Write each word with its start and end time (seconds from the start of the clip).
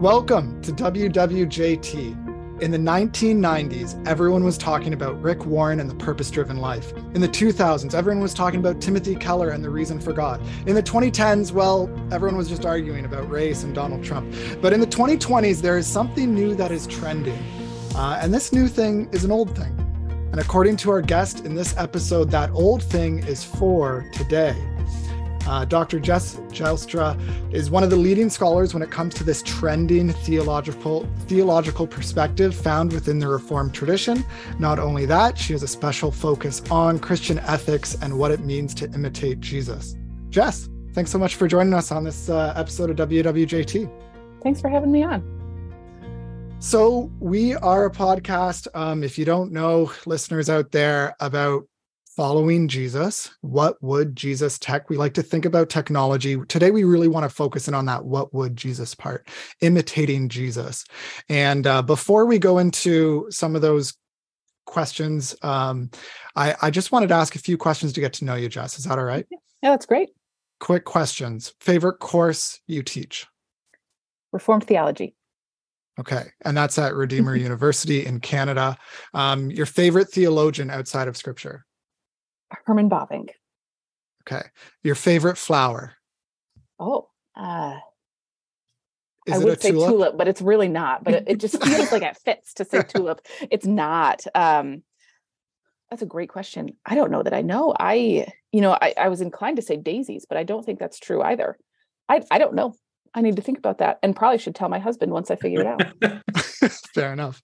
Welcome 0.00 0.62
to 0.62 0.72
WWJT. 0.72 2.62
In 2.62 2.70
the 2.70 2.78
1990s, 2.78 4.08
everyone 4.08 4.44
was 4.44 4.56
talking 4.56 4.94
about 4.94 5.20
Rick 5.20 5.44
Warren 5.44 5.78
and 5.78 5.90
the 5.90 5.94
purpose 5.94 6.30
driven 6.30 6.56
life. 6.56 6.94
In 7.14 7.20
the 7.20 7.28
2000s, 7.28 7.92
everyone 7.92 8.22
was 8.22 8.32
talking 8.32 8.60
about 8.60 8.80
Timothy 8.80 9.14
Keller 9.14 9.50
and 9.50 9.62
the 9.62 9.68
reason 9.68 10.00
for 10.00 10.14
God. 10.14 10.40
In 10.66 10.74
the 10.74 10.82
2010s, 10.82 11.52
well, 11.52 11.90
everyone 12.10 12.38
was 12.38 12.48
just 12.48 12.64
arguing 12.64 13.04
about 13.04 13.30
race 13.30 13.62
and 13.62 13.74
Donald 13.74 14.02
Trump. 14.02 14.34
But 14.62 14.72
in 14.72 14.80
the 14.80 14.86
2020s, 14.86 15.60
there 15.60 15.76
is 15.76 15.86
something 15.86 16.34
new 16.34 16.54
that 16.54 16.70
is 16.70 16.86
trending. 16.86 17.44
Uh, 17.94 18.20
and 18.22 18.32
this 18.32 18.54
new 18.54 18.68
thing 18.68 19.06
is 19.12 19.24
an 19.24 19.30
old 19.30 19.54
thing. 19.54 19.76
And 20.32 20.40
according 20.40 20.78
to 20.78 20.90
our 20.92 21.02
guest 21.02 21.44
in 21.44 21.54
this 21.54 21.76
episode, 21.76 22.30
that 22.30 22.48
old 22.52 22.82
thing 22.82 23.18
is 23.24 23.44
for 23.44 24.08
today. 24.14 24.56
Uh, 25.46 25.64
Dr. 25.64 25.98
Jess 26.00 26.36
Joustra 26.48 27.18
is 27.52 27.70
one 27.70 27.82
of 27.82 27.90
the 27.90 27.96
leading 27.96 28.30
scholars 28.30 28.74
when 28.74 28.82
it 28.82 28.90
comes 28.90 29.14
to 29.14 29.24
this 29.24 29.42
trending 29.42 30.12
theological 30.12 31.08
theological 31.26 31.86
perspective 31.86 32.54
found 32.54 32.92
within 32.92 33.18
the 33.18 33.28
Reformed 33.28 33.74
tradition. 33.74 34.24
Not 34.58 34.78
only 34.78 35.06
that, 35.06 35.38
she 35.38 35.52
has 35.52 35.62
a 35.62 35.68
special 35.68 36.10
focus 36.10 36.62
on 36.70 36.98
Christian 36.98 37.38
ethics 37.40 37.96
and 38.02 38.18
what 38.18 38.30
it 38.30 38.40
means 38.40 38.74
to 38.74 38.90
imitate 38.92 39.40
Jesus. 39.40 39.96
Jess, 40.28 40.68
thanks 40.92 41.10
so 41.10 41.18
much 41.18 41.34
for 41.34 41.48
joining 41.48 41.74
us 41.74 41.90
on 41.90 42.04
this 42.04 42.28
uh, 42.28 42.52
episode 42.56 42.90
of 42.90 43.08
WWJT. 43.08 43.90
Thanks 44.42 44.60
for 44.60 44.68
having 44.68 44.92
me 44.92 45.02
on. 45.02 45.40
So, 46.62 47.10
we 47.20 47.54
are 47.56 47.86
a 47.86 47.90
podcast, 47.90 48.68
um, 48.74 49.02
if 49.02 49.18
you 49.18 49.24
don't 49.24 49.50
know, 49.50 49.90
listeners 50.04 50.50
out 50.50 50.72
there, 50.72 51.16
about 51.18 51.64
following 52.20 52.68
Jesus. 52.68 53.30
What 53.40 53.82
would 53.82 54.14
Jesus 54.14 54.58
tech? 54.58 54.90
We 54.90 54.98
like 54.98 55.14
to 55.14 55.22
think 55.22 55.46
about 55.46 55.70
technology. 55.70 56.36
Today, 56.48 56.70
we 56.70 56.84
really 56.84 57.08
want 57.08 57.24
to 57.24 57.34
focus 57.34 57.66
in 57.66 57.72
on 57.72 57.86
that 57.86 58.04
what 58.04 58.34
would 58.34 58.58
Jesus 58.58 58.94
part, 58.94 59.26
imitating 59.62 60.28
Jesus. 60.28 60.84
And 61.30 61.66
uh, 61.66 61.80
before 61.80 62.26
we 62.26 62.38
go 62.38 62.58
into 62.58 63.26
some 63.30 63.56
of 63.56 63.62
those 63.62 63.94
questions, 64.66 65.34
um, 65.40 65.88
I, 66.36 66.54
I 66.60 66.68
just 66.68 66.92
wanted 66.92 67.08
to 67.08 67.14
ask 67.14 67.36
a 67.36 67.38
few 67.38 67.56
questions 67.56 67.94
to 67.94 68.02
get 68.02 68.12
to 68.12 68.26
know 68.26 68.34
you, 68.34 68.50
Jess. 68.50 68.78
Is 68.78 68.84
that 68.84 68.98
all 68.98 69.04
right? 69.04 69.26
Yeah, 69.30 69.70
that's 69.70 69.86
great. 69.86 70.10
Quick 70.58 70.84
questions. 70.84 71.54
Favorite 71.62 72.00
course 72.00 72.60
you 72.66 72.82
teach? 72.82 73.26
Reformed 74.30 74.64
theology. 74.64 75.14
Okay. 75.98 76.24
And 76.44 76.54
that's 76.54 76.76
at 76.76 76.94
Redeemer 76.94 77.34
University 77.50 78.04
in 78.04 78.20
Canada. 78.20 78.76
Um, 79.14 79.50
your 79.50 79.64
favorite 79.64 80.10
theologian 80.10 80.68
outside 80.68 81.08
of 81.08 81.16
scripture? 81.16 81.64
Herman 82.66 82.88
Bavinck. 82.90 83.30
Okay. 84.22 84.46
Your 84.82 84.94
favorite 84.94 85.38
flower? 85.38 85.94
Oh, 86.78 87.08
uh, 87.36 87.78
Is 89.26 89.34
I 89.34 89.36
it 89.40 89.44
would 89.44 89.58
a 89.58 89.60
say 89.60 89.70
tulip? 89.70 89.88
tulip? 89.90 90.18
but 90.18 90.28
it's 90.28 90.42
really 90.42 90.68
not. 90.68 91.04
But 91.04 91.14
it, 91.14 91.24
it 91.26 91.40
just 91.40 91.62
feels 91.62 91.92
like 91.92 92.02
it 92.02 92.16
fits 92.24 92.54
to 92.54 92.64
say 92.64 92.82
tulip. 92.82 93.26
It's 93.50 93.66
not. 93.66 94.24
Um, 94.34 94.82
that's 95.90 96.02
a 96.02 96.06
great 96.06 96.28
question. 96.28 96.76
I 96.86 96.94
don't 96.94 97.10
know 97.10 97.22
that 97.22 97.34
I 97.34 97.42
know. 97.42 97.74
I, 97.78 98.26
you 98.52 98.60
know, 98.60 98.76
I, 98.80 98.94
I 98.96 99.08
was 99.08 99.20
inclined 99.20 99.56
to 99.56 99.62
say 99.62 99.76
daisies, 99.76 100.24
but 100.28 100.38
I 100.38 100.44
don't 100.44 100.64
think 100.64 100.78
that's 100.78 101.00
true 101.00 101.20
either. 101.22 101.56
I, 102.08 102.22
I 102.30 102.38
don't 102.38 102.54
know. 102.54 102.74
I 103.12 103.22
need 103.22 103.36
to 103.36 103.42
think 103.42 103.58
about 103.58 103.78
that 103.78 103.98
and 104.02 104.14
probably 104.14 104.38
should 104.38 104.54
tell 104.54 104.68
my 104.68 104.78
husband 104.78 105.10
once 105.10 105.30
I 105.32 105.36
figure 105.36 105.62
it 105.62 105.66
out. 105.66 106.22
Fair 106.94 107.12
enough. 107.12 107.42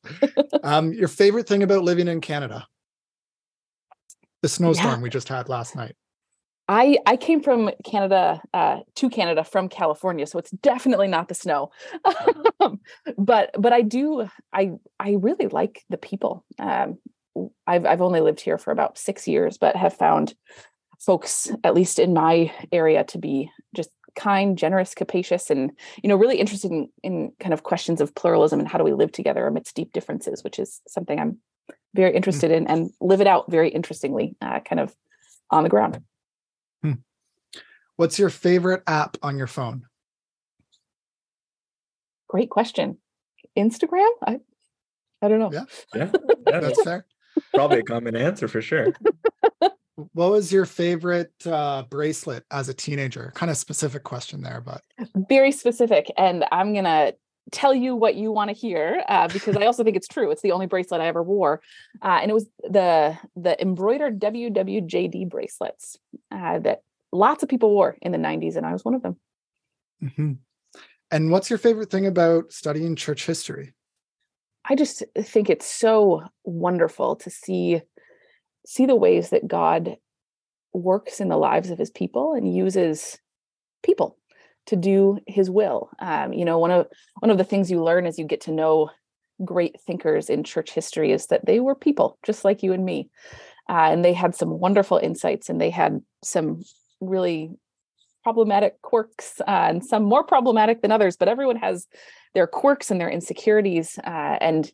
Um, 0.62 0.93
your 0.93 1.09
favorite 1.09 1.49
thing 1.49 1.65
about 1.65 1.83
living 1.83 2.07
in 2.07 2.21
Canada? 2.21 2.69
The 4.42 4.48
snowstorm 4.48 5.01
we 5.01 5.11
just 5.11 5.29
had 5.29 5.48
last 5.48 5.77
night. 5.77 5.97
I 6.69 6.98
I 7.06 7.17
came 7.17 7.42
from 7.42 7.70
Canada 7.84 8.41
uh, 8.53 8.81
to 8.97 9.09
Canada 9.09 9.45
from 9.45 9.69
California, 9.69 10.27
so 10.27 10.39
it's 10.39 10.51
definitely 10.51 11.09
not 11.09 11.28
the 11.28 11.34
snow. 11.34 11.70
but 13.19 13.51
but 13.59 13.73
I 13.73 13.83
do 13.83 14.28
I 14.53 14.73
I 14.98 15.17
really 15.20 15.47
like 15.47 15.84
the 15.91 15.97
people. 15.97 16.45
Um, 16.59 16.98
I've 17.67 17.87
I've 17.87 18.03
only 18.03 18.20
lived 18.20 18.41
here 18.41 18.59
for 18.59 18.73
about 18.73 18.98
six 18.98 19.28
years, 19.28 19.59
but 19.59 19.77
have 19.77 19.94
found 19.94 20.34
folks, 20.99 21.50
at 21.62 21.75
least 21.75 21.99
in 21.99 22.12
my 22.15 22.53
area, 22.72 23.05
to 23.05 23.19
be 23.19 23.50
just 23.75 23.91
kind, 24.16 24.59
generous, 24.59 24.94
capacious, 24.94 25.50
and 25.50 25.71
you 26.03 26.09
know 26.09 26.16
really 26.16 26.38
interested 26.38 26.72
in, 26.72 26.88
in 27.05 27.32
kind 27.38 27.53
of 27.53 27.62
questions 27.62 28.00
of 28.00 28.15
pluralism 28.15 28.59
and 28.59 28.69
how 28.69 28.78
do 28.78 28.84
we 28.84 28.93
live 28.93 29.12
together 29.12 29.47
amidst 29.47 29.77
deep 29.77 29.93
differences, 29.93 30.43
which 30.43 30.59
is 30.59 30.81
something 30.88 31.21
I'm 31.21 31.38
very 31.97 32.15
interested 32.15 32.51
in 32.51 32.67
and 32.67 32.91
live 33.01 33.21
it 33.21 33.27
out 33.27 33.51
very 33.51 33.71
interestingly, 33.71 34.37
uh, 34.41 34.61
kind 34.61 34.81
of 34.81 34.95
on 35.51 35.62
the 35.62 35.69
ground. 35.69 36.01
What's 37.97 38.19
your 38.19 38.29
favorite 38.29 38.83
app 38.87 39.17
on 39.23 39.39
your 39.39 39.47
phone? 39.47 39.87
Great 42.29 42.51
question. 42.51 42.99
Instagram? 43.56 44.11
I 44.27 44.41
I 45.23 45.29
don't 45.29 45.39
know. 45.39 45.51
Yeah. 45.53 45.65
Yeah, 45.95 46.11
yeah, 46.47 46.61
That's 46.61 46.83
fair. 46.83 47.06
probably 47.55 47.79
a 47.79 47.83
common 47.83 48.15
answer 48.15 48.49
for 48.49 48.61
sure. 48.61 48.89
What 50.12 50.31
was 50.31 50.53
your 50.53 50.67
favorite 50.67 51.33
uh, 51.47 51.85
bracelet 51.85 52.45
as 52.51 52.69
a 52.69 52.75
teenager? 52.75 53.33
Kind 53.35 53.51
of 53.51 53.56
specific 53.56 54.05
question 54.05 54.43
there, 54.43 54.61
but 54.61 54.83
Very 55.15 55.51
specific. 55.51 56.12
And 56.19 56.45
I'm 56.53 56.75
gonna 56.75 57.15
tell 57.53 57.75
you 57.75 57.95
what 57.95 58.17
you 58.17 58.33
want 58.33 58.51
to 58.51 58.57
hear 58.57 59.03
uh, 59.09 59.29
because 59.29 59.57
I 59.57 59.67
also 59.67 59.84
think 59.84 59.97
it's 59.97 60.09
true. 60.09 60.31
It's 60.31 60.43
the 60.43 60.53
only 60.53 60.67
bracelet 60.67 61.01
I 61.01 61.07
ever 61.07 61.23
wore, 61.23 61.61
uh, 62.03 62.19
and 62.21 62.31
it 62.31 62.34
was 62.34 62.47
the 62.62 63.17
the 63.37 63.61
embroidered 63.61 64.21
WWJD 64.21 65.29
bracelets 65.29 65.97
uh, 66.33 66.59
that 66.61 66.83
lots 67.12 67.43
of 67.43 67.49
people 67.49 67.71
wore 67.71 67.97
in 68.03 68.12
the 68.12 68.19
90s, 68.19 68.56
and 68.56 68.67
I 68.67 68.73
was 68.73 68.85
one 68.85 68.95
of 68.95 69.03
them. 69.03 69.17
Mhm. 70.03 70.39
And 71.11 71.31
what's 71.31 71.49
your 71.49 71.59
favorite 71.59 71.91
thing 71.91 72.06
about 72.06 72.53
studying 72.53 72.97
church 72.97 73.27
history? 73.27 73.75
I 74.69 74.75
just 74.75 75.05
think 75.17 75.49
it's 75.49 75.67
so 75.67 76.23
wonderful 76.45 77.17
to 77.17 77.31
see 77.31 77.83
see 78.67 78.87
the 78.87 78.97
ways 78.97 79.31
that 79.31 79.47
God 79.47 79.97
works 80.73 81.21
in 81.21 81.29
the 81.29 81.37
lives 81.37 81.71
of 81.71 81.79
his 81.79 81.91
people 81.91 82.35
and 82.35 82.53
uses 82.53 83.19
people 83.85 84.19
to 84.66 84.77
do 84.77 85.19
his 85.27 85.50
will. 85.50 85.91
Um, 86.00 86.32
you 86.32 86.44
know, 86.44 86.59
one 86.59 86.71
of 86.71 86.87
one 87.21 87.31
of 87.31 87.38
the 87.38 87.44
things 87.44 87.71
you 87.71 87.82
learn 87.82 88.06
as 88.06 88.19
you 88.19 88.25
get 88.25 88.43
to 88.43 88.53
know 88.53 88.91
great 89.44 89.81
thinkers 89.81 90.31
in 90.31 90.44
church 90.44 90.72
history 90.72 91.12
is 91.12 91.27
that 91.27 91.47
they 91.47 91.60
were 91.60 91.75
people 91.75 92.19
just 92.25 92.44
like 92.44 92.62
you 92.62 92.72
and 92.72 92.84
me. 92.84 93.10
Uh, 93.69 93.88
and 93.91 94.05
they 94.05 94.12
had 94.12 94.34
some 94.34 94.60
wonderful 94.60 94.97
insights 94.97 95.49
and 95.49 95.60
they 95.60 95.71
had 95.71 96.00
some 96.22 96.62
really 97.00 97.50
problematic 98.22 98.81
quirks 98.82 99.41
uh, 99.41 99.66
and 99.69 99.84
some 99.84 100.03
more 100.03 100.25
problematic 100.25 100.82
than 100.82 100.91
others 100.91 101.16
but 101.16 101.28
everyone 101.28 101.55
has 101.55 101.87
their 102.34 102.49
quirks 102.49 102.91
and 102.91 103.00
their 103.00 103.09
insecurities 103.09 104.00
uh, 104.05 104.37
and 104.41 104.72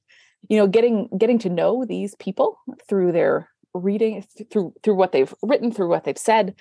you 0.48 0.56
know 0.56 0.66
getting 0.66 1.06
getting 1.18 1.38
to 1.38 1.50
know 1.50 1.84
these 1.84 2.14
people 2.14 2.58
through 2.88 3.12
their 3.12 3.50
reading 3.74 4.24
through 4.50 4.72
through 4.82 4.94
what 4.94 5.12
they've 5.12 5.34
written 5.42 5.70
through 5.70 5.88
what 5.88 6.04
they've 6.04 6.16
said 6.16 6.54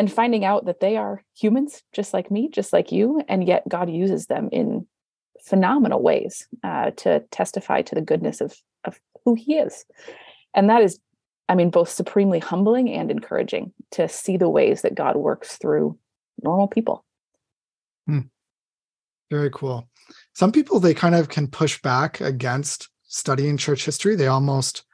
and 0.00 0.10
finding 0.10 0.44
out 0.44 0.64
that 0.64 0.80
they 0.80 0.96
are 0.96 1.22
humans 1.36 1.82
just 1.92 2.14
like 2.14 2.30
me 2.30 2.48
just 2.48 2.72
like 2.72 2.90
you 2.90 3.22
and 3.28 3.46
yet 3.46 3.68
god 3.68 3.90
uses 3.90 4.26
them 4.26 4.48
in 4.50 4.86
phenomenal 5.44 6.02
ways 6.02 6.48
uh, 6.64 6.90
to 6.92 7.20
testify 7.30 7.82
to 7.82 7.94
the 7.94 8.00
goodness 8.00 8.40
of 8.40 8.56
of 8.84 8.98
who 9.24 9.34
he 9.34 9.56
is 9.56 9.84
and 10.54 10.70
that 10.70 10.82
is 10.82 10.98
i 11.50 11.54
mean 11.54 11.68
both 11.68 11.90
supremely 11.90 12.38
humbling 12.38 12.90
and 12.90 13.10
encouraging 13.10 13.72
to 13.90 14.08
see 14.08 14.38
the 14.38 14.48
ways 14.48 14.82
that 14.82 14.94
god 14.94 15.16
works 15.16 15.58
through 15.58 15.98
normal 16.42 16.66
people 16.66 17.04
Very 19.30 19.50
cool. 19.50 19.88
Some 20.34 20.52
people 20.52 20.80
they 20.80 20.94
kind 20.94 21.14
of 21.14 21.28
can 21.28 21.46
push 21.46 21.80
back 21.82 22.20
against 22.20 22.88
studying 23.04 23.56
church 23.56 23.84
history. 23.84 24.16
They 24.16 24.26
almost 24.26 24.84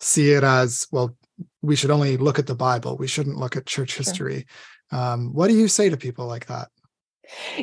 see 0.00 0.30
it 0.30 0.44
as 0.44 0.86
well. 0.92 1.16
We 1.62 1.76
should 1.76 1.90
only 1.90 2.16
look 2.16 2.38
at 2.38 2.46
the 2.46 2.54
Bible. 2.54 2.96
We 2.96 3.06
shouldn't 3.06 3.38
look 3.38 3.56
at 3.56 3.66
church 3.66 3.96
history. 3.96 4.46
Um, 4.92 5.32
what 5.32 5.48
do 5.48 5.54
you 5.54 5.68
say 5.68 5.88
to 5.88 5.96
people 5.96 6.26
like 6.26 6.46
that? 6.46 6.68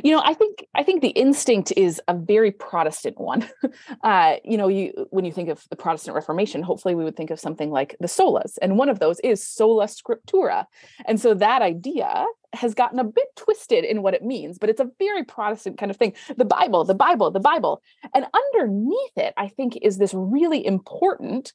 you 0.04 0.12
know 0.12 0.22
i 0.24 0.34
think 0.34 0.66
i 0.76 0.84
think 0.84 1.02
the 1.02 1.10
instinct 1.10 1.74
is 1.76 2.02
a 2.08 2.14
very 2.14 2.52
protestant 2.52 3.20
one 3.20 3.47
uh, 4.03 4.35
you 4.44 4.58
know 4.58 4.68
you 4.68 5.08
when 5.09 5.26
you 5.26 5.32
think 5.32 5.50
of 5.50 5.64
the 5.70 5.76
protestant 5.76 6.16
reformation 6.16 6.62
hopefully 6.62 6.96
we 6.96 7.03
would 7.03 7.16
think 7.16 7.32
of 7.32 7.40
something 7.40 7.70
like 7.70 7.96
the 8.00 8.08
solas 8.08 8.58
and 8.62 8.78
one 8.78 8.90
of 8.90 9.00
those 9.00 9.20
is 9.22 9.46
sola 9.46 9.85
scriptura 9.85 10.66
and 11.06 11.20
so 11.20 11.34
that 11.34 11.62
idea 11.62 12.26
has 12.53 12.73
gotten 12.73 12.97
a 12.97 13.03
bit 13.03 13.28
twisted 13.35 13.84
in 13.84 14.02
what 14.02 14.14
it 14.14 14.23
means 14.23 14.58
but 14.58 14.70
it's 14.70 14.82
a 14.82 14.90
very 15.00 15.23
protestant 15.23 15.78
kind 15.78 15.91
of 15.91 15.97
thing 15.97 16.14
the 16.38 16.46
bible 16.46 16.84
the 16.84 16.96
bible 16.96 17.30
the 17.30 17.40
bible 17.40 17.82
and 18.14 18.26
underneath 18.34 19.18
it 19.18 19.34
i 19.38 19.47
think 19.47 19.78
is 19.82 19.97
this 19.97 20.14
really 20.14 20.66
important 20.66 21.53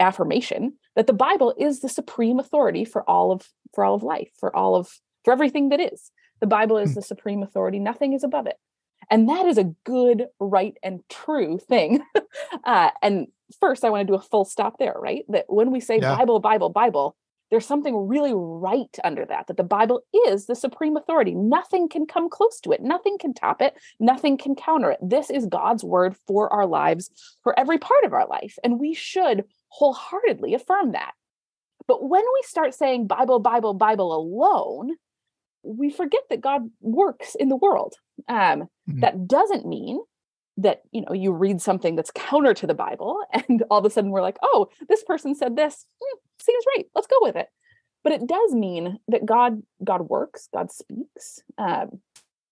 affirmation 0.00 0.72
that 0.96 1.06
the 1.06 1.12
bible 1.12 1.54
is 1.58 1.80
the 1.80 1.88
supreme 1.88 2.38
authority 2.38 2.84
for 2.84 3.08
all 3.08 3.32
of 3.32 3.48
for 3.74 3.84
all 3.84 3.94
of 3.94 4.02
life 4.02 4.30
for 4.38 4.54
all 4.54 4.76
of 4.76 4.88
for 5.24 5.32
everything 5.32 5.68
that 5.68 5.80
is 5.80 6.10
the 6.40 6.46
Bible 6.46 6.78
is 6.78 6.94
the 6.94 7.02
supreme 7.02 7.42
authority, 7.42 7.78
nothing 7.78 8.12
is 8.12 8.24
above 8.24 8.46
it. 8.46 8.56
And 9.10 9.28
that 9.28 9.46
is 9.46 9.58
a 9.58 9.64
good, 9.84 10.26
right, 10.38 10.74
and 10.82 11.00
true 11.08 11.58
thing. 11.58 12.02
uh, 12.64 12.90
and 13.02 13.28
first, 13.60 13.84
I 13.84 13.90
want 13.90 14.06
to 14.06 14.12
do 14.12 14.16
a 14.16 14.22
full 14.22 14.44
stop 14.44 14.78
there, 14.78 14.94
right? 14.98 15.24
That 15.28 15.46
when 15.48 15.70
we 15.70 15.80
say 15.80 15.98
Yeah. 16.00 16.16
Bible, 16.16 16.40
Bible, 16.40 16.68
Bible, 16.68 17.16
there's 17.50 17.66
something 17.66 17.96
really 17.96 18.34
right 18.34 18.94
under 19.04 19.24
that, 19.24 19.46
that 19.46 19.56
the 19.56 19.64
Bible 19.64 20.02
is 20.26 20.46
the 20.46 20.54
supreme 20.54 20.98
authority. 20.98 21.34
Nothing 21.34 21.88
can 21.88 22.06
come 22.06 22.28
close 22.28 22.60
to 22.60 22.72
it, 22.72 22.82
nothing 22.82 23.16
can 23.18 23.32
top 23.32 23.62
it, 23.62 23.74
nothing 23.98 24.36
can 24.36 24.54
counter 24.54 24.90
it. 24.90 24.98
This 25.00 25.30
is 25.30 25.46
God's 25.46 25.82
word 25.82 26.14
for 26.26 26.52
our 26.52 26.66
lives, 26.66 27.10
for 27.42 27.58
every 27.58 27.78
part 27.78 28.04
of 28.04 28.12
our 28.12 28.28
life. 28.28 28.58
And 28.62 28.78
we 28.78 28.92
should 28.92 29.44
wholeheartedly 29.68 30.54
affirm 30.54 30.92
that. 30.92 31.12
But 31.86 32.08
when 32.08 32.22
we 32.22 32.42
start 32.42 32.74
saying 32.74 33.06
Bible, 33.06 33.38
Bible, 33.38 33.74
Bible 33.74 34.14
alone, 34.14 34.96
we 35.62 35.90
forget 35.90 36.22
that 36.30 36.40
God 36.40 36.70
works 36.80 37.34
in 37.34 37.48
the 37.48 37.56
world. 37.56 37.94
Um, 38.28 38.62
mm-hmm. 38.88 39.00
That 39.00 39.26
doesn't 39.26 39.66
mean 39.66 40.00
that 40.58 40.82
you 40.90 41.02
know 41.02 41.12
you 41.12 41.32
read 41.32 41.62
something 41.62 41.96
that's 41.96 42.10
counter 42.10 42.52
to 42.52 42.66
the 42.66 42.74
bible 42.74 43.22
and 43.32 43.62
all 43.70 43.78
of 43.78 43.84
a 43.84 43.90
sudden 43.90 44.10
we're 44.10 44.20
like 44.20 44.38
oh 44.42 44.68
this 44.88 45.04
person 45.04 45.34
said 45.34 45.56
this 45.56 45.86
mm, 46.02 46.18
seems 46.44 46.64
right 46.76 46.86
let's 46.94 47.06
go 47.06 47.16
with 47.22 47.36
it 47.36 47.46
but 48.02 48.12
it 48.12 48.26
does 48.26 48.54
mean 48.54 48.98
that 49.08 49.24
god 49.24 49.62
god 49.84 50.02
works 50.08 50.48
god 50.52 50.70
speaks 50.70 51.40
um, 51.58 52.00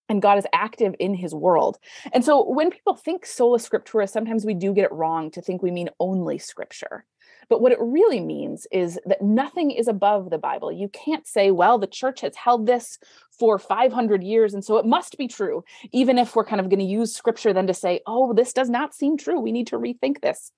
and 0.09 0.21
god 0.21 0.37
is 0.37 0.47
active 0.53 0.95
in 0.99 1.13
his 1.13 1.33
world 1.33 1.77
and 2.13 2.23
so 2.23 2.43
when 2.49 2.69
people 2.69 2.95
think 2.95 3.25
sola 3.25 3.57
scriptura 3.57 4.09
sometimes 4.09 4.45
we 4.45 4.53
do 4.53 4.73
get 4.73 4.85
it 4.85 4.91
wrong 4.91 5.29
to 5.31 5.41
think 5.41 5.61
we 5.61 5.71
mean 5.71 5.89
only 5.99 6.37
scripture 6.37 7.05
but 7.49 7.61
what 7.61 7.71
it 7.71 7.79
really 7.79 8.19
means 8.19 8.67
is 8.71 8.99
that 9.05 9.21
nothing 9.21 9.71
is 9.71 9.87
above 9.87 10.29
the 10.29 10.37
Bible. 10.37 10.71
You 10.71 10.89
can't 10.89 11.25
say, 11.25 11.51
well, 11.51 11.77
the 11.77 11.87
church 11.87 12.21
has 12.21 12.35
held 12.35 12.65
this 12.65 12.99
for 13.31 13.57
500 13.57 14.23
years, 14.23 14.53
and 14.53 14.63
so 14.63 14.77
it 14.77 14.85
must 14.85 15.17
be 15.17 15.27
true, 15.27 15.63
even 15.91 16.17
if 16.17 16.35
we're 16.35 16.45
kind 16.45 16.59
of 16.59 16.69
going 16.69 16.79
to 16.79 16.85
use 16.85 17.15
scripture 17.15 17.53
then 17.53 17.67
to 17.67 17.73
say, 17.73 18.01
oh, 18.05 18.33
this 18.33 18.51
does 18.51 18.69
not 18.69 18.93
seem 18.93 19.17
true. 19.17 19.39
We 19.39 19.51
need 19.51 19.67
to 19.67 19.77
rethink 19.77 20.21
this. 20.21 20.51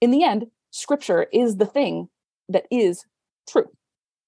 In 0.00 0.10
the 0.10 0.22
end, 0.22 0.46
scripture 0.70 1.26
is 1.32 1.56
the 1.56 1.66
thing 1.66 2.08
that 2.48 2.66
is 2.70 3.04
true 3.48 3.66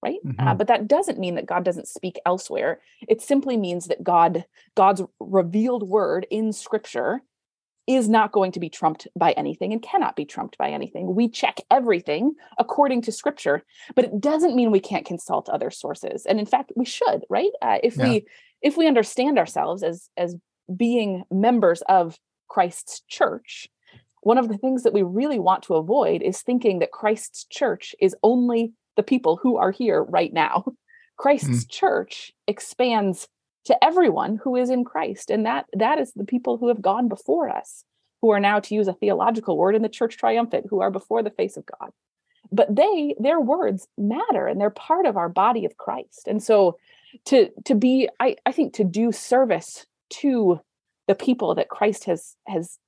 right 0.02 0.18
uh, 0.24 0.28
mm-hmm. 0.28 0.48
uh, 0.48 0.54
but 0.54 0.66
that 0.66 0.88
doesn't 0.88 1.18
mean 1.18 1.34
that 1.34 1.46
god 1.46 1.64
doesn't 1.64 1.88
speak 1.88 2.18
elsewhere 2.26 2.80
it 3.08 3.20
simply 3.20 3.56
means 3.56 3.86
that 3.86 4.02
god 4.02 4.44
god's 4.74 5.02
revealed 5.18 5.82
word 5.88 6.26
in 6.30 6.52
scripture 6.52 7.22
is 7.86 8.08
not 8.08 8.30
going 8.30 8.52
to 8.52 8.60
be 8.60 8.68
trumped 8.68 9.08
by 9.16 9.32
anything 9.32 9.72
and 9.72 9.82
cannot 9.82 10.14
be 10.14 10.24
trumped 10.24 10.56
by 10.58 10.70
anything. 10.70 11.14
We 11.14 11.28
check 11.28 11.60
everything 11.70 12.34
according 12.58 13.02
to 13.02 13.12
scripture, 13.12 13.64
but 13.96 14.04
it 14.04 14.20
doesn't 14.20 14.54
mean 14.54 14.70
we 14.70 14.80
can't 14.80 15.06
consult 15.06 15.48
other 15.48 15.70
sources. 15.70 16.24
And 16.24 16.38
in 16.38 16.46
fact, 16.46 16.72
we 16.76 16.84
should, 16.84 17.24
right? 17.28 17.50
Uh, 17.60 17.78
if 17.82 17.96
yeah. 17.96 18.04
we 18.04 18.26
if 18.62 18.76
we 18.76 18.86
understand 18.86 19.38
ourselves 19.38 19.82
as 19.82 20.08
as 20.16 20.36
being 20.74 21.24
members 21.32 21.82
of 21.88 22.16
Christ's 22.48 23.02
church, 23.08 23.68
one 24.22 24.38
of 24.38 24.48
the 24.48 24.58
things 24.58 24.82
that 24.84 24.92
we 24.92 25.02
really 25.02 25.38
want 25.38 25.64
to 25.64 25.74
avoid 25.74 26.22
is 26.22 26.42
thinking 26.42 26.78
that 26.78 26.92
Christ's 26.92 27.44
church 27.44 27.94
is 28.00 28.14
only 28.22 28.72
the 28.96 29.02
people 29.02 29.38
who 29.42 29.56
are 29.56 29.70
here 29.70 30.02
right 30.02 30.32
now. 30.32 30.64
Christ's 31.16 31.64
mm. 31.64 31.70
church 31.70 32.32
expands 32.46 33.28
to 33.66 33.84
everyone 33.84 34.40
who 34.42 34.56
is 34.56 34.70
in 34.70 34.84
Christ. 34.84 35.30
And 35.30 35.46
that 35.46 35.66
that 35.74 35.98
is 35.98 36.12
the 36.14 36.24
people 36.24 36.56
who 36.56 36.68
have 36.68 36.82
gone 36.82 37.08
before 37.08 37.48
us, 37.48 37.84
who 38.22 38.30
are 38.30 38.40
now, 38.40 38.60
to 38.60 38.74
use 38.74 38.88
a 38.88 38.94
theological 38.94 39.56
word, 39.56 39.74
in 39.74 39.82
the 39.82 39.88
church 39.88 40.16
triumphant, 40.16 40.66
who 40.70 40.80
are 40.80 40.90
before 40.90 41.22
the 41.22 41.30
face 41.30 41.56
of 41.56 41.64
God. 41.66 41.90
But 42.50 42.74
they, 42.74 43.14
their 43.18 43.40
words 43.40 43.86
matter 43.96 44.46
and 44.46 44.60
they're 44.60 44.70
part 44.70 45.06
of 45.06 45.16
our 45.16 45.28
body 45.28 45.64
of 45.64 45.76
Christ. 45.76 46.26
And 46.26 46.42
so 46.42 46.78
to 47.26 47.50
to 47.64 47.74
be, 47.74 48.08
I, 48.18 48.36
I 48.46 48.52
think 48.52 48.74
to 48.74 48.84
do 48.84 49.12
service 49.12 49.86
to 50.20 50.60
the 51.06 51.14
people 51.14 51.54
that 51.54 51.68
Christ 51.68 52.04
has 52.04 52.36
has 52.46 52.78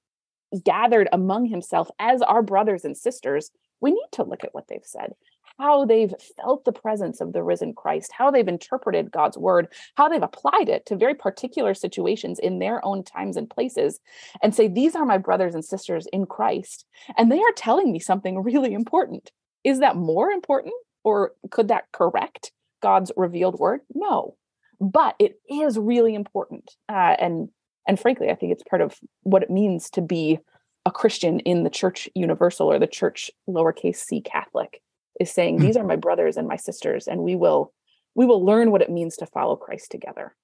gathered 0.64 1.08
among 1.12 1.46
himself 1.46 1.90
as 1.98 2.22
our 2.22 2.42
brothers 2.42 2.84
and 2.84 2.96
sisters, 2.96 3.50
we 3.80 3.90
need 3.90 4.08
to 4.12 4.24
look 4.24 4.44
at 4.44 4.54
what 4.54 4.68
they've 4.68 4.80
said 4.84 5.12
how 5.58 5.84
they've 5.84 6.14
felt 6.36 6.64
the 6.64 6.72
presence 6.72 7.20
of 7.20 7.32
the 7.32 7.42
risen 7.42 7.74
Christ, 7.74 8.12
how 8.12 8.30
they've 8.30 8.46
interpreted 8.46 9.10
God's 9.10 9.36
word, 9.36 9.68
how 9.96 10.08
they've 10.08 10.22
applied 10.22 10.68
it 10.68 10.86
to 10.86 10.96
very 10.96 11.14
particular 11.14 11.74
situations 11.74 12.38
in 12.38 12.58
their 12.58 12.84
own 12.84 13.04
times 13.04 13.36
and 13.36 13.48
places, 13.48 14.00
and 14.42 14.54
say, 14.54 14.68
These 14.68 14.94
are 14.94 15.04
my 15.04 15.18
brothers 15.18 15.54
and 15.54 15.64
sisters 15.64 16.06
in 16.12 16.26
Christ. 16.26 16.84
And 17.16 17.30
they 17.30 17.40
are 17.40 17.52
telling 17.56 17.92
me 17.92 17.98
something 17.98 18.38
really 18.42 18.72
important. 18.72 19.30
Is 19.64 19.78
that 19.80 19.96
more 19.96 20.30
important, 20.30 20.74
or 21.04 21.32
could 21.50 21.68
that 21.68 21.84
correct 21.92 22.52
God's 22.82 23.12
revealed 23.16 23.58
word? 23.58 23.80
No. 23.94 24.36
But 24.80 25.14
it 25.20 25.38
is 25.48 25.78
really 25.78 26.14
important. 26.14 26.72
Uh, 26.88 27.16
and 27.18 27.48
and 27.86 27.98
frankly, 27.98 28.30
I 28.30 28.36
think 28.36 28.52
it's 28.52 28.62
part 28.62 28.82
of 28.82 28.96
what 29.22 29.42
it 29.42 29.50
means 29.50 29.90
to 29.90 30.00
be 30.00 30.38
a 30.86 30.90
Christian 30.90 31.40
in 31.40 31.62
the 31.64 31.70
church 31.70 32.08
universal 32.14 32.70
or 32.70 32.78
the 32.78 32.86
church 32.86 33.30
lowercase 33.48 33.96
c 33.96 34.20
Catholic 34.20 34.80
is 35.20 35.30
saying 35.30 35.58
hmm. 35.58 35.62
these 35.62 35.76
are 35.76 35.84
my 35.84 35.96
brothers 35.96 36.36
and 36.36 36.48
my 36.48 36.56
sisters 36.56 37.06
and 37.06 37.22
we 37.22 37.36
will 37.36 37.72
we 38.14 38.26
will 38.26 38.44
learn 38.44 38.70
what 38.70 38.82
it 38.82 38.90
means 38.90 39.16
to 39.16 39.26
follow 39.26 39.56
christ 39.56 39.90
together 39.90 40.34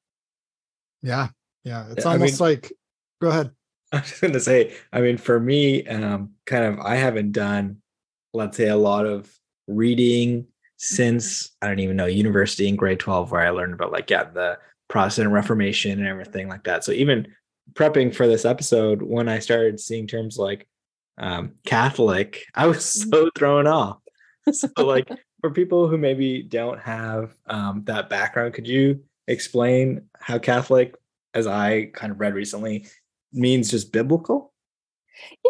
yeah 1.02 1.28
yeah 1.64 1.86
it's 1.90 2.04
yeah, 2.04 2.12
almost 2.12 2.40
I 2.40 2.44
mean, 2.44 2.54
like 2.54 2.72
go 3.20 3.28
ahead 3.28 3.50
i 3.92 4.00
was 4.00 4.12
going 4.20 4.32
to 4.32 4.40
say 4.40 4.74
i 4.92 5.00
mean 5.00 5.16
for 5.16 5.38
me 5.38 5.86
um 5.86 6.30
kind 6.46 6.64
of 6.64 6.78
i 6.80 6.96
haven't 6.96 7.32
done 7.32 7.78
let's 8.34 8.56
say 8.56 8.68
a 8.68 8.76
lot 8.76 9.06
of 9.06 9.30
reading 9.66 10.46
since 10.76 11.50
i 11.62 11.66
don't 11.66 11.80
even 11.80 11.96
know 11.96 12.06
university 12.06 12.68
in 12.68 12.76
grade 12.76 13.00
12 13.00 13.30
where 13.30 13.42
i 13.42 13.50
learned 13.50 13.74
about 13.74 13.92
like 13.92 14.10
yeah 14.10 14.24
the 14.24 14.58
protestant 14.88 15.30
reformation 15.30 15.98
and 15.98 16.08
everything 16.08 16.48
like 16.48 16.64
that 16.64 16.84
so 16.84 16.92
even 16.92 17.26
prepping 17.74 18.14
for 18.14 18.26
this 18.26 18.44
episode 18.44 19.02
when 19.02 19.28
i 19.28 19.38
started 19.38 19.78
seeing 19.78 20.06
terms 20.06 20.38
like 20.38 20.66
um, 21.18 21.52
catholic 21.66 22.44
i 22.54 22.66
was 22.66 22.78
mm-hmm. 22.78 23.10
so 23.10 23.30
thrown 23.36 23.66
off 23.66 23.98
so 24.52 24.68
like 24.78 25.08
for 25.40 25.50
people 25.50 25.88
who 25.88 25.98
maybe 25.98 26.42
don't 26.42 26.80
have 26.80 27.34
um, 27.46 27.82
that 27.84 28.08
background 28.08 28.54
could 28.54 28.66
you 28.66 29.02
explain 29.26 30.02
how 30.18 30.38
catholic 30.38 30.94
as 31.34 31.46
i 31.46 31.84
kind 31.94 32.10
of 32.10 32.20
read 32.20 32.34
recently 32.34 32.86
means 33.32 33.70
just 33.70 33.92
biblical? 33.92 34.52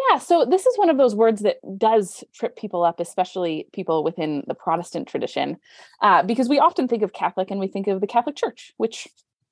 Yeah, 0.09 0.17
so 0.17 0.45
this 0.45 0.65
is 0.65 0.77
one 0.77 0.89
of 0.89 0.97
those 0.97 1.13
words 1.13 1.41
that 1.41 1.57
does 1.77 2.23
trip 2.33 2.55
people 2.55 2.83
up, 2.83 2.99
especially 2.99 3.67
people 3.71 4.03
within 4.03 4.43
the 4.47 4.55
Protestant 4.55 5.07
tradition, 5.07 5.57
uh, 6.01 6.23
because 6.23 6.49
we 6.49 6.57
often 6.57 6.87
think 6.87 7.03
of 7.03 7.13
Catholic 7.13 7.51
and 7.51 7.59
we 7.59 7.67
think 7.67 7.87
of 7.87 8.01
the 8.01 8.07
Catholic 8.07 8.35
Church, 8.35 8.73
which 8.77 9.07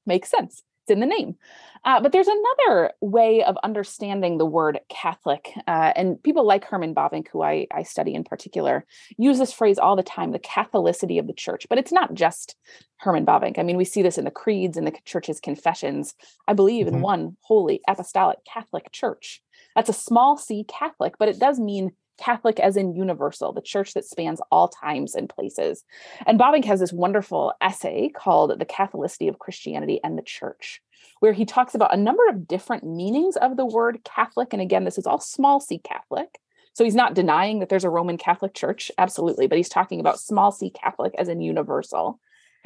makes 0.08 0.32
sense 0.32 0.64
it's 0.88 0.94
in 0.94 1.02
the 1.02 1.06
name. 1.06 1.36
Uh, 1.84 2.02
but 2.02 2.12
there's 2.12 2.28
another 2.28 2.92
way 3.02 3.44
of 3.44 3.58
understanding 3.64 4.38
the 4.38 4.46
word 4.46 4.80
Catholic. 4.90 5.52
Uh, 5.68 5.92
and 5.96 6.22
people 6.24 6.46
like 6.46 6.66
Herman 6.66 6.96
Bavinck, 6.96 7.28
who 7.28 7.44
I, 7.44 7.68
I 7.74 7.84
study 7.84 8.14
in 8.14 8.24
particular, 8.24 8.86
use 9.18 9.38
this 9.38 9.54
phrase 9.54 9.78
all 9.78 9.96
the 9.96 10.04
time 10.04 10.32
the 10.32 10.40
Catholicity 10.40 11.20
of 11.20 11.28
the 11.28 11.34
church. 11.34 11.68
But 11.70 11.78
it's 11.78 11.92
not 11.92 12.14
just 12.14 12.56
Herman 12.98 13.26
Bavinck. 13.26 13.60
I 13.60 13.64
mean, 13.64 13.78
we 13.78 13.86
see 13.86 14.02
this 14.02 14.18
in 14.18 14.26
the 14.26 14.32
creeds 14.32 14.78
and 14.78 14.88
the 14.88 14.96
church's 15.06 15.40
confessions. 15.40 16.16
I 16.48 16.54
believe 16.54 16.86
mm-hmm. 16.86 16.96
in 16.96 17.02
one 17.02 17.38
holy 17.42 17.82
apostolic 17.88 18.40
Catholic 18.46 18.92
church. 18.92 19.42
That's 19.76 19.90
a 19.90 19.94
small 19.94 20.38
c 20.38 20.64
Catholic, 20.68 21.16
but 21.20 21.30
it 21.30 21.40
does 21.40 21.60
mean 21.60 21.92
Catholic 22.18 22.60
as 22.60 22.76
in 22.76 22.96
universal, 22.96 23.54
the 23.54 23.62
church 23.62 23.94
that 23.94 24.06
spans 24.06 24.42
all 24.52 24.68
times 24.68 25.16
and 25.16 25.30
places. 25.30 25.84
And 26.26 26.40
Bavinck 26.40 26.66
has 26.66 26.80
this 26.80 26.94
wonderful 26.94 27.54
essay 27.62 28.10
called 28.10 28.60
The 28.60 28.66
Catholicity 28.66 29.30
of 29.30 29.40
Christianity 29.40 30.00
and 30.04 30.18
the 30.18 30.24
Church, 30.24 30.82
where 31.20 31.34
he 31.34 31.46
talks 31.46 31.76
about 31.76 31.94
a 31.94 31.98
number 31.98 32.28
of 32.30 32.48
different 32.48 32.84
meanings 32.84 33.36
of 33.38 33.58
the 33.58 33.66
word 33.66 34.00
Catholic. 34.04 34.54
And 34.54 34.62
again, 34.62 34.84
this 34.84 34.98
is 34.98 35.08
all 35.08 35.20
small 35.20 35.60
c 35.60 35.80
Catholic. 35.80 36.40
So 36.74 36.84
he's 36.84 36.96
not 36.96 37.16
denying 37.16 37.60
that 37.60 37.70
there's 37.70 37.84
a 37.84 37.90
Roman 37.90 38.18
Catholic 38.18 38.54
Church, 38.54 38.92
absolutely, 38.98 39.48
but 39.48 39.58
he's 39.58 39.70
talking 39.70 40.00
about 40.00 40.20
small 40.20 40.52
c 40.52 40.70
Catholic 40.70 41.14
as 41.18 41.28
in 41.28 41.42
universal. 41.42 42.20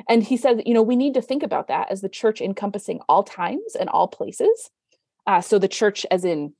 And 0.10 0.24
he 0.24 0.36
says, 0.36 0.62
you 0.66 0.74
know, 0.74 0.82
we 0.82 0.96
need 0.96 1.14
to 1.14 1.22
think 1.22 1.44
about 1.44 1.68
that 1.68 1.92
as 1.92 2.02
the 2.02 2.10
church 2.10 2.42
encompassing 2.42 3.00
all 3.08 3.24
times 3.24 3.76
and 3.80 3.90
all 3.90 4.08
places. 4.08 4.70
Uh, 5.28 5.42
so 5.42 5.60
the 5.60 5.68
church, 5.68 6.06
as 6.10 6.26
in 6.26 6.54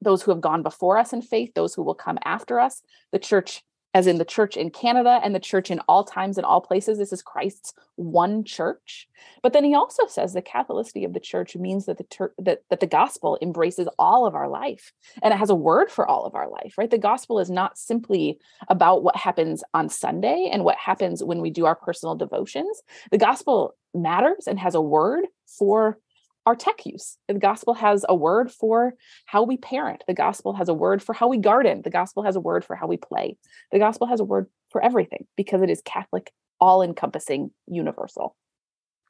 those 0.00 0.22
who 0.22 0.30
have 0.30 0.40
gone 0.40 0.62
before 0.62 0.98
us 0.98 1.12
in 1.12 1.22
faith, 1.22 1.52
those 1.54 1.74
who 1.74 1.82
will 1.82 1.94
come 1.94 2.18
after 2.24 2.60
us, 2.60 2.82
the 3.10 3.18
church, 3.18 3.62
as 3.94 4.08
in 4.08 4.18
the 4.18 4.24
church 4.24 4.56
in 4.56 4.70
Canada 4.70 5.20
and 5.22 5.34
the 5.34 5.40
church 5.40 5.70
in 5.70 5.78
all 5.88 6.04
times 6.04 6.36
and 6.36 6.44
all 6.44 6.60
places. 6.60 6.98
This 6.98 7.12
is 7.12 7.22
Christ's 7.22 7.72
one 7.94 8.42
church. 8.44 9.08
But 9.40 9.52
then 9.52 9.64
he 9.64 9.74
also 9.74 10.06
says 10.06 10.32
the 10.32 10.42
Catholicity 10.42 11.06
of 11.06 11.12
the 11.12 11.20
church 11.20 11.54
means 11.56 11.86
that 11.86 11.98
the 11.98 12.04
ter- 12.04 12.34
that, 12.38 12.62
that 12.70 12.80
the 12.80 12.86
gospel 12.86 13.38
embraces 13.40 13.88
all 13.98 14.26
of 14.26 14.34
our 14.34 14.48
life 14.48 14.92
and 15.22 15.32
it 15.32 15.36
has 15.36 15.48
a 15.48 15.54
word 15.54 15.90
for 15.90 16.06
all 16.06 16.24
of 16.24 16.34
our 16.34 16.50
life, 16.50 16.74
right? 16.76 16.90
The 16.90 16.98
gospel 16.98 17.38
is 17.38 17.50
not 17.50 17.78
simply 17.78 18.38
about 18.68 19.04
what 19.04 19.16
happens 19.16 19.62
on 19.72 19.88
Sunday 19.88 20.50
and 20.52 20.64
what 20.64 20.76
happens 20.76 21.22
when 21.22 21.40
we 21.40 21.50
do 21.50 21.64
our 21.64 21.76
personal 21.76 22.16
devotions. 22.16 22.82
The 23.12 23.18
gospel 23.18 23.76
matters 23.94 24.48
and 24.48 24.58
has 24.58 24.74
a 24.74 24.80
word 24.80 25.26
for 25.46 25.98
our 26.46 26.54
tech 26.54 26.84
use. 26.84 27.16
The 27.28 27.34
gospel 27.34 27.74
has 27.74 28.04
a 28.08 28.14
word 28.14 28.50
for 28.50 28.94
how 29.26 29.42
we 29.42 29.56
parent. 29.56 30.04
The 30.06 30.14
gospel 30.14 30.52
has 30.54 30.68
a 30.68 30.74
word 30.74 31.02
for 31.02 31.12
how 31.12 31.28
we 31.28 31.38
garden. 31.38 31.82
The 31.82 31.90
gospel 31.90 32.22
has 32.22 32.36
a 32.36 32.40
word 32.40 32.64
for 32.64 32.76
how 32.76 32.86
we 32.86 32.96
play. 32.96 33.36
The 33.72 33.78
gospel 33.78 34.06
has 34.06 34.20
a 34.20 34.24
word 34.24 34.48
for 34.70 34.82
everything 34.82 35.26
because 35.36 35.62
it 35.62 35.70
is 35.70 35.82
Catholic, 35.84 36.32
all 36.60 36.82
encompassing, 36.82 37.50
universal. 37.66 38.36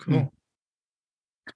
Cool. 0.01 0.21
Hmm. 0.21 1.53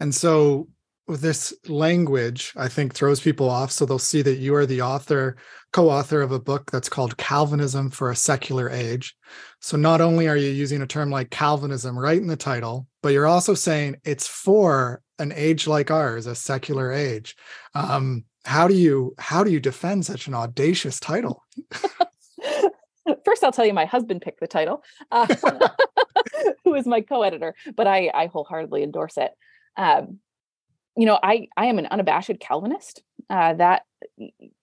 And 0.00 0.14
so 0.14 0.68
this 1.06 1.52
language, 1.68 2.52
I 2.56 2.68
think, 2.68 2.94
throws 2.94 3.20
people 3.20 3.50
off. 3.50 3.70
So 3.70 3.84
they'll 3.84 3.98
see 3.98 4.22
that 4.22 4.38
you 4.38 4.54
are 4.54 4.66
the 4.66 4.82
author, 4.82 5.36
co 5.72 5.90
author 5.90 6.22
of 6.22 6.32
a 6.32 6.40
book 6.40 6.70
that's 6.70 6.88
called 6.88 7.16
Calvinism 7.16 7.90
for 7.90 8.10
a 8.10 8.16
Secular 8.16 8.70
Age. 8.70 9.14
So 9.60 9.76
not 9.76 10.00
only 10.00 10.28
are 10.28 10.36
you 10.36 10.50
using 10.50 10.82
a 10.82 10.86
term 10.86 11.10
like 11.10 11.30
Calvinism 11.30 11.98
right 11.98 12.18
in 12.18 12.26
the 12.26 12.36
title, 12.36 12.86
but 13.02 13.10
you're 13.10 13.26
also 13.26 13.54
saying 13.54 13.96
it's 14.04 14.26
for 14.26 15.02
an 15.18 15.32
age 15.36 15.66
like 15.66 15.90
ours, 15.90 16.26
a 16.26 16.34
secular 16.34 16.92
age. 16.92 17.36
Um, 17.74 18.24
how 18.44 18.68
do 18.68 18.74
you 18.74 19.14
how 19.18 19.44
do 19.44 19.50
you 19.50 19.60
defend 19.60 20.04
such 20.04 20.26
an 20.26 20.34
audacious 20.34 21.00
title? 21.00 21.42
First, 23.24 23.44
I'll 23.44 23.52
tell 23.52 23.66
you 23.66 23.74
my 23.74 23.84
husband 23.84 24.22
picked 24.22 24.40
the 24.40 24.46
title, 24.46 24.82
uh, 25.10 25.26
who 26.64 26.74
is 26.74 26.86
my 26.86 27.02
co-editor, 27.02 27.54
but 27.76 27.86
I, 27.86 28.10
I 28.14 28.26
wholeheartedly 28.26 28.82
endorse 28.82 29.18
it. 29.18 29.32
Um, 29.76 30.20
you 30.96 31.06
know, 31.06 31.18
I 31.22 31.48
I 31.56 31.66
am 31.66 31.78
an 31.78 31.86
unabashed 31.86 32.40
Calvinist. 32.40 33.02
Uh, 33.30 33.54
that 33.54 33.82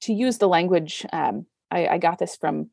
to 0.02 0.14
use 0.14 0.38
the 0.38 0.48
language, 0.48 1.06
um, 1.12 1.46
I, 1.72 1.88
I, 1.88 1.98
got 1.98 2.20
this 2.20 2.36
from 2.36 2.70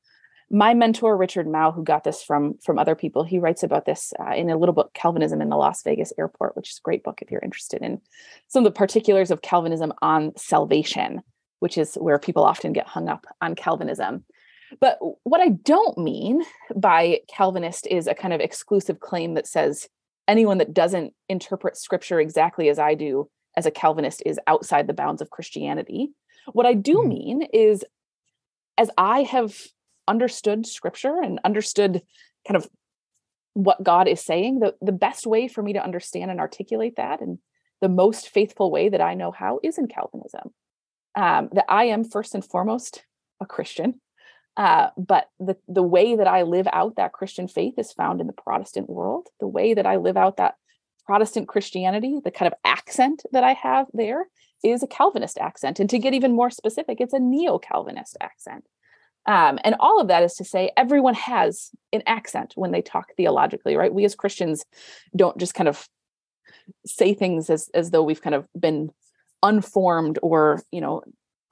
my 0.51 0.75
mentor 0.75 1.17
Richard 1.17 1.47
Mouw, 1.47 1.75
who 1.75 1.83
got 1.83 2.05
this 2.05 2.23
from 2.23 2.59
from 2.63 2.79
other 2.79 2.95
people. 2.95 3.25
He 3.25 3.39
writes 3.39 3.63
about 3.63 3.87
this 3.87 4.13
uh, 4.21 4.35
in 4.35 4.51
a 4.51 4.57
little 4.57 4.75
book, 4.75 4.93
Calvinism 4.95 5.41
in 5.41 5.49
the 5.49 5.57
Las 5.57 5.83
Vegas 5.83 6.13
Airport, 6.19 6.57
which 6.57 6.71
is 6.71 6.79
a 6.79 6.85
great 6.85 7.03
book 7.03 7.21
if 7.23 7.31
you're 7.31 7.41
interested 7.43 7.83
in 7.83 8.01
some 8.49 8.65
of 8.65 8.73
the 8.73 8.79
particulars 8.79 9.31
of 9.31 9.43
Calvinism 9.43 9.93
on 10.03 10.33
salvation, 10.37 11.23
which 11.61 11.79
is 11.79 11.95
where 11.95 12.19
people 12.19 12.45
often 12.45 12.73
get 12.73 12.87
hung 12.87 13.09
up 13.09 13.27
on 13.41 13.55
Calvinism. 13.55 14.25
But 14.81 14.99
what 15.23 15.41
I 15.41 15.49
don't 15.49 15.97
mean 15.97 16.43
by 16.77 17.21
Calvinist 17.29 17.87
is 17.87 18.07
a 18.07 18.15
kind 18.15 18.35
of 18.35 18.41
exclusive 18.41 19.01
claim 19.01 19.35
that 19.35 19.47
says 19.47 19.89
anyone 20.29 20.59
that 20.59 20.75
doesn't 20.75 21.15
interpret 21.31 21.79
scripture 21.79 22.21
exactly 22.21 22.69
as 22.69 22.79
I 22.79 22.95
do 22.95 23.31
as 23.57 23.67
a 23.67 23.71
Calvinist 23.71 24.23
is 24.25 24.39
outside 24.47 24.87
the 24.87 24.95
bounds 24.95 25.23
of 25.23 25.31
Christianity. 25.31 26.11
What 26.53 26.67
I 26.67 26.75
do 26.75 26.99
mm-hmm. 26.99 27.09
mean 27.09 27.43
is, 27.53 27.85
as 28.77 28.91
I 28.97 29.23
have 29.23 29.57
understood 30.07 30.67
scripture 30.67 31.21
and 31.23 31.41
understood 31.45 32.03
kind 32.47 32.57
of 32.57 32.69
what 33.55 33.83
God 33.83 34.09
is 34.09 34.21
saying, 34.21 34.61
the, 34.61 34.75
the 34.81 34.93
best 34.93 35.27
way 35.27 35.49
for 35.49 35.63
me 35.63 35.73
to 35.73 35.83
understand 35.83 36.31
and 36.31 36.41
articulate 36.41 36.95
that 36.97 37.21
and 37.21 37.39
the 37.81 37.89
most 37.89 38.29
faithful 38.29 38.71
way 38.71 38.89
that 38.89 39.01
I 39.01 39.15
know 39.15 39.31
how 39.31 39.61
is 39.63 39.79
in 39.79 39.89
Calvinism. 39.89 40.51
Um, 41.15 41.49
that 41.53 41.65
I 41.69 41.85
am 41.85 42.05
first 42.05 42.35
and 42.35 42.45
foremost 42.45 43.05
a 43.41 43.47
Christian, 43.47 44.01
uh, 44.57 44.91
but 44.97 45.29
the 45.41 45.57
the 45.67 45.83
way 45.83 46.15
that 46.15 46.29
I 46.29 46.43
live 46.43 46.69
out 46.73 46.97
that 46.97 47.13
Christian 47.13 47.49
faith 47.49 47.75
is 47.77 47.93
found 47.93 48.21
in 48.21 48.29
the 48.29 48.33
Protestant 48.33 48.89
world. 48.89 49.27
The 49.41 49.49
way 49.49 49.75
that 49.75 49.87
I 49.87 49.97
live 49.97 50.17
out 50.17 50.37
that 50.37 50.55
Protestant 51.09 51.49
Christianity, 51.49 52.21
the 52.23 52.31
kind 52.31 52.53
of 52.53 52.59
accent 52.65 53.23
that 53.33 53.43
I 53.43 53.55
have 53.55 53.87
there 53.95 54.27
is 54.63 54.83
a 54.83 54.87
Calvinist 54.87 55.39
accent. 55.39 55.81
And 55.81 55.89
to 55.89 55.99
get 55.99 56.13
even 56.13 56.37
more 56.37 56.51
specific, 56.51 57.01
it's 57.01 57.15
a 57.15 57.19
neo 57.19 57.59
Calvinist 57.59 58.19
accent. 58.21 58.67
Um, 59.25 59.59
and 59.65 59.75
all 59.81 60.03
of 60.03 60.09
that 60.09 60.23
is 60.23 60.35
to 60.35 60.45
say, 60.45 60.71
everyone 60.77 61.15
has 61.15 61.71
an 61.95 62.03
accent 62.07 62.53
when 62.57 62.73
they 62.73 62.83
talk 62.83 63.07
theologically, 63.17 63.75
right? 63.75 63.93
We 63.93 64.05
as 64.05 64.15
Christians 64.15 64.67
don't 65.17 65.39
just 65.39 65.55
kind 65.55 65.69
of 65.69 65.89
say 66.85 67.15
things 67.15 67.49
as, 67.49 67.71
as 67.73 67.91
though 67.91 68.03
we've 68.03 68.21
kind 68.21 68.35
of 68.35 68.47
been 68.59 68.91
unformed 69.43 70.19
or, 70.23 70.63
you 70.71 70.83
know, 70.83 71.03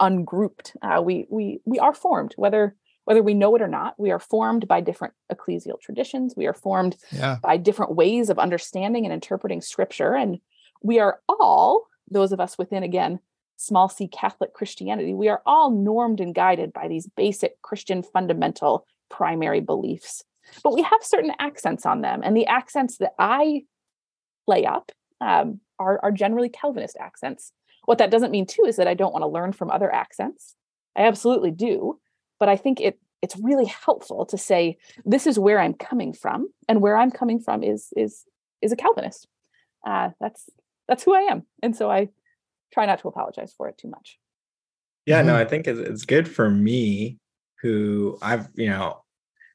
ungrouped. 0.00 0.76
Uh, 0.82 1.00
we 1.02 1.26
we 1.30 1.60
we 1.64 1.78
are 1.78 1.94
formed, 1.94 2.34
whether 2.36 2.76
whether 3.06 3.22
we 3.22 3.34
know 3.34 3.54
it 3.54 3.62
or 3.62 3.68
not 3.68 3.94
we 3.98 4.10
are 4.10 4.18
formed 4.18 4.68
by 4.68 4.80
different 4.80 5.14
ecclesial 5.32 5.80
traditions. 5.80 6.34
We 6.36 6.46
are 6.46 6.52
formed 6.52 6.96
yeah. 7.12 7.38
by 7.40 7.56
different 7.56 7.94
ways 7.94 8.28
of 8.28 8.38
understanding 8.38 9.06
and 9.06 9.14
interpreting 9.14 9.62
scripture. 9.62 10.14
And 10.14 10.40
we 10.82 10.98
are 10.98 11.20
all 11.28 11.86
those 12.10 12.32
of 12.32 12.40
us 12.40 12.58
within 12.58 12.82
again 12.82 13.18
small 13.56 13.88
c 13.88 14.06
catholic 14.06 14.52
christianity 14.52 15.14
we 15.14 15.28
are 15.28 15.40
all 15.46 15.70
normed 15.70 16.20
and 16.20 16.34
guided 16.34 16.72
by 16.74 16.86
these 16.86 17.08
basic 17.16 17.60
christian 17.62 18.02
fundamental 18.02 18.86
primary 19.08 19.60
beliefs. 19.60 20.22
But 20.62 20.74
we 20.74 20.82
have 20.82 21.02
certain 21.02 21.32
accents 21.38 21.86
on 21.86 22.02
them. 22.02 22.20
And 22.22 22.36
the 22.36 22.46
accents 22.46 22.98
that 22.98 23.12
i 23.18 23.62
lay 24.46 24.66
up 24.66 24.92
um, 25.20 25.60
are, 25.78 25.98
are 26.02 26.12
generally 26.12 26.48
calvinist 26.48 26.96
accents. 27.00 27.52
What 27.86 27.98
that 27.98 28.10
doesn't 28.10 28.30
mean 28.30 28.46
too 28.46 28.64
is 28.66 28.76
that 28.76 28.88
i 28.88 28.94
don't 28.94 29.12
want 29.12 29.22
to 29.22 29.28
learn 29.28 29.52
from 29.52 29.70
other 29.70 29.92
accents. 29.92 30.54
I 30.96 31.02
absolutely 31.02 31.50
do 31.50 31.98
but 32.38 32.48
i 32.48 32.56
think 32.56 32.80
it 32.80 32.98
it's 33.22 33.36
really 33.36 33.64
helpful 33.64 34.26
to 34.26 34.38
say 34.38 34.78
this 35.04 35.26
is 35.26 35.38
where 35.38 35.58
i'm 35.58 35.74
coming 35.74 36.12
from 36.12 36.48
and 36.68 36.80
where 36.80 36.96
i'm 36.96 37.10
coming 37.10 37.40
from 37.40 37.62
is 37.62 37.92
is 37.96 38.24
is 38.62 38.72
a 38.72 38.76
calvinist. 38.76 39.28
Uh, 39.86 40.10
that's 40.20 40.50
that's 40.88 41.04
who 41.04 41.14
i 41.14 41.20
am 41.20 41.44
and 41.62 41.76
so 41.76 41.90
i 41.90 42.08
try 42.72 42.86
not 42.86 42.98
to 42.98 43.08
apologize 43.08 43.54
for 43.56 43.68
it 43.68 43.78
too 43.78 43.88
much. 43.88 44.18
Yeah 45.04 45.18
mm-hmm. 45.18 45.28
no 45.28 45.36
i 45.36 45.44
think 45.44 45.66
it's 45.66 46.04
good 46.04 46.28
for 46.28 46.50
me 46.50 47.18
who 47.62 48.18
i've 48.22 48.48
you 48.54 48.68
know 48.68 49.02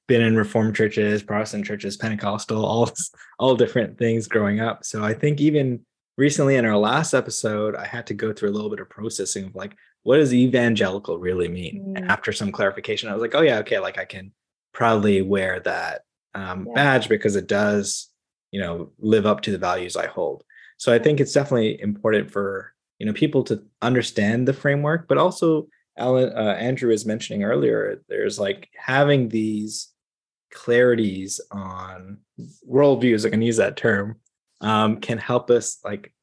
been 0.07 0.21
in 0.21 0.35
reformed 0.35 0.75
churches 0.75 1.23
protestant 1.23 1.65
churches 1.65 1.97
pentecostal 1.97 2.65
all 2.65 2.89
all 3.39 3.55
different 3.55 3.97
things 3.97 4.27
growing 4.27 4.59
up. 4.59 4.83
So 4.83 5.03
i 5.03 5.13
think 5.13 5.41
even 5.41 5.85
recently 6.17 6.55
in 6.55 6.65
our 6.65 6.77
last 6.77 7.13
episode 7.13 7.75
i 7.75 7.85
had 7.85 8.07
to 8.07 8.13
go 8.13 8.31
through 8.31 8.50
a 8.50 8.55
little 8.57 8.69
bit 8.69 8.79
of 8.79 8.89
processing 8.89 9.45
of 9.45 9.55
like 9.55 9.75
what 10.03 10.17
does 10.17 10.34
evangelical 10.34 11.20
really 11.20 11.48
mean? 11.48 11.96
Mm. 11.98 12.10
After 12.10 12.31
some 12.31 12.51
clarification, 12.51 13.10
I 13.10 13.13
was 13.13 13.22
like, 13.22 13.36
oh 13.36 13.41
yeah, 13.41 13.60
okay, 13.60 13.79
like 13.79 13.98
I 13.98 14.05
can 14.05 14.31
proudly 14.74 15.22
wear 15.22 15.60
that 15.62 16.01
um, 16.34 16.67
yeah. 16.67 16.74
badge 16.74 17.10
because 17.10 17.36
it 17.36 17.48
does, 17.48 18.10
you 18.51 18.60
know, 18.60 18.91
live 19.00 19.25
up 19.25 19.41
to 19.41 19.51
the 19.51 19.58
values 19.58 19.96
I 19.96 20.08
hold. 20.08 20.43
So 20.77 20.93
I 20.93 21.00
think 21.00 21.20
it's 21.20 21.34
definitely 21.34 21.79
important 21.79 22.31
for 22.31 22.74
you 22.98 23.05
know 23.05 23.13
people 23.13 23.43
to 23.46 23.63
understand 23.81 24.48
the 24.48 24.53
framework, 24.53 25.08
but 25.08 25.17
also 25.17 25.67
Alan 25.98 26.31
uh, 26.36 26.55
Andrew 26.60 26.89
was 26.89 27.05
mentioning 27.05 27.43
earlier, 27.43 28.01
there's 28.10 28.39
like 28.39 28.70
having 28.75 29.29
these 29.29 29.89
clarities 30.53 31.39
on 31.51 32.20
worldviews. 32.70 33.25
I 33.25 33.29
can 33.29 33.41
use 33.41 33.58
that 33.58 33.77
term. 33.77 34.17
Um, 34.62 35.00
can 35.00 35.17
help 35.17 35.50
us 35.50 35.79
like 35.84 36.13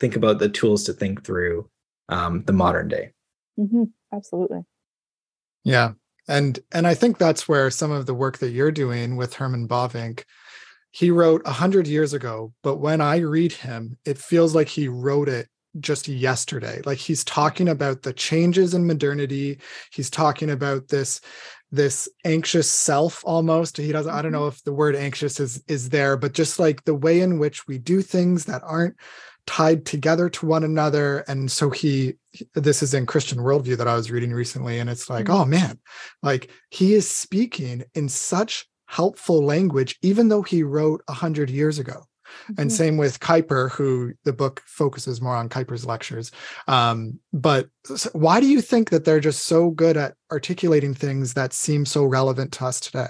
think 0.00 0.16
about 0.16 0.38
the 0.38 0.48
tools 0.48 0.84
to 0.84 0.92
think 0.94 1.24
through 1.24 1.68
um, 2.08 2.42
the 2.44 2.52
modern 2.52 2.88
day. 2.88 3.12
Mm-hmm. 3.58 3.84
Absolutely. 4.12 4.60
Yeah. 5.64 5.92
And 6.28 6.58
and 6.72 6.86
I 6.86 6.94
think 6.94 7.18
that's 7.18 7.48
where 7.48 7.70
some 7.70 7.90
of 7.90 8.06
the 8.06 8.14
work 8.14 8.38
that 8.38 8.50
you're 8.50 8.72
doing 8.72 9.16
with 9.16 9.34
Herman 9.34 9.66
Bavinck, 9.66 10.24
he 10.90 11.10
wrote 11.10 11.42
a 11.44 11.52
hundred 11.52 11.86
years 11.86 12.12
ago, 12.12 12.52
but 12.62 12.76
when 12.76 13.00
I 13.00 13.18
read 13.18 13.52
him, 13.52 13.98
it 14.04 14.18
feels 14.18 14.54
like 14.54 14.68
he 14.68 14.88
wrote 14.88 15.28
it 15.28 15.48
just 15.80 16.06
yesterday. 16.06 16.80
Like 16.84 16.98
he's 16.98 17.24
talking 17.24 17.68
about 17.68 18.02
the 18.02 18.12
changes 18.12 18.74
in 18.74 18.86
modernity. 18.86 19.58
He's 19.90 20.10
talking 20.10 20.50
about 20.50 20.88
this 20.88 21.20
this 21.72 22.06
anxious 22.26 22.70
self 22.70 23.22
almost 23.24 23.78
he 23.78 23.90
doesn't 23.90 24.12
i 24.12 24.20
don't 24.20 24.30
mm-hmm. 24.30 24.42
know 24.42 24.46
if 24.46 24.62
the 24.62 24.72
word 24.72 24.94
anxious 24.94 25.40
is 25.40 25.64
is 25.68 25.88
there 25.88 26.18
but 26.18 26.34
just 26.34 26.58
like 26.58 26.84
the 26.84 26.94
way 26.94 27.20
in 27.22 27.38
which 27.38 27.66
we 27.66 27.78
do 27.78 28.02
things 28.02 28.44
that 28.44 28.60
aren't 28.62 28.94
tied 29.46 29.84
together 29.84 30.28
to 30.30 30.46
one 30.46 30.64
another. 30.64 31.20
And 31.28 31.50
so 31.50 31.70
he, 31.70 32.14
this 32.54 32.82
is 32.82 32.94
in 32.94 33.06
Christian 33.06 33.38
worldview 33.38 33.76
that 33.76 33.88
I 33.88 33.94
was 33.94 34.10
reading 34.10 34.32
recently. 34.32 34.78
And 34.78 34.88
it's 34.88 35.10
like, 35.10 35.26
mm-hmm. 35.26 35.34
oh 35.34 35.44
man, 35.44 35.78
like 36.22 36.50
he 36.70 36.94
is 36.94 37.10
speaking 37.10 37.84
in 37.94 38.08
such 38.08 38.66
helpful 38.86 39.44
language, 39.44 39.98
even 40.02 40.28
though 40.28 40.42
he 40.42 40.62
wrote 40.62 41.02
a 41.08 41.12
hundred 41.12 41.50
years 41.50 41.78
ago. 41.78 42.04
Mm-hmm. 42.44 42.60
And 42.60 42.72
same 42.72 42.96
with 42.96 43.20
Kuyper, 43.20 43.70
who 43.70 44.12
the 44.24 44.32
book 44.32 44.62
focuses 44.64 45.20
more 45.20 45.36
on 45.36 45.48
Kuyper's 45.48 45.84
lectures. 45.84 46.30
Um, 46.68 47.18
but 47.32 47.68
why 48.12 48.40
do 48.40 48.46
you 48.46 48.60
think 48.60 48.90
that 48.90 49.04
they're 49.04 49.20
just 49.20 49.44
so 49.44 49.70
good 49.70 49.96
at 49.96 50.14
articulating 50.30 50.94
things 50.94 51.34
that 51.34 51.52
seem 51.52 51.84
so 51.84 52.04
relevant 52.04 52.52
to 52.52 52.64
us 52.64 52.80
today? 52.80 53.08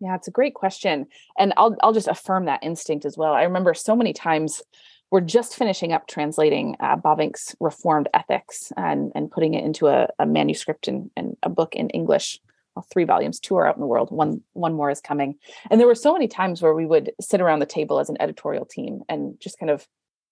Yeah, 0.00 0.14
it's 0.14 0.28
a 0.28 0.32
great 0.32 0.54
question. 0.54 1.06
And 1.38 1.54
I'll 1.56 1.76
I'll 1.82 1.92
just 1.92 2.08
affirm 2.08 2.46
that 2.46 2.62
instinct 2.62 3.04
as 3.04 3.16
well. 3.16 3.32
I 3.32 3.44
remember 3.44 3.72
so 3.72 3.96
many 3.96 4.12
times 4.12 4.62
we're 5.10 5.20
just 5.20 5.54
finishing 5.54 5.92
up 5.92 6.08
translating 6.08 6.76
uh, 6.80 6.96
Bavinck's 6.96 7.54
Reformed 7.60 8.08
Ethics 8.12 8.72
and, 8.76 9.12
and 9.14 9.30
putting 9.30 9.54
it 9.54 9.64
into 9.64 9.86
a, 9.86 10.08
a 10.18 10.26
manuscript 10.26 10.88
and, 10.88 11.10
and, 11.16 11.36
a 11.42 11.48
book 11.48 11.74
in 11.74 11.90
English. 11.90 12.40
Well, 12.74 12.86
three 12.92 13.04
volumes, 13.04 13.40
two 13.40 13.56
are 13.56 13.66
out 13.66 13.76
in 13.76 13.80
the 13.80 13.86
world, 13.86 14.10
one 14.10 14.42
one 14.52 14.74
more 14.74 14.90
is 14.90 15.00
coming. 15.00 15.36
And 15.70 15.80
there 15.80 15.86
were 15.86 15.94
so 15.94 16.12
many 16.12 16.28
times 16.28 16.60
where 16.60 16.74
we 16.74 16.84
would 16.84 17.12
sit 17.20 17.40
around 17.40 17.60
the 17.60 17.66
table 17.66 17.98
as 17.98 18.10
an 18.10 18.20
editorial 18.20 18.66
team 18.66 19.00
and 19.08 19.40
just 19.40 19.58
kind 19.58 19.70
of 19.70 19.86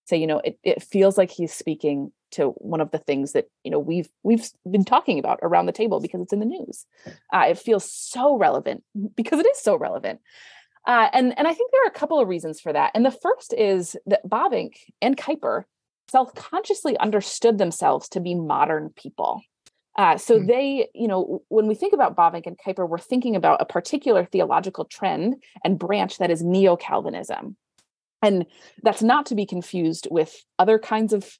say, 0.06 0.18
you 0.18 0.26
know, 0.26 0.40
it, 0.44 0.58
it 0.62 0.82
feels 0.82 1.16
like 1.16 1.30
he's 1.30 1.54
speaking 1.54 2.12
to 2.32 2.48
one 2.58 2.80
of 2.80 2.90
the 2.90 2.98
things 2.98 3.32
that 3.32 3.46
you 3.62 3.70
know 3.70 3.78
we've 3.78 4.08
we've 4.24 4.50
been 4.70 4.84
talking 4.84 5.18
about 5.18 5.38
around 5.42 5.66
the 5.66 5.72
table 5.72 6.00
because 6.00 6.20
it's 6.20 6.32
in 6.32 6.40
the 6.40 6.46
news. 6.46 6.84
Uh, 7.32 7.46
it 7.48 7.58
feels 7.58 7.90
so 7.90 8.36
relevant 8.36 8.82
because 9.14 9.38
it 9.38 9.46
is 9.46 9.60
so 9.60 9.76
relevant. 9.76 10.20
Uh, 10.86 11.08
and, 11.12 11.36
and 11.38 11.48
I 11.48 11.54
think 11.54 11.72
there 11.72 11.82
are 11.84 11.88
a 11.88 11.98
couple 11.98 12.20
of 12.20 12.28
reasons 12.28 12.60
for 12.60 12.72
that. 12.72 12.90
And 12.94 13.04
the 13.06 13.10
first 13.10 13.54
is 13.56 13.96
that 14.06 14.28
Bavinck 14.28 14.74
and 15.00 15.16
Kuyper 15.16 15.64
self-consciously 16.08 16.98
understood 16.98 17.56
themselves 17.56 18.08
to 18.10 18.20
be 18.20 18.34
modern 18.34 18.90
people. 18.94 19.42
Uh, 19.96 20.18
so 20.18 20.38
mm. 20.38 20.46
they, 20.46 20.88
you 20.94 21.08
know, 21.08 21.42
when 21.48 21.66
we 21.66 21.74
think 21.74 21.94
about 21.94 22.16
Bavinck 22.16 22.46
and 22.46 22.58
Kuyper, 22.58 22.86
we're 22.88 22.98
thinking 22.98 23.36
about 23.36 23.62
a 23.62 23.64
particular 23.64 24.24
theological 24.24 24.84
trend 24.84 25.36
and 25.64 25.78
branch 25.78 26.18
that 26.18 26.30
is 26.30 26.42
neo-Calvinism. 26.42 27.56
And 28.20 28.46
that's 28.82 29.02
not 29.02 29.26
to 29.26 29.34
be 29.34 29.46
confused 29.46 30.08
with 30.10 30.44
other 30.58 30.78
kinds 30.78 31.12
of 31.12 31.38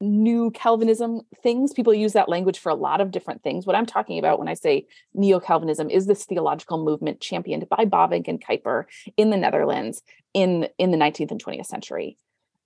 new 0.00 0.50
Calvinism 0.52 1.22
things. 1.42 1.72
People 1.72 1.94
use 1.94 2.12
that 2.12 2.28
language 2.28 2.58
for 2.58 2.70
a 2.70 2.74
lot 2.74 3.00
of 3.00 3.10
different 3.10 3.42
things. 3.42 3.66
What 3.66 3.76
I'm 3.76 3.86
talking 3.86 4.18
about 4.18 4.38
when 4.38 4.48
I 4.48 4.54
say 4.54 4.86
neo 5.14 5.40
Calvinism 5.40 5.90
is 5.90 6.06
this 6.06 6.24
theological 6.24 6.82
movement 6.84 7.20
championed 7.20 7.68
by 7.68 7.84
Bavinck 7.84 8.28
and 8.28 8.42
Kuyper 8.42 8.84
in 9.16 9.30
the 9.30 9.36
Netherlands 9.36 10.02
in, 10.34 10.68
in 10.78 10.90
the 10.90 10.98
19th 10.98 11.30
and 11.30 11.44
20th 11.44 11.66
century. 11.66 12.16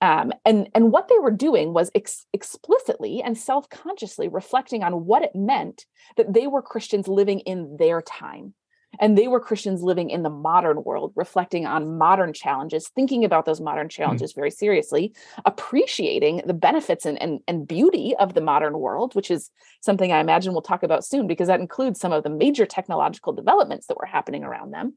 Um, 0.01 0.33
and, 0.45 0.69
and 0.75 0.91
what 0.91 1.09
they 1.09 1.19
were 1.21 1.31
doing 1.31 1.73
was 1.73 1.91
ex- 1.95 2.27
explicitly 2.33 3.23
and 3.23 3.39
self 3.39 3.71
consciously 3.71 4.29
reflecting 4.29 4.83
on 4.83 5.07
what 5.07 5.23
it 5.23 5.35
meant 5.35 5.87
that 6.17 6.33
they 6.33 6.49
were 6.49 6.61
Christians 6.61 7.07
living 7.07 7.39
in 7.41 7.77
their 7.79 8.03
time 8.03 8.55
and 9.01 9.17
they 9.17 9.29
were 9.29 9.41
Christians 9.41 9.83
living 9.83 10.11
in 10.11 10.23
the 10.23 10.31
modern 10.31 10.85
world, 10.85 11.13
reflecting 11.17 11.67
on 11.67 11.99
modern 11.99 12.33
challenges, 12.33 12.89
thinking 12.89 13.25
about 13.25 13.45
those 13.45 13.61
modern 13.61 13.87
hmm. 13.87 13.91
challenges 13.91 14.33
mm. 14.33 14.37
very 14.37 14.51
seriously, 14.51 15.13
appreciating 15.45 16.43
the 16.47 16.55
benefits 16.55 17.07
and, 17.07 17.21
and, 17.21 17.41
and 17.49 17.67
beauty 17.67 18.15
of 18.19 18.35
the 18.35 18.41
modern 18.41 18.79
world, 18.79 19.15
which 19.15 19.31
is 19.31 19.51
something 19.81 20.13
I 20.13 20.21
imagine 20.21 20.53
we'll 20.53 20.63
talk 20.63 20.83
about 20.83 21.05
soon, 21.05 21.27
because 21.27 21.49
that 21.49 21.61
includes 21.61 22.01
some 22.01 22.13
of 22.13 22.23
the 22.23 22.31
major 22.31 22.67
technological 22.67 23.33
developments 23.33 23.87
that 23.87 23.97
were 23.97 24.07
happening 24.07 24.45
around 24.45 24.73
them. 24.73 24.95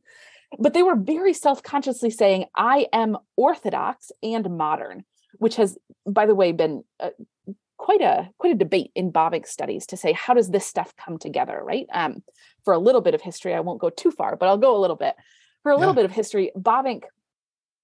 But 0.60 0.74
they 0.74 0.84
were 0.84 0.96
very 0.96 1.34
self 1.34 1.64
consciously 1.64 2.10
saying, 2.10 2.46
I 2.56 2.88
am 2.94 3.18
Orthodox 3.36 4.12
and 4.22 4.58
modern, 4.58 5.04
which 5.38 5.56
has, 5.56 5.78
by 6.06 6.25
the 6.25 6.36
way, 6.36 6.52
been 6.52 6.84
uh, 7.00 7.10
quite 7.77 8.01
a 8.01 8.29
quite 8.38 8.53
a 8.53 8.58
debate 8.58 8.91
in 8.96 9.12
Bavinck 9.12 9.48
studies 9.48 9.86
to 9.88 9.98
say 9.98 10.13
how 10.13 10.34
does 10.34 10.50
this 10.50 10.65
stuff 10.65 10.94
come 10.96 11.17
together, 11.17 11.62
right? 11.63 11.88
Um, 11.94 12.24
for 12.63 12.74
a 12.74 12.79
little 12.79 13.01
bit 13.01 13.13
of 13.13 13.22
history, 13.22 13.53
I 13.53 13.60
won't 13.60 13.82
go 13.82 13.89
too 13.89 14.12
far, 14.12 14.36
but 14.36 14.48
I'll 14.48 14.58
go 14.58 14.75
a 14.75 14.82
little 14.82 14.96
bit. 14.96 15.15
For 15.63 15.72
a 15.72 15.77
little 15.77 15.94
yeah. 15.94 16.01
bit 16.01 16.05
of 16.05 16.12
history, 16.12 16.51
Bavinck 16.58 17.03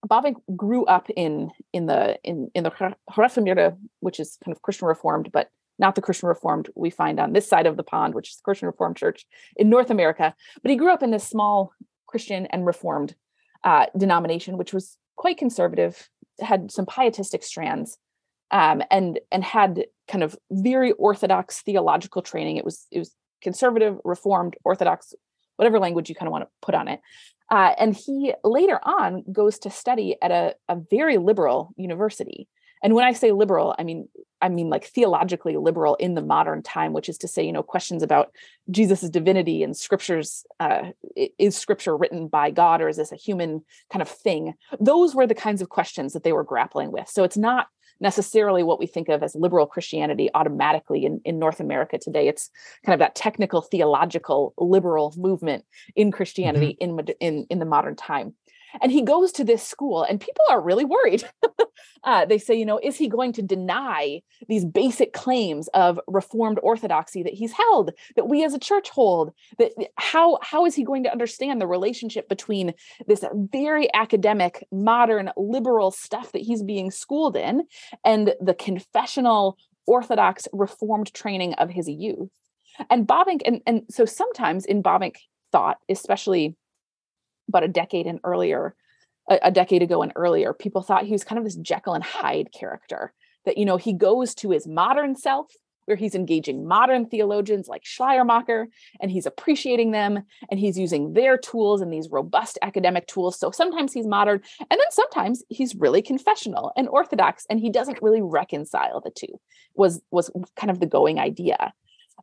Bavinck 0.08 0.36
grew 0.56 0.86
up 0.86 1.10
in 1.16 1.52
in 1.74 1.86
the 1.86 2.20
in 2.24 2.50
in 2.56 2.64
the 2.64 2.72
Gereformeerde, 3.12 3.78
which 4.00 4.20
is 4.20 4.38
kind 4.44 4.56
of 4.56 4.62
Christian 4.62 4.88
Reformed, 4.88 5.32
but 5.32 5.50
not 5.78 5.96
the 5.96 6.02
Christian 6.02 6.30
Reformed 6.30 6.70
we 6.76 6.90
find 6.90 7.20
on 7.20 7.34
this 7.34 7.48
side 7.48 7.66
of 7.66 7.78
the 7.78 7.84
pond, 7.84 8.14
which 8.14 8.30
is 8.30 8.36
the 8.38 8.44
Christian 8.44 8.68
Reformed 8.68 8.98
Church 8.98 9.26
in 9.56 9.70
North 9.70 9.90
America. 9.90 10.34
But 10.62 10.72
he 10.72 10.78
grew 10.78 10.92
up 10.92 11.04
in 11.04 11.12
this 11.12 11.28
small 11.28 11.74
Christian 12.08 12.46
and 12.48 12.66
Reformed 12.66 13.16
uh, 13.64 13.88
denomination, 13.98 14.58
which 14.58 14.74
was 14.74 14.98
quite 15.16 15.38
conservative, 15.38 16.10
had 16.40 16.72
some 16.72 16.86
pietistic 16.86 17.44
strands, 17.44 17.98
um, 18.52 18.84
and 18.92 19.20
and 19.32 19.44
had 19.44 19.86
kind 20.08 20.24
of 20.24 20.38
very 20.52 20.92
orthodox 20.94 21.62
theological 21.62 22.22
training. 22.22 22.58
It 22.58 22.66
was 22.66 22.86
it 22.92 23.00
was 23.00 23.16
conservative, 23.42 23.98
reformed, 24.04 24.56
orthodox, 24.64 25.14
whatever 25.56 25.80
language 25.80 26.10
you 26.10 26.16
kind 26.16 26.28
of 26.28 26.32
want 26.32 26.44
to 26.44 26.50
put 26.62 26.76
on 26.76 26.88
it. 26.88 27.02
Uh, 27.50 27.74
and 27.78 27.96
he 27.96 28.34
later 28.44 28.80
on 28.84 29.24
goes 29.32 29.60
to 29.60 29.70
study 29.70 30.16
at 30.22 30.32
a, 30.32 30.56
a 30.70 30.78
very 30.90 31.18
liberal 31.18 31.74
university. 31.76 32.48
And 32.84 32.96
when 32.96 33.06
I 33.06 33.14
say 33.14 33.32
liberal, 33.32 33.76
I 33.78 33.84
mean 33.84 34.10
I 34.42 34.50
mean 34.50 34.70
like 34.70 34.86
theologically 34.86 35.56
liberal 35.56 35.96
in 35.96 36.16
the 36.16 36.22
modern 36.22 36.64
time, 36.64 36.94
which 36.94 37.10
is 37.10 37.18
to 37.20 37.28
say, 37.28 37.46
you 37.46 37.54
know, 37.54 37.64
questions 37.64 38.04
about 38.04 38.32
Jesus's 38.70 39.10
divinity 39.10 39.64
and 39.64 39.78
scriptures. 39.78 40.46
Uh, 40.60 40.92
is 41.38 41.56
scripture 41.56 41.96
written 41.96 42.28
by 42.28 42.52
God 42.52 42.82
or 42.82 42.90
is 42.90 42.98
this 42.98 43.12
a 43.12 43.18
human 43.18 43.64
kind 43.92 44.02
of 44.02 44.10
thing? 44.10 44.56
Those 44.80 45.14
were 45.14 45.28
the 45.28 45.36
kinds 45.36 45.62
of 45.62 45.70
questions 45.70 46.14
that 46.14 46.24
they 46.24 46.34
were 46.34 46.44
grappling 46.44 46.92
with. 46.92 47.08
So 47.08 47.24
it's 47.24 47.38
not 47.38 47.68
necessarily 48.02 48.64
what 48.64 48.80
we 48.80 48.88
think 48.88 49.08
of 49.08 49.24
as 49.24 49.36
liberal 49.36 49.68
Christianity 49.68 50.30
automatically 50.34 51.06
in, 51.06 51.22
in 51.24 51.40
North 51.40 51.60
America 51.60 51.98
today. 51.98 52.28
It's 52.28 52.50
kind 52.86 52.94
of 52.94 53.00
that 53.00 53.16
technical, 53.16 53.62
theological, 53.62 54.54
liberal 54.58 55.14
movement 55.16 55.64
in 55.96 56.12
Christianity 56.12 56.78
mm-hmm. 56.82 57.00
in, 57.00 57.16
in, 57.20 57.46
in 57.50 57.60
the 57.60 57.66
modern 57.66 57.96
time. 57.96 58.34
And 58.80 58.92
he 58.92 59.02
goes 59.02 59.32
to 59.34 59.44
this 59.44 59.64
school, 59.64 60.04
and 60.04 60.20
people 60.20 60.46
are 60.50 60.62
really 60.62 60.86
worried. 60.86 61.24
uh, 62.04 62.26
they 62.26 62.38
say, 62.38 62.56
you 62.56 62.66
know, 62.66 62.80
is 62.82 62.96
he 62.96 63.08
going 63.08 63.34
to 63.34 63.42
deny 63.42 64.22
these 64.48 64.66
basic 64.66 65.14
claims 65.14 65.68
of 65.70 66.00
Reformed 66.08 66.60
orthodoxy 66.64 67.24
that 67.24 67.34
he's 67.34 67.52
held, 67.52 67.92
that 68.16 68.30
we 68.30 68.44
as 68.44 68.54
a 68.54 68.60
church 68.60 68.90
hold? 68.90 69.34
That 69.58 69.74
how 69.98 70.40
how 70.42 70.66
is 70.66 70.76
he 70.76 70.84
going 70.84 71.04
to 71.04 71.12
understand 71.12 71.60
the 71.60 71.68
relationship 71.68 72.30
between 72.30 72.74
this 73.08 73.26
very 73.34 73.94
academic, 73.94 74.66
modern, 74.72 75.32
liberal 75.36 75.92
stuff 75.92 76.32
that 76.32 76.42
he's 76.42 76.64
being 76.64 76.92
schooled 76.92 77.36
in, 77.36 77.64
and 78.06 78.34
the 78.40 78.54
confessional, 78.54 79.58
orthodox, 79.88 80.48
Reformed 80.54 81.14
training 81.14 81.54
of 81.56 81.70
his 81.70 81.90
youth? 81.90 82.30
And 82.90 83.08
Bavinck, 83.08 83.42
and 83.46 83.62
and 83.68 83.84
so 83.90 84.06
sometimes 84.06 84.66
in 84.66 84.82
Bavinck 84.82 85.18
thought, 85.52 85.78
especially 85.90 86.56
about 87.48 87.64
a 87.64 87.68
decade 87.68 88.08
and 88.08 88.20
earlier, 88.24 88.76
a, 89.30 89.40
a 89.44 89.52
decade 89.52 89.82
ago 89.82 90.02
and 90.02 90.12
earlier, 90.16 90.54
people 90.54 90.82
thought 90.82 91.06
he 91.06 91.12
was 91.12 91.24
kind 91.24 91.40
of 91.40 91.46
this 91.46 91.56
Jekyll 91.56 91.94
and 91.94 92.04
Hyde 92.04 92.50
character. 92.52 93.14
That 93.46 93.58
you 93.58 93.66
know 93.66 93.78
he 93.78 93.94
goes 93.94 94.36
to 94.36 94.52
his 94.52 94.68
modern 94.68 95.16
self 95.16 95.52
where 95.86 95.98
he's 95.98 96.16
engaging 96.16 96.68
modern 96.68 97.06
theologians 97.06 97.68
like 97.68 97.84
Schleiermacher 97.84 98.68
and 99.00 99.12
he's 99.12 99.26
appreciating 99.26 99.92
them 99.92 100.24
and 100.50 100.60
he's 100.60 100.78
using 100.78 101.14
their 101.14 101.38
tools 101.38 101.82
and 101.82 101.92
these 101.92 102.10
robust 102.10 102.60
academic 102.62 103.08
tools. 103.08 103.40
So 103.40 103.52
sometimes 103.52 103.92
he's 103.92 104.08
modern 104.08 104.42
and 104.60 104.80
then 104.80 104.92
sometimes 104.92 105.44
he's 105.50 105.76
really 105.76 106.02
confessional 106.02 106.72
and 106.78 106.88
orthodox 106.88 107.46
and 107.50 107.60
he 107.60 107.70
doesn't 107.70 108.02
really 108.02 108.22
reconcile 108.22 109.02
the 109.02 109.12
two 109.12 109.40
was 109.76 110.02
was 110.12 110.30
kind 110.56 110.70
of 110.70 110.80
the 110.80 110.86
going 110.86 111.20
idea 111.20 111.74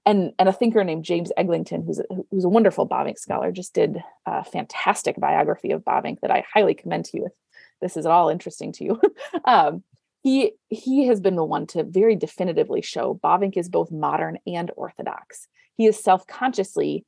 and 0.07 0.33
and 0.39 0.49
a 0.49 0.53
thinker 0.53 0.85
named 0.85 1.05
James 1.05 1.33
Eglinton, 1.37 1.85
who's 1.85 1.99
a, 1.99 2.05
who's 2.31 2.45
a 2.45 2.49
wonderful 2.49 2.89
Bavinck 2.89 3.19
scholar, 3.19 3.53
just 3.53 3.75
did 3.75 4.03
a 4.27 4.45
fantastic 4.45 5.17
biography 5.19 5.71
of 5.71 5.85
Bavinck 5.85 6.21
that 6.21 6.31
I 6.31 6.45
highly 6.53 6.75
commend 6.75 7.07
to 7.07 7.19
you 7.19 7.27
if 7.27 7.33
this 7.81 7.97
is 7.97 8.07
at 8.07 8.13
all 8.13 8.29
interesting 8.29 8.73
to 8.73 8.85
you. 8.85 9.01
um, 9.45 9.83
he 10.23 10.53
he 10.69 11.07
has 11.07 11.21
been 11.21 11.37
the 11.37 11.45
one 11.45 11.67
to 11.69 11.85
very 11.85 12.17
definitively 12.17 12.83
show 12.83 13.19
Bavinck 13.23 13.57
is 13.57 13.69
both 13.69 13.91
modern 13.91 14.39
and 14.47 14.71
orthodox. 14.77 15.47
He 15.77 15.87
is 15.87 16.03
self-consciously 16.03 17.05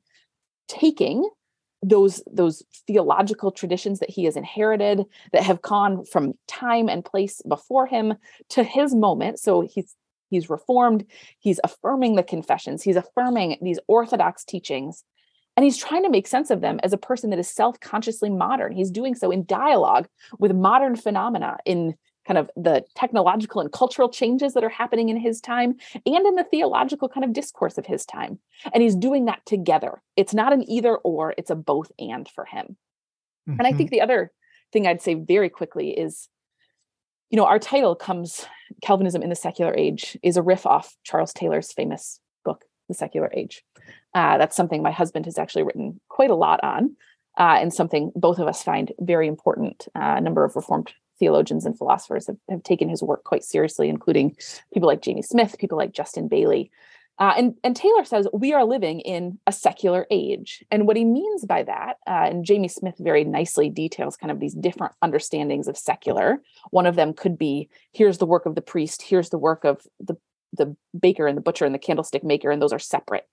taking 0.67 1.29
those 1.83 2.21
those 2.31 2.63
theological 2.87 3.51
traditions 3.51 3.99
that 3.99 4.09
he 4.09 4.25
has 4.25 4.37
inherited 4.37 5.03
that 5.33 5.43
have 5.43 5.61
gone 5.61 6.05
from 6.05 6.33
time 6.47 6.87
and 6.87 7.03
place 7.03 7.41
before 7.47 7.87
him 7.87 8.13
to 8.49 8.63
his 8.63 8.93
moment 8.93 9.39
so 9.39 9.61
he's 9.61 9.95
he's 10.31 10.49
reformed. 10.49 11.05
He's 11.37 11.59
affirming 11.63 12.15
the 12.15 12.23
confessions. 12.23 12.81
He's 12.81 12.95
affirming 12.95 13.57
these 13.61 13.79
orthodox 13.87 14.43
teachings. 14.43 15.03
And 15.55 15.63
he's 15.63 15.77
trying 15.77 16.03
to 16.03 16.09
make 16.09 16.27
sense 16.27 16.49
of 16.49 16.61
them 16.61 16.79
as 16.81 16.93
a 16.93 16.97
person 16.97 17.29
that 17.29 17.37
is 17.39 17.49
self-consciously 17.49 18.29
modern. 18.29 18.71
He's 18.71 18.89
doing 18.89 19.13
so 19.13 19.29
in 19.29 19.45
dialogue 19.45 20.07
with 20.39 20.55
modern 20.55 20.95
phenomena 20.95 21.57
in 21.65 21.95
kind 22.25 22.37
of 22.37 22.49
the 22.55 22.83
technological 22.95 23.61
and 23.61 23.71
cultural 23.71 24.07
changes 24.07 24.53
that 24.53 24.63
are 24.63 24.69
happening 24.69 25.09
in 25.09 25.17
his 25.17 25.41
time 25.41 25.75
and 25.93 26.25
in 26.25 26.35
the 26.35 26.45
theological 26.49 27.09
kind 27.09 27.23
of 27.23 27.33
discourse 27.33 27.77
of 27.77 27.85
his 27.85 28.05
time. 28.05 28.39
And 28.73 28.81
he's 28.81 28.95
doing 28.95 29.25
that 29.25 29.45
together. 29.45 30.01
It's 30.15 30.33
not 30.33 30.53
an 30.53 30.67
either 30.69 30.95
or 30.97 31.33
it's 31.37 31.49
a 31.49 31.55
both 31.55 31.91
and 31.99 32.27
for 32.27 32.45
him. 32.45 32.77
Mm-hmm. 33.49 33.59
and 33.59 33.67
i 33.67 33.73
think 33.73 33.89
mm-hmm. 33.89 33.95
the 33.95 34.01
other 34.01 34.31
thing 34.71 34.85
i'd 34.85 35.01
say 35.01 35.15
very 35.15 35.49
quickly 35.49 35.89
is 35.89 36.29
you 37.31 37.37
know, 37.37 37.45
our 37.45 37.59
title 37.59 37.95
comes 37.95 38.45
Calvinism 38.81 39.21
in 39.21 39.29
the 39.29 39.35
Secular 39.35 39.73
Age 39.77 40.17
is 40.23 40.37
a 40.37 40.41
riff 40.41 40.65
off 40.65 40.95
Charles 41.03 41.33
Taylor's 41.33 41.71
famous 41.71 42.19
book, 42.43 42.65
The 42.87 42.93
Secular 42.93 43.31
Age. 43.33 43.63
Uh, 44.13 44.37
that's 44.37 44.55
something 44.55 44.81
my 44.81 44.91
husband 44.91 45.25
has 45.25 45.37
actually 45.37 45.63
written 45.63 45.99
quite 46.09 46.29
a 46.29 46.35
lot 46.35 46.59
on, 46.63 46.95
uh, 47.37 47.57
and 47.59 47.73
something 47.73 48.11
both 48.15 48.39
of 48.39 48.47
us 48.47 48.63
find 48.63 48.91
very 48.99 49.27
important. 49.27 49.87
Uh, 49.95 50.15
a 50.17 50.21
number 50.21 50.43
of 50.43 50.55
Reformed 50.55 50.93
theologians 51.19 51.65
and 51.65 51.77
philosophers 51.77 52.27
have, 52.27 52.37
have 52.49 52.63
taken 52.63 52.89
his 52.89 53.03
work 53.03 53.23
quite 53.23 53.43
seriously, 53.43 53.89
including 53.89 54.35
people 54.73 54.87
like 54.87 55.01
Jamie 55.01 55.21
Smith, 55.21 55.55
people 55.59 55.77
like 55.77 55.93
Justin 55.93 56.27
Bailey, 56.27 56.71
uh, 57.19 57.33
and, 57.37 57.55
and 57.63 57.75
Taylor 57.75 58.03
says 58.03 58.27
we 58.33 58.53
are 58.53 58.65
living 58.65 58.99
in 59.01 59.37
a 59.45 59.51
secular 59.51 60.07
age. 60.09 60.63
And 60.71 60.87
what 60.87 60.97
he 60.97 61.05
means 61.05 61.45
by 61.45 61.63
that, 61.63 61.97
uh, 62.07 62.27
and 62.29 62.45
Jamie 62.45 62.67
Smith 62.67 62.95
very 62.99 63.23
nicely 63.23 63.69
details 63.69 64.17
kind 64.17 64.31
of 64.31 64.39
these 64.39 64.55
different 64.55 64.93
understandings 65.01 65.67
of 65.67 65.77
secular. 65.77 66.41
One 66.71 66.85
of 66.85 66.95
them 66.95 67.13
could 67.13 67.37
be 67.37 67.69
here's 67.93 68.17
the 68.17 68.25
work 68.25 68.45
of 68.45 68.55
the 68.55 68.61
priest, 68.61 69.03
here's 69.03 69.29
the 69.29 69.37
work 69.37 69.63
of 69.63 69.85
the, 69.99 70.15
the 70.53 70.75
baker 70.99 71.27
and 71.27 71.37
the 71.37 71.41
butcher 71.41 71.65
and 71.65 71.75
the 71.75 71.79
candlestick 71.79 72.23
maker, 72.23 72.49
and 72.49 72.61
those 72.61 72.73
are 72.73 72.79
separate. 72.79 73.27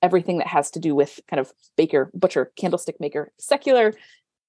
Everything 0.00 0.38
that 0.38 0.48
has 0.48 0.70
to 0.72 0.80
do 0.80 0.94
with 0.94 1.20
kind 1.28 1.38
of 1.38 1.52
baker, 1.76 2.10
butcher, 2.14 2.50
candlestick 2.56 2.98
maker, 2.98 3.32
secular, 3.38 3.94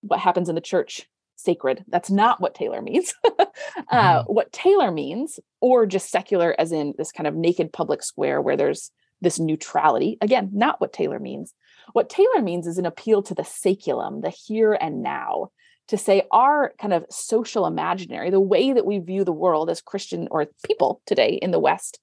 what 0.02 0.20
happens 0.20 0.50
in 0.50 0.56
the 0.56 0.62
church, 0.62 1.08
sacred. 1.36 1.84
That's 1.88 2.10
not 2.10 2.42
what 2.42 2.56
Taylor 2.56 2.82
means. 2.82 3.14
uh, 3.26 3.46
mm-hmm. 3.92 4.34
What 4.34 4.52
Taylor 4.52 4.92
means, 4.92 5.40
or 5.62 5.86
just 5.86 6.10
secular, 6.10 6.56
as 6.58 6.72
in 6.72 6.94
this 6.98 7.12
kind 7.12 7.28
of 7.28 7.36
naked 7.36 7.74
public 7.74 8.04
square 8.04 8.42
where 8.42 8.58
there's 8.58 8.92
this 9.22 9.40
neutrality, 9.40 10.18
again, 10.22 10.50
not 10.54 10.82
what 10.82 10.94
Taylor 10.94 11.20
means. 11.20 11.54
What 11.94 12.10
Taylor 12.10 12.42
means 12.42 12.68
is 12.68 12.78
an 12.78 12.86
appeal 12.86 13.24
to 13.24 13.36
the 13.36 13.44
saeculum, 13.44 14.22
the 14.22 14.30
here 14.30 14.74
and 14.74 15.02
now, 15.02 15.50
to 15.88 15.98
say 15.98 16.24
our 16.32 16.74
kind 16.80 16.94
of 16.94 17.06
social 17.10 17.66
imaginary, 17.66 18.30
the 18.30 18.40
way 18.40 18.74
that 18.74 18.86
we 18.86 19.00
view 19.00 19.24
the 19.24 19.34
world 19.34 19.70
as 19.70 19.82
Christian 19.82 20.28
or 20.32 20.48
people 20.66 21.02
today 21.06 21.40
in 21.42 21.52
the 21.52 21.60
West, 21.60 22.00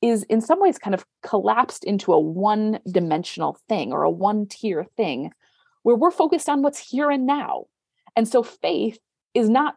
is 0.00 0.22
in 0.24 0.40
some 0.40 0.60
ways 0.60 0.78
kind 0.78 0.94
of 0.94 1.04
collapsed 1.22 1.84
into 1.84 2.12
a 2.12 2.20
one 2.20 2.78
dimensional 2.90 3.58
thing 3.68 3.92
or 3.92 4.02
a 4.02 4.10
one 4.10 4.46
tier 4.46 4.84
thing 4.96 5.30
where 5.82 5.96
we're 5.96 6.10
focused 6.10 6.48
on 6.48 6.62
what's 6.62 6.78
here 6.78 7.10
and 7.10 7.26
now 7.26 7.64
and 8.16 8.28
so 8.28 8.42
faith 8.42 8.98
is 9.34 9.48
not 9.48 9.76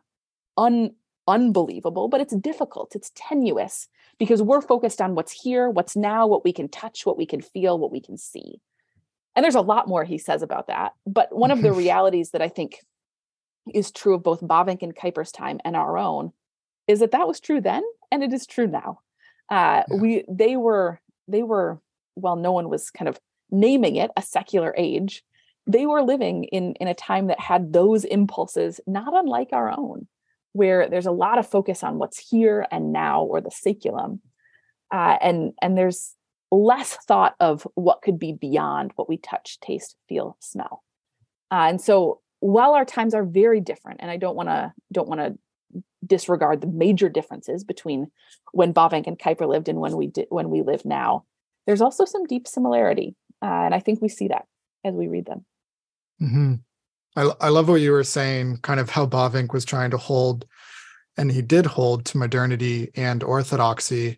un 0.58 0.92
unbelievable, 1.28 2.10
but 2.10 2.20
it's 2.20 2.36
difficult. 2.36 2.96
It's 2.96 3.12
tenuous 3.16 3.88
because 4.20 4.42
we're 4.42 4.62
focused 4.62 5.02
on 5.02 5.16
what's 5.16 5.32
here, 5.32 5.70
what's 5.70 5.96
now, 5.96 6.28
what 6.28 6.44
we 6.44 6.52
can 6.52 6.68
touch, 6.68 7.06
what 7.06 7.18
we 7.18 7.26
can 7.26 7.42
feel, 7.42 7.80
what 7.80 7.92
we 7.92 8.02
can 8.02 8.18
see. 8.18 8.60
And 9.36 9.44
there's 9.44 9.56
a 9.56 9.62
lot 9.62 9.88
more 9.88 10.04
he 10.04 10.18
says 10.18 10.42
about 10.42 10.68
that. 10.68 10.94
But 11.08 11.36
one 11.36 11.52
of 11.52 11.62
the 11.62 11.72
realities 11.84 12.32
that 12.32 12.42
I 12.42 12.50
think 12.50 12.80
is 13.74 13.92
true 13.92 14.16
of 14.16 14.24
both 14.24 14.42
Bavinck 14.42 14.82
and 14.82 14.96
Kuyper's 14.96 15.32
time 15.32 15.60
and 15.64 15.76
our 15.76 15.98
own 15.98 16.34
is 16.88 17.00
that 17.00 17.12
that 17.12 17.28
was 17.28 17.40
true 17.40 17.62
then 17.62 17.84
and 18.12 18.24
it 18.24 18.34
is 18.34 18.46
true 18.46 18.68
now. 18.68 19.00
Uh, 19.50 19.84
yeah. 19.90 19.98
We 19.98 20.26
they 20.30 20.58
were 20.58 21.00
they 21.28 21.44
were 21.44 21.80
well, 22.16 22.36
no 22.36 22.52
one 22.52 22.70
was 22.70 22.92
kind 22.92 23.08
of 23.08 23.20
naming 23.50 23.96
it 23.96 24.12
a 24.18 24.22
secular 24.22 24.74
age. 24.78 25.24
They 25.66 25.86
were 25.86 26.02
living 26.02 26.46
in 26.46 26.74
in 26.76 26.88
a 26.88 26.94
time 26.94 27.28
that 27.28 27.40
had 27.40 27.74
those 27.74 28.04
impulses, 28.04 28.80
not 28.86 29.14
unlike 29.14 29.50
our 29.54 29.72
own, 29.72 30.08
where 30.52 30.90
there's 30.90 31.06
a 31.06 31.12
lot 31.12 31.40
of 31.40 31.48
focus 31.48 31.84
on 31.84 32.00
what's 32.00 32.30
here 32.30 32.66
and 32.72 32.92
now, 32.92 33.24
or 33.24 33.42
the 33.42 33.50
saeculum, 33.50 34.20
uh, 34.92 35.18
and 35.22 35.54
and 35.62 35.78
there's 35.78 36.16
less 36.52 36.98
thought 37.08 37.36
of 37.40 37.68
what 37.76 38.02
could 38.02 38.20
be 38.20 38.32
beyond 38.32 38.92
what 38.96 39.10
we 39.10 39.18
touch, 39.18 39.60
taste, 39.60 39.96
feel, 40.08 40.38
smell. 40.40 40.84
Uh, 41.50 41.66
and 41.68 41.82
so 41.82 42.20
while 42.40 42.74
our 42.74 42.86
times 42.86 43.14
are 43.14 43.24
very 43.24 43.62
different, 43.62 44.02
and 44.02 44.12
I 44.12 44.18
don't 44.18 44.36
want 44.36 44.50
to 44.50 44.74
don't 44.92 45.08
want 45.08 45.22
to 45.22 45.82
disregard 46.06 46.60
the 46.60 46.68
major 46.68 47.08
differences 47.08 47.64
between 47.64 48.12
when 48.52 48.74
Bavinck 48.74 49.08
and 49.08 49.18
Kuyper 49.18 49.48
lived 49.48 49.70
and 49.70 49.80
when 49.80 49.96
we 49.96 50.08
did 50.08 50.28
when 50.30 50.50
we 50.50 50.62
live 50.62 50.84
now. 50.84 51.24
There's 51.66 51.82
also 51.82 52.04
some 52.04 52.26
deep 52.26 52.46
similarity, 52.46 53.16
uh, 53.42 53.46
and 53.46 53.74
I 53.74 53.80
think 53.80 54.02
we 54.02 54.10
see 54.10 54.28
that 54.28 54.46
as 54.84 54.94
we 54.94 55.08
read 55.08 55.26
them. 55.26 55.46
Mm-hmm. 56.24 56.54
I, 57.16 57.32
I 57.42 57.50
love 57.50 57.70
what 57.70 57.82
you 57.82 57.92
were 57.92 58.04
saying, 58.04 58.58
kind 58.62 58.80
of 58.80 58.90
how 58.90 59.06
Bavinck 59.06 59.54
was 59.54 59.66
trying 59.66 59.92
to 59.92 59.98
hold, 59.98 60.46
and 61.18 61.32
he 61.32 61.42
did 61.42 61.66
hold 61.66 62.06
to 62.06 62.18
modernity 62.18 62.90
and 62.96 63.22
orthodoxy. 63.24 64.18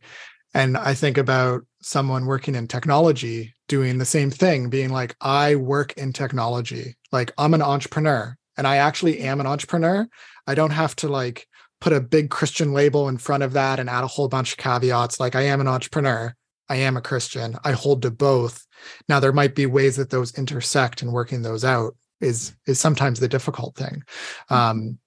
And 0.54 0.78
I 0.78 0.94
think 0.94 1.18
about 1.18 1.65
someone 1.82 2.26
working 2.26 2.56
in 2.56 2.68
technology 2.68 3.54
doing 3.68 3.98
the 3.98 4.06
same 4.06 4.32
thing, 4.32 4.70
being 4.70 4.89
like, 4.89 5.15
I 5.20 5.56
work 5.56 5.94
in 5.98 6.13
technology. 6.13 6.96
Like, 7.12 7.34
I'm 7.38 7.54
an 7.54 7.62
entrepreneur 7.62 8.38
and 8.58 8.65
I 8.65 8.78
actually 8.78 9.20
am 9.20 9.41
an 9.41 9.48
entrepreneur. 9.48 10.08
I 10.48 10.56
don't 10.56 10.72
have 10.72 10.96
to 10.98 11.10
like 11.10 11.48
put 11.82 11.91
a 11.91 12.00
big 12.00 12.30
Christian 12.30 12.74
label 12.74 13.10
in 13.10 13.18
front 13.18 13.44
of 13.44 13.54
that 13.54 13.80
and 13.80 13.89
add 13.89 14.06
a 14.06 14.08
whole 14.08 14.30
bunch 14.30 14.54
of 14.54 14.58
caveats. 14.58 15.20
Like, 15.20 15.36
I 15.36 15.41
am 15.41 15.60
an 15.60 15.68
entrepreneur. 15.68 16.34
I 16.69 16.78
am 16.78 16.97
a 16.97 17.01
Christian. 17.01 17.58
I 17.63 17.71
hold 17.71 18.01
to 18.04 18.12
both. 18.12 18.65
Now, 19.08 19.19
there 19.19 19.34
might 19.34 19.56
be 19.56 19.65
ways 19.65 19.95
that 19.97 20.10
those 20.10 20.38
intersect 20.38 21.01
and 21.01 21.12
working 21.12 21.41
those 21.41 21.63
out 21.63 21.95
is 22.21 22.56
is 22.65 22.80
sometimes 22.80 23.19
the 23.19 23.28
difficult 23.28 23.75
thing. 23.75 24.04
Mm-hmm. 24.49 24.54
Um, 24.56 24.99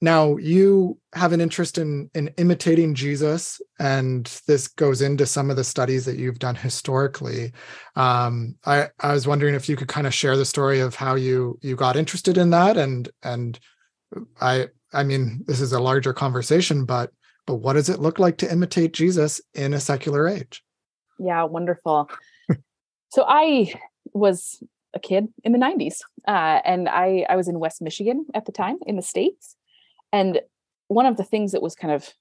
now 0.00 0.36
you 0.36 0.98
have 1.14 1.32
an 1.32 1.40
interest 1.40 1.78
in 1.78 2.10
in 2.14 2.28
imitating 2.36 2.94
jesus 2.94 3.60
and 3.78 4.40
this 4.46 4.68
goes 4.68 5.00
into 5.00 5.24
some 5.24 5.50
of 5.50 5.56
the 5.56 5.64
studies 5.64 6.04
that 6.04 6.18
you've 6.18 6.38
done 6.38 6.54
historically 6.54 7.52
um, 7.96 8.54
i 8.66 8.88
i 9.00 9.12
was 9.12 9.26
wondering 9.26 9.54
if 9.54 9.68
you 9.68 9.76
could 9.76 9.88
kind 9.88 10.06
of 10.06 10.14
share 10.14 10.36
the 10.36 10.44
story 10.44 10.80
of 10.80 10.94
how 10.94 11.14
you 11.14 11.58
you 11.62 11.74
got 11.76 11.96
interested 11.96 12.36
in 12.36 12.50
that 12.50 12.76
and 12.76 13.08
and 13.22 13.58
i 14.40 14.66
i 14.92 15.02
mean 15.02 15.42
this 15.46 15.60
is 15.60 15.72
a 15.72 15.80
larger 15.80 16.12
conversation 16.12 16.84
but 16.84 17.10
but 17.46 17.56
what 17.56 17.72
does 17.72 17.88
it 17.88 18.00
look 18.00 18.18
like 18.18 18.36
to 18.36 18.50
imitate 18.52 18.92
jesus 18.92 19.40
in 19.54 19.72
a 19.72 19.80
secular 19.80 20.28
age 20.28 20.62
yeah 21.18 21.42
wonderful 21.44 22.10
so 23.10 23.24
i 23.26 23.72
was 24.12 24.62
a 24.94 24.98
kid 24.98 25.28
in 25.44 25.52
the 25.52 25.58
90s 25.58 26.00
uh, 26.26 26.60
and 26.64 26.88
i 26.88 27.26
i 27.28 27.36
was 27.36 27.48
in 27.48 27.58
west 27.58 27.82
michigan 27.82 28.26
at 28.34 28.46
the 28.46 28.52
time 28.52 28.78
in 28.86 28.96
the 28.96 29.02
states 29.02 29.56
and 30.12 30.40
one 30.88 31.06
of 31.06 31.16
the 31.16 31.24
things 31.24 31.52
that 31.52 31.62
was 31.62 31.74
kind 31.74 31.92
of 31.92 32.12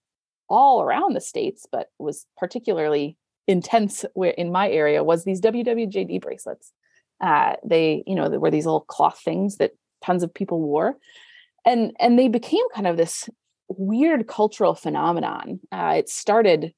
all 0.49 0.81
around 0.81 1.15
the 1.15 1.21
states, 1.21 1.65
but 1.71 1.89
was 1.99 2.25
particularly 2.37 3.17
intense 3.47 4.05
in 4.37 4.51
my 4.51 4.69
area 4.69 5.03
was 5.03 5.23
these 5.23 5.41
WWJD 5.41 6.21
bracelets. 6.21 6.71
Uh, 7.21 7.53
they, 7.63 8.03
you 8.05 8.15
know, 8.15 8.29
there 8.29 8.39
were 8.39 8.51
these 8.51 8.65
little 8.65 8.81
cloth 8.81 9.21
things 9.23 9.57
that 9.57 9.71
tons 10.03 10.23
of 10.23 10.33
people 10.33 10.61
wore, 10.61 10.97
and 11.65 11.93
and 11.99 12.19
they 12.19 12.27
became 12.27 12.67
kind 12.73 12.87
of 12.87 12.97
this 12.97 13.29
weird 13.69 14.27
cultural 14.27 14.75
phenomenon. 14.75 15.59
Uh, 15.71 15.95
it 15.97 16.09
started 16.09 16.73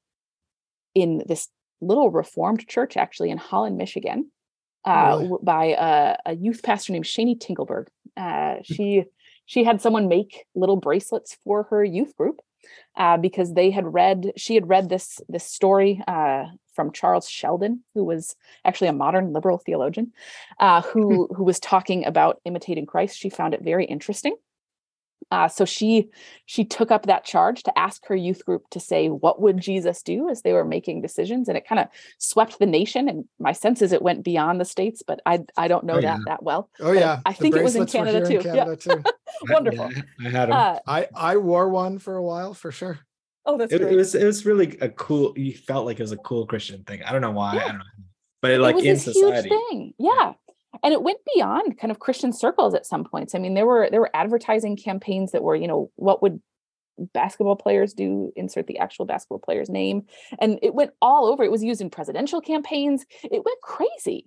in 0.94 1.22
this 1.26 1.48
little 1.80 2.10
Reformed 2.10 2.66
church, 2.66 2.96
actually 2.96 3.30
in 3.30 3.38
Holland, 3.38 3.76
Michigan, 3.76 4.30
uh, 4.84 5.18
really? 5.20 5.38
by 5.42 5.64
a, 5.78 6.16
a, 6.26 6.34
youth 6.34 6.62
pastor 6.62 6.92
named 6.92 7.04
Janie 7.04 7.36
Tinklenberg. 7.36 7.88
Uh, 8.16 8.56
hmm. 8.56 8.60
she 8.62 9.04
she 9.46 9.64
had 9.64 9.80
someone 9.80 10.08
make 10.08 10.44
little 10.54 10.76
bracelets 10.76 11.36
for 11.44 11.64
her 11.64 11.82
youth 11.82 12.14
group 12.16 12.40
uh, 12.96 13.16
because 13.16 13.54
they 13.54 13.70
had 13.70 13.92
read 13.92 14.32
she 14.36 14.54
had 14.54 14.68
read 14.68 14.88
this 14.88 15.20
this 15.28 15.44
story 15.44 16.02
uh, 16.06 16.44
from 16.74 16.92
Charles 16.92 17.28
Sheldon, 17.28 17.82
who 17.94 18.04
was 18.04 18.36
actually 18.64 18.88
a 18.88 18.92
modern 18.92 19.32
liberal 19.32 19.58
theologian, 19.58 20.12
uh, 20.60 20.82
who 20.82 21.26
hmm. 21.26 21.34
who 21.34 21.44
was 21.44 21.60
talking 21.60 22.04
about 22.06 22.40
imitating 22.44 22.86
Christ. 22.86 23.18
She 23.18 23.30
found 23.30 23.54
it 23.54 23.62
very 23.62 23.84
interesting, 23.84 24.36
uh, 25.30 25.48
so 25.48 25.64
she 25.64 26.08
she 26.46 26.64
took 26.64 26.90
up 26.90 27.06
that 27.06 27.24
charge 27.24 27.62
to 27.62 27.78
ask 27.78 28.06
her 28.06 28.16
youth 28.16 28.44
group 28.46 28.68
to 28.70 28.80
say 28.80 29.08
what 29.08 29.40
would 29.40 29.58
Jesus 29.58 30.02
do 30.02 30.28
as 30.28 30.42
they 30.42 30.52
were 30.52 30.64
making 30.64 31.02
decisions, 31.02 31.48
and 31.48 31.58
it 31.58 31.66
kind 31.66 31.78
of 31.78 31.88
swept 32.18 32.58
the 32.58 32.66
nation. 32.66 33.08
And 33.08 33.26
my 33.38 33.52
sense 33.52 33.82
is 33.82 33.92
it 33.92 34.00
went 34.00 34.24
beyond 34.24 34.60
the 34.60 34.64
states, 34.64 35.02
but 35.06 35.20
I 35.26 35.40
I 35.56 35.68
don't 35.68 35.84
know 35.84 35.94
oh, 35.94 36.00
that 36.00 36.18
yeah. 36.18 36.24
that 36.26 36.42
well. 36.42 36.70
Oh 36.80 36.92
yeah, 36.92 37.20
I 37.26 37.34
think 37.34 37.56
it 37.56 37.62
was 37.62 37.76
in 37.76 37.86
Canada 37.86 38.26
too. 38.26 38.38
In 38.38 38.42
Canada 38.42 38.78
yeah. 38.86 38.94
too. 38.94 39.02
Wonderful. 39.52 39.92
Yeah, 39.92 40.02
I 40.20 40.30
had 40.30 40.48
them. 40.48 40.56
Uh, 40.56 40.78
I 40.86 41.08
I 41.14 41.36
wore 41.36 41.68
one 41.68 41.98
for 41.98 42.16
a 42.16 42.22
while 42.22 42.54
for 42.54 42.72
sure. 42.72 42.98
Oh, 43.44 43.58
that's 43.58 43.72
it, 43.72 43.80
great. 43.80 43.92
it 43.92 43.96
was 43.96 44.14
it 44.14 44.24
was 44.24 44.46
really 44.46 44.78
a 44.80 44.88
cool. 44.88 45.34
You 45.36 45.52
felt 45.52 45.84
like 45.84 46.00
it 46.00 46.02
was 46.02 46.12
a 46.12 46.18
cool 46.18 46.46
Christian 46.46 46.84
thing. 46.84 47.02
I 47.02 47.12
don't 47.12 47.20
know 47.20 47.32
why. 47.32 47.56
I 47.56 47.68
don't 47.68 47.78
know, 47.78 47.84
but 48.40 48.52
it, 48.52 48.60
like 48.60 48.76
it 48.76 48.84
in 48.84 48.98
society. 48.98 49.50
thing. 49.50 49.94
Yeah 49.98 50.32
and 50.82 50.92
it 50.92 51.02
went 51.02 51.18
beyond 51.34 51.78
kind 51.78 51.90
of 51.90 51.98
christian 51.98 52.32
circles 52.32 52.74
at 52.74 52.86
some 52.86 53.04
points. 53.04 53.34
I 53.34 53.38
mean 53.38 53.54
there 53.54 53.66
were 53.66 53.88
there 53.90 54.00
were 54.00 54.14
advertising 54.14 54.76
campaigns 54.76 55.32
that 55.32 55.42
were 55.42 55.56
you 55.56 55.68
know 55.68 55.90
what 55.96 56.22
would 56.22 56.40
basketball 57.12 57.56
players 57.56 57.94
do 57.94 58.32
insert 58.36 58.66
the 58.66 58.78
actual 58.78 59.04
basketball 59.04 59.38
player's 59.38 59.68
name 59.68 60.02
and 60.40 60.58
it 60.62 60.74
went 60.74 60.92
all 61.00 61.26
over. 61.26 61.44
It 61.44 61.50
was 61.50 61.62
used 61.62 61.80
in 61.80 61.90
presidential 61.90 62.40
campaigns. 62.40 63.06
It 63.22 63.44
went 63.44 63.60
crazy. 63.62 64.26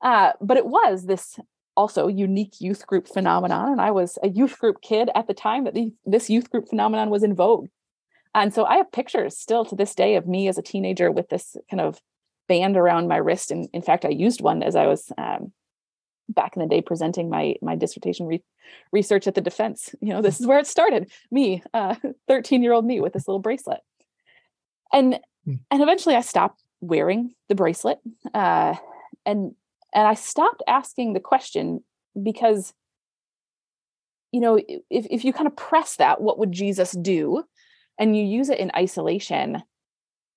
Uh, 0.00 0.32
but 0.40 0.56
it 0.56 0.66
was 0.66 1.06
this 1.06 1.38
also 1.76 2.06
unique 2.06 2.60
youth 2.60 2.86
group 2.86 3.08
phenomenon 3.08 3.72
and 3.72 3.80
i 3.80 3.90
was 3.90 4.18
a 4.22 4.28
youth 4.28 4.58
group 4.58 4.82
kid 4.82 5.08
at 5.14 5.26
the 5.26 5.32
time 5.32 5.64
that 5.64 5.72
the, 5.72 5.90
this 6.04 6.28
youth 6.28 6.50
group 6.50 6.68
phenomenon 6.68 7.08
was 7.08 7.22
in 7.22 7.34
vogue. 7.34 7.68
And 8.34 8.52
so 8.52 8.64
i 8.64 8.76
have 8.76 8.92
pictures 8.92 9.38
still 9.38 9.64
to 9.66 9.74
this 9.74 9.94
day 9.94 10.16
of 10.16 10.26
me 10.26 10.48
as 10.48 10.58
a 10.58 10.62
teenager 10.62 11.10
with 11.10 11.28
this 11.28 11.56
kind 11.70 11.80
of 11.80 11.98
band 12.48 12.76
around 12.76 13.08
my 13.08 13.16
wrist 13.16 13.50
and 13.50 13.68
in 13.72 13.82
fact 13.82 14.04
i 14.04 14.10
used 14.10 14.42
one 14.42 14.62
as 14.62 14.76
i 14.76 14.86
was 14.86 15.10
um, 15.16 15.52
back 16.28 16.56
in 16.56 16.62
the 16.62 16.68
day 16.68 16.80
presenting 16.80 17.28
my 17.30 17.56
my 17.62 17.76
dissertation 17.76 18.26
re- 18.26 18.42
research 18.92 19.26
at 19.26 19.34
the 19.34 19.40
defense. 19.40 19.94
You 20.00 20.10
know 20.10 20.22
this 20.22 20.40
is 20.40 20.46
where 20.46 20.58
it 20.58 20.66
started. 20.66 21.10
Me 21.30 21.62
13 21.72 22.60
uh, 22.60 22.62
year 22.62 22.72
old 22.72 22.84
me 22.84 23.00
with 23.00 23.12
this 23.12 23.28
little 23.28 23.40
bracelet. 23.40 23.80
And 24.92 25.20
hmm. 25.44 25.54
and 25.70 25.82
eventually 25.82 26.14
i 26.14 26.20
stopped 26.20 26.62
wearing 26.80 27.34
the 27.48 27.54
bracelet 27.54 27.98
uh, 28.34 28.74
and 29.24 29.54
and 29.94 30.06
i 30.06 30.14
stopped 30.14 30.62
asking 30.66 31.12
the 31.12 31.20
question 31.20 31.82
because 32.22 32.74
you 34.32 34.40
know 34.40 34.56
if, 34.56 35.06
if 35.10 35.24
you 35.24 35.32
kind 35.32 35.46
of 35.46 35.56
press 35.56 35.96
that 35.96 36.20
what 36.20 36.38
would 36.38 36.52
jesus 36.52 36.92
do? 36.92 37.44
And 37.98 38.16
you 38.16 38.24
use 38.24 38.48
it 38.48 38.58
in 38.58 38.70
isolation 38.74 39.62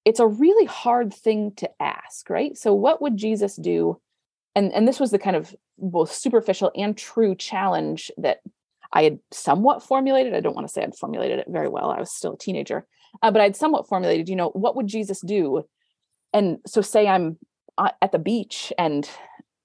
it's 0.03 0.19
a 0.19 0.27
really 0.27 0.65
hard 0.65 1.11
thing 1.13 1.51
to 1.55 1.69
ask 1.81 2.29
right? 2.29 2.57
So 2.57 2.73
what 2.73 3.01
would 3.01 3.17
jesus 3.17 3.55
do 3.55 3.99
and 4.55 4.71
and 4.73 4.87
this 4.87 4.99
was 4.99 5.11
the 5.11 5.19
kind 5.19 5.35
of 5.35 5.55
both 5.77 6.11
superficial 6.11 6.71
and 6.75 6.97
true 6.97 7.35
challenge 7.35 8.11
that 8.17 8.39
I 8.93 9.03
had 9.03 9.19
somewhat 9.31 9.83
formulated. 9.83 10.33
I 10.33 10.39
don't 10.39 10.55
want 10.55 10.67
to 10.67 10.73
say 10.73 10.83
I'd 10.83 10.95
formulated 10.95 11.39
it 11.39 11.47
very 11.49 11.67
well. 11.67 11.91
I 11.91 11.99
was 11.99 12.11
still 12.11 12.33
a 12.33 12.37
teenager, 12.37 12.85
uh, 13.21 13.31
but 13.31 13.41
I'd 13.41 13.55
somewhat 13.55 13.87
formulated. 13.87 14.29
You 14.29 14.35
know, 14.35 14.49
what 14.49 14.75
would 14.75 14.87
Jesus 14.87 15.21
do? 15.21 15.65
And 16.33 16.59
so, 16.65 16.81
say 16.81 17.07
I'm 17.07 17.37
uh, 17.77 17.91
at 18.01 18.11
the 18.11 18.19
beach 18.19 18.71
and 18.77 19.09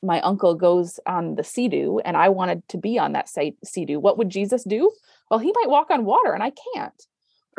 my 0.02 0.20
uncle 0.22 0.54
goes 0.54 0.98
on 1.06 1.34
the 1.34 1.44
sea-doo 1.44 2.00
and 2.04 2.16
I 2.16 2.30
wanted 2.30 2.66
to 2.68 2.78
be 2.78 2.98
on 2.98 3.12
that 3.12 3.28
sea-doo. 3.28 4.00
What 4.00 4.16
would 4.16 4.30
Jesus 4.30 4.64
do? 4.64 4.90
Well, 5.30 5.38
he 5.38 5.52
might 5.54 5.68
walk 5.68 5.90
on 5.90 6.06
water 6.06 6.32
and 6.32 6.42
I 6.42 6.52
can't. 6.74 7.06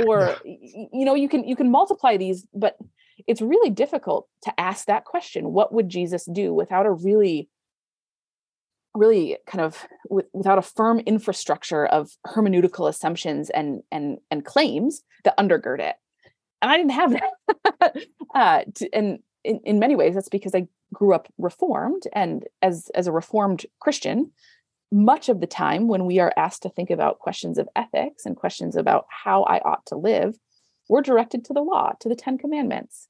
Or 0.06 0.36
you 0.46 1.06
know, 1.06 1.14
you 1.14 1.30
can 1.30 1.48
you 1.48 1.56
can 1.56 1.72
multiply 1.72 2.18
these, 2.18 2.46
but 2.54 2.78
it's 3.28 3.42
really 3.42 3.70
difficult 3.70 4.28
to 4.44 4.60
ask 4.60 4.86
that 4.86 5.06
question 5.06 5.54
what 5.54 5.74
would 5.74 5.90
jesus 5.90 6.28
do 6.32 6.54
without 6.54 6.86
a 6.86 6.92
really 6.92 7.50
really 8.96 9.38
kind 9.48 9.62
of 9.62 9.88
without 10.34 10.58
a 10.58 10.62
firm 10.62 11.00
infrastructure 11.00 11.86
of 11.86 12.12
hermeneutical 12.28 12.90
assumptions 12.90 13.50
and 13.52 13.82
and 13.92 14.18
and 14.30 14.46
claims 14.46 15.02
that 15.24 15.38
undergird 15.38 15.80
it 15.80 15.96
and 16.62 16.72
i 16.72 16.78
didn't 16.78 16.92
have 16.92 17.12
that 17.12 17.98
uh, 18.36 18.62
to, 18.76 18.94
and 18.94 19.20
in, 19.44 19.60
in 19.64 19.80
many 19.80 19.96
ways 19.96 20.14
that's 20.14 20.30
because 20.30 20.54
i 20.54 20.68
grew 20.94 21.14
up 21.14 21.32
reformed 21.38 22.04
and 22.14 22.46
as 22.62 22.90
as 22.96 23.08
a 23.08 23.12
reformed 23.12 23.66
christian 23.80 24.32
much 24.92 25.30
of 25.30 25.40
the 25.40 25.48
time 25.48 25.88
when 25.88 26.06
we 26.06 26.20
are 26.20 26.34
asked 26.36 26.64
to 26.64 26.70
think 26.70 26.90
about 26.90 27.20
questions 27.20 27.58
of 27.58 27.70
ethics 27.76 28.26
and 28.26 28.36
questions 28.36 28.76
about 28.76 29.06
how 29.10 29.44
I 29.44 29.60
ought 29.60 29.86
to 29.88 29.96
live, 29.96 30.38
we're 30.90 31.02
directed 31.02 31.46
to 31.46 31.54
the 31.54 31.62
law, 31.62 31.94
to 32.02 32.10
the 32.10 32.16
Ten 32.16 32.38
Commandments. 32.38 33.08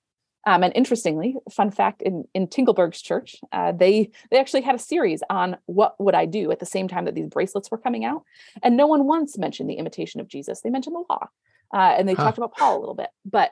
Um, 0.48 0.64
and 0.64 0.74
interestingly, 0.76 1.36
fun 1.52 1.70
fact 1.70 2.02
in 2.02 2.26
in 2.34 2.48
Tinklenberg's 2.48 3.02
church, 3.02 3.36
uh, 3.52 3.72
they 3.72 4.10
they 4.32 4.40
actually 4.40 4.62
had 4.62 4.76
a 4.76 4.80
series 4.80 5.22
on 5.30 5.58
what 5.66 6.00
would 6.00 6.16
I 6.16 6.26
do 6.26 6.52
at 6.52 6.60
the 6.60 6.66
same 6.66 6.88
time 6.88 7.06
that 7.06 7.16
these 7.16 7.30
bracelets 7.30 7.70
were 7.70 7.78
coming 7.78 8.06
out, 8.06 8.24
and 8.64 8.76
no 8.76 8.88
one 8.88 9.06
once 9.06 9.38
mentioned 9.38 9.70
the 9.70 9.76
imitation 9.76 10.20
of 10.20 10.28
Jesus. 10.28 10.62
They 10.62 10.72
mentioned 10.72 10.96
the 10.96 11.06
law, 11.10 11.28
uh, 11.74 11.96
and 11.98 12.08
they 12.10 12.14
huh. 12.14 12.24
talked 12.24 12.38
about 12.38 12.56
Paul 12.56 12.78
a 12.78 12.80
little 12.80 12.96
bit. 12.96 13.10
But 13.24 13.52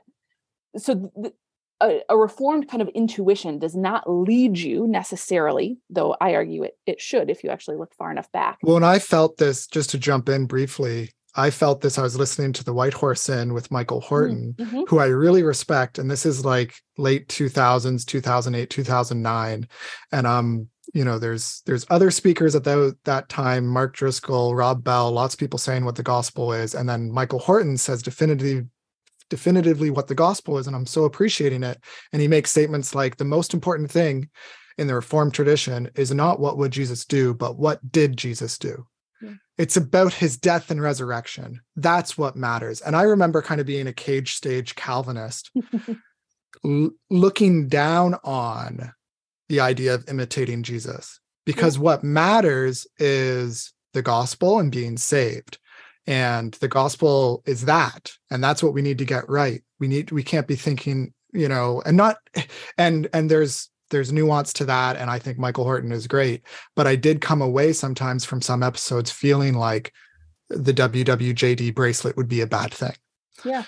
so 0.78 1.12
th- 1.22 1.34
a, 1.82 2.02
a, 2.10 2.18
reformed 2.18 2.68
kind 2.68 2.82
of 2.82 2.90
intuition 2.90 3.58
does 3.60 3.76
not 3.76 4.10
lead 4.10 4.58
you 4.58 4.86
necessarily, 4.88 5.78
though 5.90 6.16
I 6.20 6.36
argue 6.36 6.64
it 6.64 6.78
it 6.86 7.00
should 7.00 7.30
if 7.30 7.44
you 7.44 7.52
actually 7.52 7.78
look 7.78 7.94
far 7.94 8.12
enough 8.12 8.32
back. 8.32 8.58
Well, 8.64 8.76
and 8.76 8.86
I 8.86 9.00
felt 9.00 9.38
this 9.38 9.68
just 9.68 9.92
to 9.92 9.98
jump 9.98 10.28
in 10.28 10.46
briefly. 10.46 11.12
I 11.36 11.50
felt 11.52 11.82
this. 11.82 11.98
I 11.98 12.02
was 12.02 12.18
listening 12.18 12.54
to 12.54 12.64
the 12.64 12.74
White 12.74 12.94
Horse 12.94 13.30
Inn 13.30 13.54
with 13.54 13.72
Michael 13.72 14.02
mm, 14.02 14.06
Horton, 14.06 14.56
mm-hmm. 14.58 14.82
who 14.88 15.00
I 15.00 15.06
really 15.06 15.44
respect. 15.44 16.00
And 16.00 16.10
this 16.10 16.26
is 16.26 16.44
like 16.44 16.76
late 16.98 17.28
2000s, 17.28 18.06
2008, 18.06 18.70
2009. 18.70 19.68
And 20.12 20.28
um, 20.28 20.68
you 20.94 21.06
know, 21.06 21.20
there's 21.20 21.62
there's 21.66 21.86
other 21.90 22.12
speakers 22.12 22.56
at 22.56 22.64
the, 22.64 22.98
that 23.06 23.30
time, 23.30 23.68
Mark 23.68 23.96
Driscoll, 23.96 24.56
Rob 24.56 24.84
Bell, 24.84 25.12
lots 25.12 25.36
of 25.36 25.40
people 25.40 25.60
saying 25.60 25.86
what 25.86 25.96
the 25.96 26.04
gospel 26.04 26.52
is. 26.52 26.74
And 26.74 26.90
then 26.90 27.12
Michael 27.12 27.40
Horton 27.40 27.78
says 27.78 28.02
definitively 28.02 28.66
definitively 29.30 29.92
what 29.92 30.08
the 30.08 30.16
gospel 30.16 30.58
is. 30.58 30.66
And 30.66 30.76
I'm 30.76 30.88
so 30.88 31.06
appreciating 31.06 31.64
it. 31.64 31.80
And 32.12 32.22
he 32.22 32.28
makes 32.28 32.50
statements 32.50 32.96
like 32.96 33.18
the 33.18 33.26
most 33.26 33.54
important 33.54 33.92
thing 33.92 34.30
in 34.80 34.88
the 34.88 34.96
Reformed 34.96 35.34
tradition 35.34 35.90
is 35.96 36.12
not 36.12 36.40
what 36.40 36.58
would 36.58 36.72
Jesus 36.72 37.06
do, 37.06 37.34
but 37.34 37.58
what 37.58 37.92
did 37.92 38.18
Jesus 38.18 38.58
do? 38.58 38.88
It's 39.60 39.76
about 39.76 40.14
his 40.14 40.38
death 40.38 40.72
and 40.72 40.82
resurrection. 40.82 41.60
That's 41.76 42.18
what 42.18 42.38
matters. 42.38 42.80
And 42.80 42.96
I 42.96 43.04
remember 43.04 43.42
kind 43.42 43.60
of 43.60 43.68
being 43.68 43.88
a 43.88 43.94
cage 43.94 44.34
stage 44.34 44.74
Calvinist, 44.76 45.52
l- 46.66 46.92
looking 47.10 47.68
down 47.68 48.16
on 48.24 48.94
the 49.50 49.60
idea 49.60 49.94
of 49.94 50.08
imitating 50.08 50.64
Jesus, 50.64 51.20
because 51.46 51.76
yeah. 51.76 51.82
what 51.82 52.06
matters 52.06 52.88
is 53.00 53.74
the 53.94 54.02
gospel 54.02 54.60
and 54.60 54.72
being 54.72 54.96
saved. 54.96 55.58
And 56.08 56.54
the 56.54 56.70
gospel 56.70 57.44
is 57.46 57.66
that. 57.66 58.14
And 58.32 58.42
that's 58.42 58.64
what 58.64 58.74
we 58.74 58.82
need 58.82 59.00
to 59.00 59.06
get 59.06 59.30
right. 59.30 59.62
We 59.78 59.90
need, 59.90 60.12
we 60.12 60.24
can't 60.24 60.48
be 60.48 60.56
thinking, 60.56 61.14
you 61.34 61.50
know, 61.50 61.84
and 61.86 61.98
not, 61.98 62.16
and, 62.78 63.10
and 63.14 63.30
there's, 63.30 63.70
there's 63.90 64.12
nuance 64.12 64.54
to 64.54 64.66
that 64.66 64.96
and 64.96 65.10
i 65.10 65.20
think 65.20 65.38
michael 65.38 65.64
horton 65.64 65.92
is 65.92 66.08
great 66.08 66.42
but 66.76 66.88
i 66.88 66.96
did 66.96 67.22
come 67.22 67.42
away 67.42 67.74
sometimes 67.74 68.26
from 68.26 68.42
some 68.42 68.64
episodes 68.64 69.12
feeling 69.12 69.54
like 69.54 69.94
the 70.50 70.74
wwjd 70.74 71.74
bracelet 71.76 72.18
would 72.18 72.28
be 72.28 72.42
a 72.42 72.48
bad 72.48 72.74
thing. 72.74 72.96
Yeah. 73.46 73.64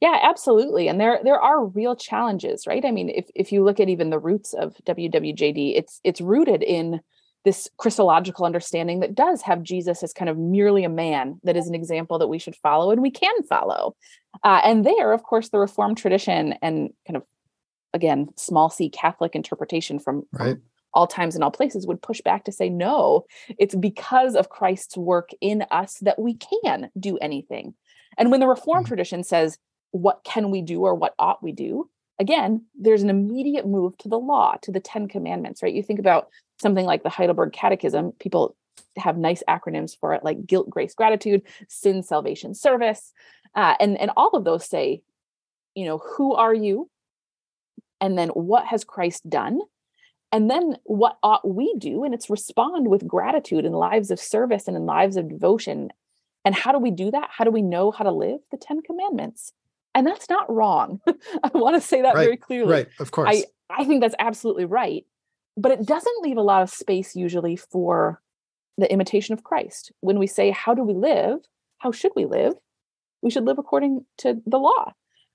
Yeah 0.00 0.18
absolutely 0.22 0.88
and 0.88 1.00
there 1.00 1.18
there 1.24 1.40
are 1.40 1.66
real 1.66 1.96
challenges 1.96 2.66
right? 2.66 2.84
I 2.84 2.90
mean 2.90 3.08
if 3.08 3.28
if 3.34 3.52
you 3.52 3.64
look 3.64 3.80
at 3.80 3.88
even 3.88 4.10
the 4.10 4.18
roots 4.18 4.54
of 4.54 4.76
wwjd 4.86 5.76
it's 5.76 6.00
it's 6.04 6.20
rooted 6.20 6.62
in 6.62 7.00
this 7.44 7.68
christological 7.78 8.44
understanding 8.44 9.00
that 9.00 9.14
does 9.14 9.42
have 9.42 9.62
jesus 9.62 10.02
as 10.02 10.12
kind 10.12 10.28
of 10.28 10.36
merely 10.36 10.84
a 10.84 10.88
man 10.88 11.40
that 11.44 11.56
is 11.56 11.66
an 11.66 11.74
example 11.74 12.18
that 12.18 12.28
we 12.28 12.38
should 12.38 12.56
follow 12.56 12.90
and 12.90 13.02
we 13.02 13.10
can 13.10 13.42
follow. 13.44 13.96
Uh, 14.44 14.60
and 14.62 14.86
there 14.86 15.12
of 15.12 15.22
course 15.24 15.48
the 15.48 15.58
reformed 15.58 15.98
tradition 15.98 16.54
and 16.62 16.90
kind 17.06 17.16
of 17.16 17.24
again 17.98 18.28
small 18.36 18.70
c 18.70 18.88
catholic 18.88 19.34
interpretation 19.34 19.98
from, 19.98 20.22
right. 20.32 20.56
all 20.94 21.06
times 21.06 21.34
and 21.34 21.42
all 21.42 21.50
places 21.50 21.86
would 21.86 22.00
push 22.00 22.20
back 22.20 22.44
to 22.44 22.52
say 22.52 22.68
no 22.68 23.24
it's 23.58 23.74
because 23.74 24.36
of 24.36 24.48
christ's 24.48 24.96
work 24.96 25.30
in 25.40 25.64
us 25.70 25.98
that 26.02 26.18
we 26.18 26.34
can 26.34 26.90
do 26.98 27.18
anything 27.18 27.74
and 28.16 28.30
when 28.30 28.40
the 28.40 28.46
reformed 28.46 28.84
mm-hmm. 28.84 28.90
tradition 28.90 29.24
says 29.24 29.58
what 29.90 30.22
can 30.24 30.50
we 30.50 30.62
do 30.62 30.82
or 30.82 30.94
what 30.94 31.14
ought 31.18 31.42
we 31.42 31.52
do 31.52 31.90
again 32.20 32.64
there's 32.78 33.02
an 33.02 33.10
immediate 33.10 33.66
move 33.66 33.96
to 33.98 34.08
the 34.08 34.18
law 34.18 34.54
to 34.62 34.70
the 34.70 34.80
10 34.80 35.08
commandments 35.08 35.62
right 35.62 35.74
you 35.74 35.82
think 35.82 35.98
about 35.98 36.28
something 36.60 36.86
like 36.86 37.02
the 37.02 37.10
heidelberg 37.10 37.52
catechism 37.52 38.12
people 38.20 38.56
have 38.96 39.16
nice 39.16 39.42
acronyms 39.48 39.96
for 39.98 40.14
it 40.14 40.24
like 40.24 40.46
guilt 40.46 40.70
grace 40.70 40.94
gratitude 40.94 41.42
sin 41.68 42.02
salvation 42.02 42.54
service 42.54 43.12
uh, 43.54 43.74
and 43.80 43.98
and 43.98 44.10
all 44.16 44.30
of 44.30 44.44
those 44.44 44.64
say 44.64 45.02
you 45.74 45.84
know 45.84 45.98
who 45.98 46.34
are 46.34 46.54
you 46.54 46.88
and 48.00 48.18
then 48.18 48.28
what 48.30 48.66
has 48.66 48.84
Christ 48.84 49.28
done? 49.28 49.60
And 50.30 50.50
then 50.50 50.76
what 50.84 51.18
ought 51.22 51.48
we 51.48 51.74
do? 51.78 52.04
And 52.04 52.12
it's 52.12 52.28
respond 52.28 52.88
with 52.88 53.06
gratitude 53.06 53.64
in 53.64 53.72
lives 53.72 54.10
of 54.10 54.20
service 54.20 54.68
and 54.68 54.76
in 54.76 54.84
lives 54.84 55.16
of 55.16 55.28
devotion. 55.28 55.90
And 56.44 56.54
how 56.54 56.72
do 56.72 56.78
we 56.78 56.90
do 56.90 57.10
that? 57.10 57.28
How 57.30 57.44
do 57.44 57.50
we 57.50 57.62
know 57.62 57.90
how 57.90 58.04
to 58.04 58.12
live? 58.12 58.40
The 58.50 58.58
10 58.58 58.82
commandments. 58.82 59.52
And 59.94 60.06
that's 60.06 60.28
not 60.28 60.52
wrong. 60.52 61.00
I 61.06 61.50
want 61.54 61.76
to 61.76 61.80
say 61.80 62.02
that 62.02 62.14
right, 62.14 62.24
very 62.24 62.36
clearly. 62.36 62.72
Right, 62.72 62.88
of 63.00 63.10
course. 63.10 63.28
I, 63.30 63.44
I 63.74 63.84
think 63.84 64.02
that's 64.02 64.14
absolutely 64.18 64.66
right. 64.66 65.04
But 65.56 65.72
it 65.72 65.86
doesn't 65.86 66.22
leave 66.22 66.36
a 66.36 66.42
lot 66.42 66.62
of 66.62 66.70
space 66.70 67.16
usually 67.16 67.56
for 67.56 68.20
the 68.76 68.90
imitation 68.92 69.32
of 69.32 69.42
Christ. 69.42 69.92
When 70.00 70.18
we 70.18 70.26
say, 70.26 70.50
How 70.50 70.74
do 70.74 70.84
we 70.84 70.94
live? 70.94 71.40
How 71.78 71.90
should 71.90 72.12
we 72.14 72.26
live? 72.26 72.52
We 73.22 73.30
should 73.30 73.44
live 73.44 73.58
according 73.58 74.04
to 74.18 74.40
the 74.46 74.58
law. 74.58 74.92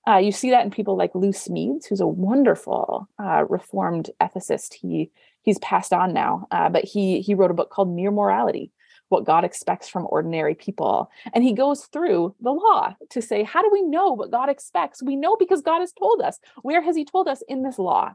Uh, 0.08 0.18
you 0.18 0.32
see 0.32 0.50
that 0.50 0.66
in 0.66 0.72
people 0.72 0.98
like 0.98 1.16
Lou 1.16 1.30
Smedes, 1.30 1.88
who's 1.88 2.02
a 2.02 2.08
wonderful 2.08 3.08
uh, 3.24 3.46
reformed 3.48 4.10
ethicist. 4.22 4.74
He 4.74 5.12
he's 5.44 5.60
passed 5.60 5.94
on 5.94 6.14
now, 6.14 6.48
uh, 6.52 6.70
but 6.70 6.84
he 6.84 7.22
he 7.22 7.34
wrote 7.34 7.52
a 7.52 7.56
book 7.56 7.70
called 7.70 7.94
Mere 7.94 8.12
Morality: 8.12 8.72
What 9.10 9.26
God 9.26 9.46
Expects 9.46 9.88
from 9.88 10.08
Ordinary 10.10 10.56
People, 10.56 11.10
and 11.34 11.44
he 11.44 11.54
goes 11.54 11.86
through 11.86 12.36
the 12.42 12.52
law 12.52 12.96
to 13.10 13.22
say, 13.22 13.44
how 13.44 13.62
do 13.62 13.70
we 13.72 13.82
know 13.82 14.12
what 14.12 14.32
God 14.32 14.50
expects? 14.50 15.02
We 15.02 15.16
know 15.16 15.38
because 15.38 15.62
God 15.62 15.80
has 15.80 15.94
told 15.94 16.22
us. 16.22 16.40
Where 16.64 16.82
has 16.82 16.96
He 16.96 17.06
told 17.06 17.28
us 17.28 17.42
in 17.48 17.64
this 17.64 17.80
law? 17.80 18.14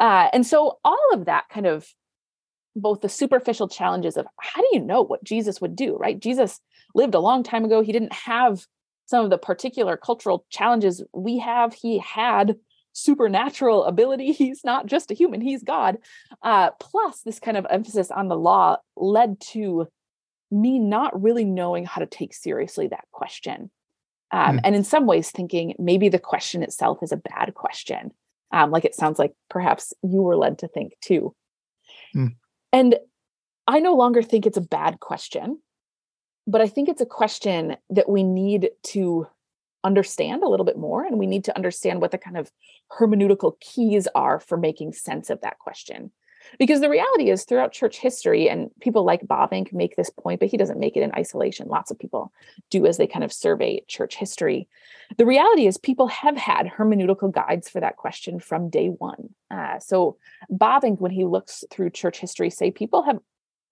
Uh, 0.00 0.28
and 0.32 0.46
so 0.46 0.78
all 0.84 1.08
of 1.12 1.26
that 1.26 1.44
kind 1.50 1.66
of 1.66 1.86
both 2.74 3.02
the 3.02 3.08
superficial 3.08 3.68
challenges 3.68 4.16
of 4.16 4.26
how 4.40 4.60
do 4.60 4.68
you 4.72 4.80
know 4.80 5.02
what 5.02 5.22
Jesus 5.24 5.60
would 5.60 5.76
do, 5.76 5.96
right? 5.96 6.18
Jesus 6.18 6.60
lived 6.94 7.14
a 7.14 7.20
long 7.20 7.42
time 7.42 7.64
ago. 7.64 7.82
He 7.82 7.92
didn't 7.92 8.14
have 8.14 8.66
some 9.12 9.24
of 9.24 9.30
the 9.30 9.36
particular 9.36 9.98
cultural 9.98 10.46
challenges 10.48 11.04
we 11.12 11.38
have. 11.38 11.74
He 11.74 11.98
had 11.98 12.56
supernatural 12.94 13.84
ability. 13.92 14.32
He's 14.32 14.64
not 14.64 14.86
just 14.86 15.10
a 15.10 15.14
human, 15.14 15.42
he's 15.42 15.62
God. 15.62 15.98
Uh, 16.42 16.70
plus, 16.80 17.20
this 17.20 17.38
kind 17.38 17.58
of 17.58 17.66
emphasis 17.68 18.10
on 18.10 18.28
the 18.28 18.38
law 18.38 18.78
led 18.96 19.38
to 19.52 19.86
me 20.50 20.78
not 20.78 21.20
really 21.22 21.44
knowing 21.44 21.84
how 21.84 22.00
to 22.00 22.06
take 22.06 22.32
seriously 22.32 22.88
that 22.88 23.04
question. 23.12 23.70
Um, 24.30 24.56
mm. 24.56 24.60
And 24.64 24.74
in 24.74 24.82
some 24.82 25.04
ways, 25.04 25.30
thinking 25.30 25.74
maybe 25.78 26.08
the 26.08 26.18
question 26.18 26.62
itself 26.62 27.02
is 27.02 27.12
a 27.12 27.18
bad 27.18 27.52
question. 27.52 28.12
Um, 28.50 28.70
like 28.70 28.86
it 28.86 28.94
sounds 28.94 29.18
like 29.18 29.34
perhaps 29.50 29.92
you 30.02 30.22
were 30.22 30.36
led 30.36 30.58
to 30.60 30.68
think 30.68 30.94
too. 31.02 31.34
Mm. 32.16 32.36
And 32.72 32.96
I 33.66 33.80
no 33.80 33.94
longer 33.94 34.22
think 34.22 34.46
it's 34.46 34.56
a 34.56 34.62
bad 34.62 35.00
question 35.00 35.60
but 36.46 36.60
I 36.60 36.68
think 36.68 36.88
it's 36.88 37.00
a 37.00 37.06
question 37.06 37.76
that 37.90 38.08
we 38.08 38.22
need 38.22 38.70
to 38.84 39.26
understand 39.84 40.42
a 40.42 40.48
little 40.48 40.66
bit 40.66 40.78
more 40.78 41.04
and 41.04 41.18
we 41.18 41.26
need 41.26 41.44
to 41.44 41.56
understand 41.56 42.00
what 42.00 42.10
the 42.10 42.18
kind 42.18 42.36
of 42.36 42.50
hermeneutical 42.98 43.58
keys 43.60 44.08
are 44.14 44.40
for 44.40 44.56
making 44.56 44.92
sense 44.92 45.30
of 45.30 45.40
that 45.40 45.58
question. 45.58 46.10
Because 46.58 46.80
the 46.80 46.90
reality 46.90 47.30
is 47.30 47.44
throughout 47.44 47.72
church 47.72 47.98
history 47.98 48.48
and 48.48 48.70
people 48.80 49.04
like 49.04 49.22
Bavinck 49.22 49.72
make 49.72 49.94
this 49.94 50.10
point 50.10 50.40
but 50.40 50.48
he 50.48 50.56
doesn't 50.56 50.80
make 50.80 50.96
it 50.96 51.02
in 51.02 51.14
isolation. 51.14 51.68
Lots 51.68 51.90
of 51.92 51.98
people 51.98 52.32
do 52.68 52.84
as 52.86 52.96
they 52.96 53.06
kind 53.06 53.24
of 53.24 53.32
survey 53.32 53.84
church 53.86 54.16
history. 54.16 54.68
The 55.18 55.26
reality 55.26 55.66
is 55.66 55.78
people 55.78 56.08
have 56.08 56.36
had 56.36 56.66
hermeneutical 56.66 57.32
guides 57.32 57.68
for 57.68 57.80
that 57.80 57.96
question 57.96 58.40
from 58.40 58.70
day 58.70 58.88
one. 58.88 59.30
Uh, 59.50 59.78
so 59.78 60.16
Bavinck 60.50 61.00
when 61.00 61.12
he 61.12 61.24
looks 61.24 61.64
through 61.70 61.90
church 61.90 62.18
history 62.18 62.50
say 62.50 62.70
people 62.70 63.02
have 63.02 63.20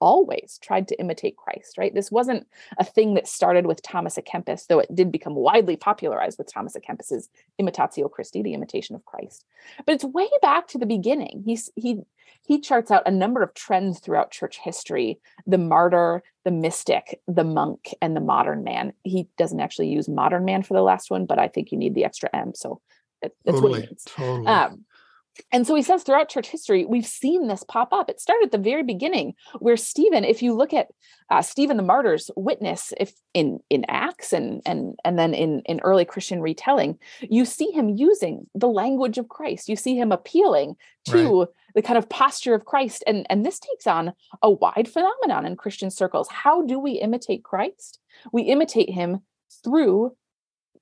always 0.00 0.58
tried 0.62 0.88
to 0.88 1.00
imitate 1.00 1.36
Christ, 1.36 1.78
right? 1.78 1.94
This 1.94 2.10
wasn't 2.10 2.46
a 2.78 2.84
thing 2.84 3.14
that 3.14 3.28
started 3.28 3.66
with 3.66 3.82
Thomas 3.82 4.16
à 4.16 4.24
Kempis, 4.24 4.66
though 4.66 4.78
it 4.78 4.94
did 4.94 5.12
become 5.12 5.34
widely 5.34 5.76
popularized 5.76 6.38
with 6.38 6.52
Thomas 6.52 6.76
à 6.76 6.82
Kempis's 6.82 7.28
Imitatio 7.60 8.10
Christi, 8.10 8.42
the 8.42 8.54
imitation 8.54 8.96
of 8.96 9.04
Christ. 9.04 9.44
But 9.84 9.94
it's 9.94 10.04
way 10.04 10.28
back 10.42 10.66
to 10.68 10.78
the 10.78 10.86
beginning. 10.86 11.42
He's 11.44 11.70
he 11.76 12.00
he 12.42 12.60
charts 12.60 12.90
out 12.90 13.06
a 13.06 13.10
number 13.10 13.42
of 13.42 13.54
trends 13.54 14.00
throughout 14.00 14.30
church 14.30 14.58
history: 14.58 15.20
the 15.46 15.58
martyr, 15.58 16.22
the 16.44 16.50
mystic, 16.50 17.20
the 17.28 17.44
monk, 17.44 17.94
and 18.00 18.16
the 18.16 18.20
modern 18.20 18.64
man. 18.64 18.92
He 19.04 19.28
doesn't 19.36 19.60
actually 19.60 19.88
use 19.88 20.08
modern 20.08 20.44
man 20.44 20.62
for 20.62 20.74
the 20.74 20.82
last 20.82 21.10
one, 21.10 21.26
but 21.26 21.38
I 21.38 21.48
think 21.48 21.70
you 21.70 21.78
need 21.78 21.94
the 21.94 22.04
extra 22.04 22.30
M, 22.32 22.52
so 22.54 22.80
that's 23.20 23.34
totally, 23.44 23.70
what 23.70 23.80
he 23.82 23.86
means. 23.88 24.04
Totally. 24.06 24.46
Um, 24.46 24.84
and 25.52 25.66
so 25.66 25.74
he 25.74 25.82
says 25.82 26.02
throughout 26.02 26.28
church 26.28 26.48
history, 26.48 26.84
we've 26.84 27.06
seen 27.06 27.48
this 27.48 27.64
pop 27.64 27.92
up. 27.92 28.08
It 28.08 28.20
started 28.20 28.46
at 28.46 28.52
the 28.52 28.58
very 28.58 28.82
beginning, 28.82 29.34
where 29.58 29.76
Stephen, 29.76 30.24
if 30.24 30.42
you 30.42 30.54
look 30.54 30.72
at 30.72 30.88
uh, 31.30 31.42
Stephen 31.42 31.76
the 31.76 31.82
martyr's 31.82 32.30
witness, 32.36 32.92
if 32.98 33.12
in 33.34 33.60
in 33.70 33.84
Acts 33.88 34.32
and 34.32 34.62
and 34.66 34.96
and 35.04 35.18
then 35.18 35.34
in 35.34 35.62
in 35.66 35.80
early 35.80 36.04
Christian 36.04 36.40
retelling, 36.40 36.98
you 37.22 37.44
see 37.44 37.70
him 37.70 37.88
using 37.88 38.46
the 38.54 38.68
language 38.68 39.18
of 39.18 39.28
Christ. 39.28 39.68
You 39.68 39.76
see 39.76 39.96
him 39.96 40.12
appealing 40.12 40.76
to 41.06 41.40
right. 41.40 41.48
the 41.74 41.82
kind 41.82 41.98
of 41.98 42.08
posture 42.08 42.54
of 42.54 42.64
Christ, 42.64 43.04
and 43.06 43.26
and 43.30 43.44
this 43.44 43.58
takes 43.58 43.86
on 43.86 44.12
a 44.42 44.50
wide 44.50 44.88
phenomenon 44.88 45.46
in 45.46 45.56
Christian 45.56 45.90
circles. 45.90 46.28
How 46.28 46.62
do 46.62 46.78
we 46.78 46.92
imitate 46.92 47.44
Christ? 47.44 47.98
We 48.32 48.42
imitate 48.42 48.90
him 48.90 49.20
through 49.64 50.16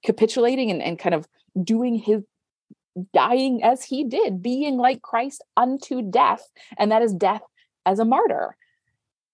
capitulating 0.04 0.70
and, 0.70 0.82
and 0.82 0.98
kind 0.98 1.14
of 1.14 1.26
doing 1.62 1.96
his 1.96 2.22
dying 3.12 3.62
as 3.62 3.84
he 3.84 4.04
did, 4.04 4.42
being 4.42 4.76
like 4.76 5.02
Christ 5.02 5.44
unto 5.56 6.02
death, 6.02 6.42
and 6.78 6.90
that 6.92 7.02
is 7.02 7.14
death 7.14 7.42
as 7.86 7.98
a 7.98 8.04
martyr. 8.04 8.56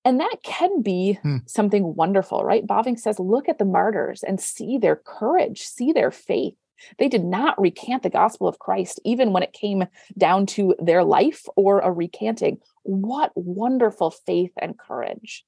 And 0.04 0.20
that 0.20 0.36
can 0.42 0.82
be 0.82 1.14
hmm. 1.22 1.38
something 1.46 1.94
wonderful, 1.94 2.44
right? 2.44 2.66
Bavinck 2.66 2.98
says, 2.98 3.18
look 3.18 3.48
at 3.48 3.58
the 3.58 3.64
martyrs 3.64 4.22
and 4.22 4.40
see 4.40 4.76
their 4.76 4.96
courage, 4.96 5.62
see 5.62 5.92
their 5.92 6.10
faith. 6.10 6.54
They 6.98 7.08
did 7.08 7.24
not 7.24 7.58
recant 7.58 8.02
the 8.02 8.10
gospel 8.10 8.46
of 8.46 8.58
Christ, 8.58 9.00
even 9.04 9.32
when 9.32 9.42
it 9.42 9.54
came 9.54 9.84
down 10.18 10.44
to 10.46 10.74
their 10.78 11.02
life 11.02 11.46
or 11.56 11.80
a 11.80 11.90
recanting. 11.90 12.58
What 12.82 13.32
wonderful 13.34 14.10
faith 14.10 14.52
and 14.60 14.78
courage. 14.78 15.44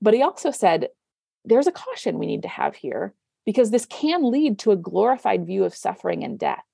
But 0.00 0.14
he 0.14 0.22
also 0.22 0.50
said, 0.50 0.88
there's 1.44 1.66
a 1.66 1.72
caution 1.72 2.18
we 2.18 2.26
need 2.26 2.42
to 2.42 2.48
have 2.48 2.74
here 2.74 3.12
because 3.44 3.70
this 3.70 3.84
can 3.86 4.30
lead 4.30 4.58
to 4.60 4.70
a 4.70 4.76
glorified 4.76 5.44
view 5.44 5.64
of 5.64 5.74
suffering 5.74 6.24
and 6.24 6.38
death 6.38 6.64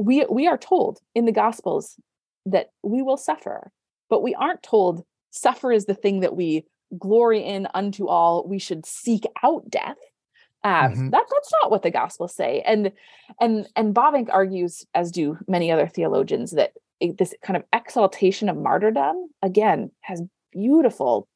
we 0.00 0.24
we 0.30 0.46
are 0.46 0.58
told 0.58 0.98
in 1.14 1.26
the 1.26 1.32
gospels 1.32 1.96
that 2.46 2.70
we 2.82 3.02
will 3.02 3.18
suffer 3.18 3.70
but 4.08 4.22
we 4.22 4.34
aren't 4.34 4.62
told 4.62 5.04
suffer 5.30 5.70
is 5.70 5.84
the 5.84 5.94
thing 5.94 6.20
that 6.20 6.34
we 6.34 6.64
glory 6.98 7.44
in 7.44 7.68
unto 7.74 8.08
all 8.08 8.46
we 8.48 8.58
should 8.58 8.86
seek 8.86 9.24
out 9.42 9.68
death 9.68 9.98
um, 10.64 10.72
mm-hmm. 10.72 11.10
that 11.10 11.24
that's 11.30 11.52
not 11.60 11.70
what 11.70 11.82
the 11.82 11.90
gospels 11.90 12.34
say 12.34 12.62
and 12.66 12.92
and 13.40 13.68
and 13.76 13.94
Bavinck 13.94 14.28
argues 14.32 14.86
as 14.94 15.10
do 15.10 15.36
many 15.46 15.70
other 15.70 15.86
theologians 15.86 16.52
that 16.52 16.72
this 17.18 17.34
kind 17.42 17.56
of 17.56 17.64
exaltation 17.72 18.48
of 18.48 18.56
martyrdom 18.56 19.28
again 19.42 19.90
has 20.00 20.22
beautiful 20.52 21.28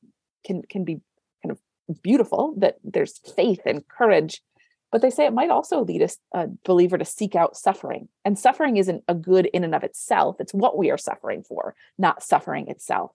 can 0.45 0.63
can 0.63 0.85
be 0.85 1.01
kind 1.43 1.53
of 1.53 2.03
beautiful 2.03 2.55
that 2.59 2.79
there's 2.83 3.19
faith 3.37 3.61
and 3.67 3.87
courage 3.89 4.41
but 4.95 5.03
they 5.03 5.11
say 5.11 5.27
it 5.27 5.33
might 5.33 5.51
also 5.51 5.83
lead 5.83 6.03
a, 6.03 6.09
a 6.39 6.47
believer 6.65 6.97
to 6.97 7.05
seek 7.05 7.35
out 7.35 7.57
suffering. 7.57 8.09
And 8.25 8.39
suffering 8.39 8.77
isn't 8.77 9.03
a 9.09 9.15
good 9.17 9.47
in 9.47 9.65
and 9.65 9.75
of 9.75 9.83
itself. 9.83 10.37
It's 10.39 10.55
what 10.55 10.79
we 10.79 10.93
are 10.93 10.97
suffering 10.97 11.43
for, 11.43 11.75
not 11.99 12.23
suffering 12.23 12.69
itself. 12.69 13.11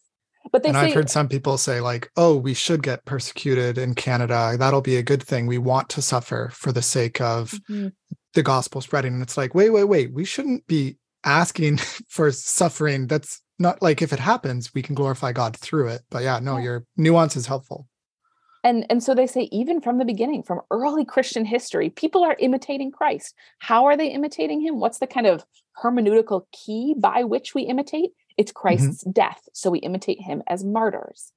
But 0.52 0.64
they 0.64 0.70
and 0.70 0.76
say, 0.76 0.88
I've 0.88 0.94
heard 0.94 1.10
some 1.10 1.30
people 1.30 1.58
say, 1.58 1.80
like, 1.80 2.12
oh, 2.18 2.36
we 2.36 2.54
should 2.54 2.84
get 2.84 3.06
persecuted 3.06 3.78
in 3.78 3.96
Canada. 3.96 4.58
That'll 4.60 4.82
be 4.82 4.98
a 4.98 5.04
good 5.04 5.24
thing. 5.24 5.48
We 5.48 5.58
want 5.58 5.88
to 5.92 6.02
suffer 6.02 6.52
for 6.54 6.74
the 6.74 6.82
sake 6.82 7.22
of 7.22 7.52
mm-hmm. 7.52 7.88
the 8.34 8.44
gospel 8.44 8.82
spreading. 8.82 9.14
And 9.14 9.24
it's 9.24 9.38
like, 9.38 9.56
wait, 9.56 9.70
wait, 9.70 9.86
wait. 9.86 10.12
We 10.12 10.26
shouldn't 10.26 10.68
be 10.68 10.98
asking 11.24 11.78
for 12.10 12.30
suffering. 12.34 13.08
That's 13.08 13.42
not 13.58 13.82
like 13.82 14.02
if 14.02 14.12
it 14.12 14.20
happens, 14.20 14.74
we 14.74 14.82
can 14.82 14.96
glorify 14.96 15.32
God 15.32 15.56
through 15.56 15.88
it. 15.88 16.02
But 16.10 16.24
yeah, 16.24 16.40
no, 16.40 16.58
yeah. 16.58 16.64
your 16.64 16.86
nuance 16.98 17.38
is 17.38 17.46
helpful 17.46 17.88
and 18.64 18.86
and 18.90 19.04
so 19.04 19.14
they 19.14 19.28
say 19.28 19.50
even 19.52 19.82
from 19.82 19.98
the 19.98 20.06
beginning 20.06 20.44
from 20.44 20.62
early 20.72 21.06
christian 21.06 21.46
history 21.46 21.90
people 21.90 22.24
are 22.24 22.36
imitating 22.40 22.92
christ 22.92 23.36
how 23.60 23.86
are 23.86 23.98
they 23.98 24.08
imitating 24.08 24.62
him 24.62 24.80
what's 24.80 25.00
the 25.00 25.08
kind 25.08 25.28
of 25.28 25.46
hermeneutical 25.82 26.44
key 26.52 26.96
by 26.98 27.24
which 27.24 27.54
we 27.54 27.64
imitate 27.64 28.12
it's 28.38 28.52
mm-hmm. 28.52 28.60
christ's 28.60 29.04
mm-hmm. 29.04 29.12
death 29.12 29.48
so 29.54 29.70
we 29.70 29.80
imitate 29.80 30.22
him 30.22 30.42
as 30.48 30.64
martyrs 30.64 31.32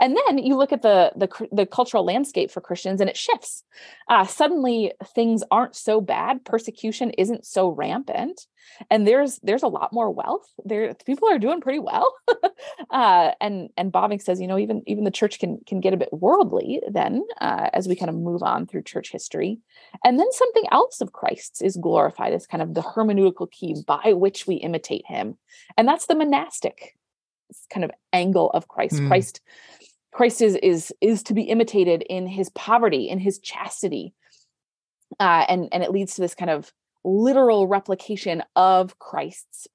and 0.00 0.16
then 0.16 0.38
you 0.38 0.56
look 0.56 0.72
at 0.72 0.82
the 0.82 1.12
the, 1.16 1.48
the 1.52 1.66
cultural 1.66 2.04
landscape 2.04 2.50
for 2.50 2.60
Christians, 2.60 3.00
and 3.00 3.10
it 3.10 3.16
shifts. 3.16 3.64
Uh, 4.08 4.26
suddenly, 4.26 4.92
things 5.14 5.42
aren't 5.50 5.76
so 5.76 6.00
bad. 6.00 6.44
Persecution 6.44 7.10
isn't 7.10 7.46
so 7.46 7.68
rampant, 7.68 8.46
and 8.90 9.06
there's 9.06 9.38
there's 9.42 9.62
a 9.62 9.68
lot 9.68 9.92
more 9.92 10.10
wealth. 10.10 10.46
There, 10.64 10.94
people 11.06 11.28
are 11.28 11.38
doing 11.38 11.60
pretty 11.60 11.78
well. 11.78 12.14
uh, 12.90 13.32
and 13.40 13.70
and 13.76 13.92
Bavinck 13.92 14.22
says, 14.22 14.40
you 14.40 14.46
know, 14.46 14.58
even 14.58 14.82
even 14.86 15.04
the 15.04 15.10
church 15.10 15.38
can 15.38 15.58
can 15.66 15.80
get 15.80 15.94
a 15.94 15.98
bit 15.98 16.12
worldly 16.12 16.80
then 16.90 17.24
uh, 17.40 17.70
as 17.72 17.88
we 17.88 17.96
kind 17.96 18.08
of 18.08 18.16
move 18.16 18.42
on 18.42 18.66
through 18.66 18.82
church 18.82 19.10
history, 19.10 19.58
and 20.04 20.18
then 20.18 20.30
something 20.32 20.64
else 20.70 21.00
of 21.00 21.12
Christ's 21.12 21.62
is 21.62 21.76
glorified 21.76 22.32
as 22.32 22.46
kind 22.46 22.62
of 22.62 22.74
the 22.74 22.82
hermeneutical 22.82 23.50
key 23.50 23.76
by 23.86 24.12
which 24.12 24.46
we 24.46 24.56
imitate 24.56 25.04
Him, 25.06 25.38
and 25.76 25.86
that's 25.86 26.06
the 26.06 26.14
monastic 26.14 26.96
kind 27.72 27.84
of 27.84 27.90
angle 28.12 28.50
of 28.50 28.68
Christ. 28.68 28.94
Mm. 28.94 29.08
Christ 29.08 29.40
Christ 30.12 30.42
is 30.42 30.56
is 30.56 30.92
is 31.00 31.22
to 31.24 31.34
be 31.34 31.42
imitated 31.42 32.02
in 32.02 32.26
his 32.26 32.50
poverty, 32.50 33.08
in 33.08 33.18
his 33.18 33.38
chastity. 33.38 34.14
Uh, 35.18 35.44
and 35.48 35.68
and 35.72 35.82
it 35.82 35.90
leads 35.90 36.14
to 36.14 36.20
this 36.20 36.34
kind 36.34 36.50
of 36.50 36.72
literal 37.04 37.66
replication 37.66 38.42
of 38.54 38.98
Christ's 38.98 39.66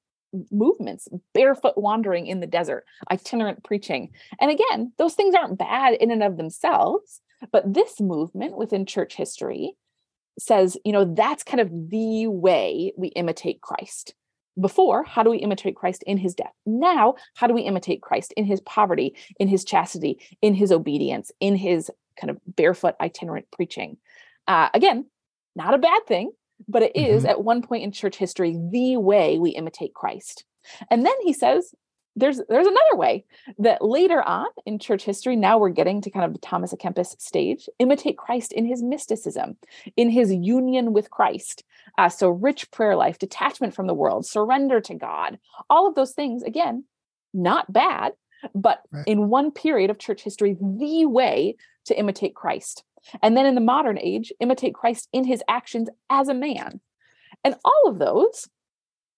movements, 0.51 1.07
barefoot 1.33 1.77
wandering 1.77 2.27
in 2.27 2.39
the 2.39 2.47
desert, 2.47 2.85
itinerant 3.11 3.63
preaching. 3.63 4.11
And 4.39 4.51
again, 4.51 4.93
those 4.97 5.13
things 5.13 5.35
aren't 5.35 5.57
bad 5.57 5.93
in 5.95 6.11
and 6.11 6.23
of 6.23 6.37
themselves, 6.37 7.21
but 7.51 7.73
this 7.73 7.99
movement 7.99 8.57
within 8.57 8.85
church 8.85 9.15
history 9.15 9.75
says, 10.39 10.77
you 10.85 10.91
know, 10.91 11.05
that's 11.05 11.43
kind 11.43 11.59
of 11.59 11.71
the 11.89 12.27
way 12.27 12.93
we 12.97 13.07
imitate 13.09 13.61
Christ 13.61 14.13
before 14.59 15.03
how 15.03 15.23
do 15.23 15.29
we 15.29 15.37
imitate 15.37 15.75
christ 15.75 16.03
in 16.07 16.17
his 16.17 16.35
death? 16.35 16.53
Now 16.65 17.15
how 17.35 17.47
do 17.47 17.53
we 17.53 17.61
imitate 17.61 18.01
christ 18.01 18.33
in 18.37 18.45
his 18.45 18.61
poverty 18.61 19.15
in 19.39 19.47
his 19.47 19.63
chastity 19.63 20.19
in 20.41 20.53
his 20.53 20.71
obedience 20.71 21.31
in 21.39 21.55
his 21.55 21.91
kind 22.19 22.31
of 22.31 22.39
barefoot 22.47 22.95
itinerant 23.01 23.47
preaching? 23.51 23.97
Uh, 24.47 24.69
again 24.73 25.05
not 25.55 25.73
a 25.73 25.79
bad 25.79 26.05
thing 26.07 26.31
but 26.67 26.83
it 26.83 26.95
is 26.95 27.23
mm-hmm. 27.23 27.29
at 27.29 27.43
one 27.43 27.61
point 27.61 27.83
in 27.83 27.91
church 27.91 28.15
history 28.15 28.57
the 28.71 28.97
way 28.97 29.37
we 29.37 29.51
imitate 29.51 29.93
christ. 29.93 30.43
And 30.89 31.05
then 31.05 31.13
he 31.23 31.33
says 31.33 31.73
there's 32.17 32.41
there's 32.49 32.67
another 32.67 32.95
way 32.95 33.23
that 33.59 33.81
later 33.81 34.21
on 34.21 34.47
in 34.65 34.79
church 34.79 35.03
history 35.03 35.35
now 35.35 35.57
we're 35.57 35.69
getting 35.69 36.01
to 36.01 36.09
kind 36.09 36.25
of 36.25 36.33
the 36.33 36.39
thomas 36.39 36.73
a 36.73 36.77
kempis 36.77 37.19
stage 37.21 37.69
imitate 37.79 38.17
christ 38.17 38.51
in 38.51 38.65
his 38.65 38.83
mysticism 38.83 39.55
in 39.95 40.09
his 40.09 40.33
union 40.33 40.93
with 40.93 41.09
christ. 41.09 41.63
Uh, 41.97 42.09
so 42.09 42.29
rich 42.29 42.69
prayer 42.71 42.95
life 42.95 43.17
detachment 43.17 43.73
from 43.73 43.87
the 43.87 43.93
world 43.93 44.25
surrender 44.25 44.81
to 44.81 44.93
god 44.93 45.39
all 45.69 45.87
of 45.87 45.95
those 45.95 46.13
things 46.13 46.43
again 46.43 46.83
not 47.33 47.71
bad 47.71 48.13
but 48.53 48.81
right. 48.91 49.05
in 49.07 49.29
one 49.29 49.51
period 49.51 49.89
of 49.89 49.99
church 49.99 50.21
history 50.21 50.57
the 50.59 51.05
way 51.05 51.55
to 51.85 51.97
imitate 51.97 52.35
christ. 52.35 52.83
And 53.21 53.37
then 53.37 53.45
in 53.45 53.55
the 53.55 53.61
modern 53.61 53.97
age 53.99 54.31
imitate 54.39 54.73
christ 54.73 55.07
in 55.13 55.23
his 55.23 55.43
actions 55.47 55.89
as 56.09 56.29
a 56.29 56.33
man. 56.33 56.79
And 57.43 57.55
all 57.63 57.83
of 57.87 57.99
those 57.99 58.47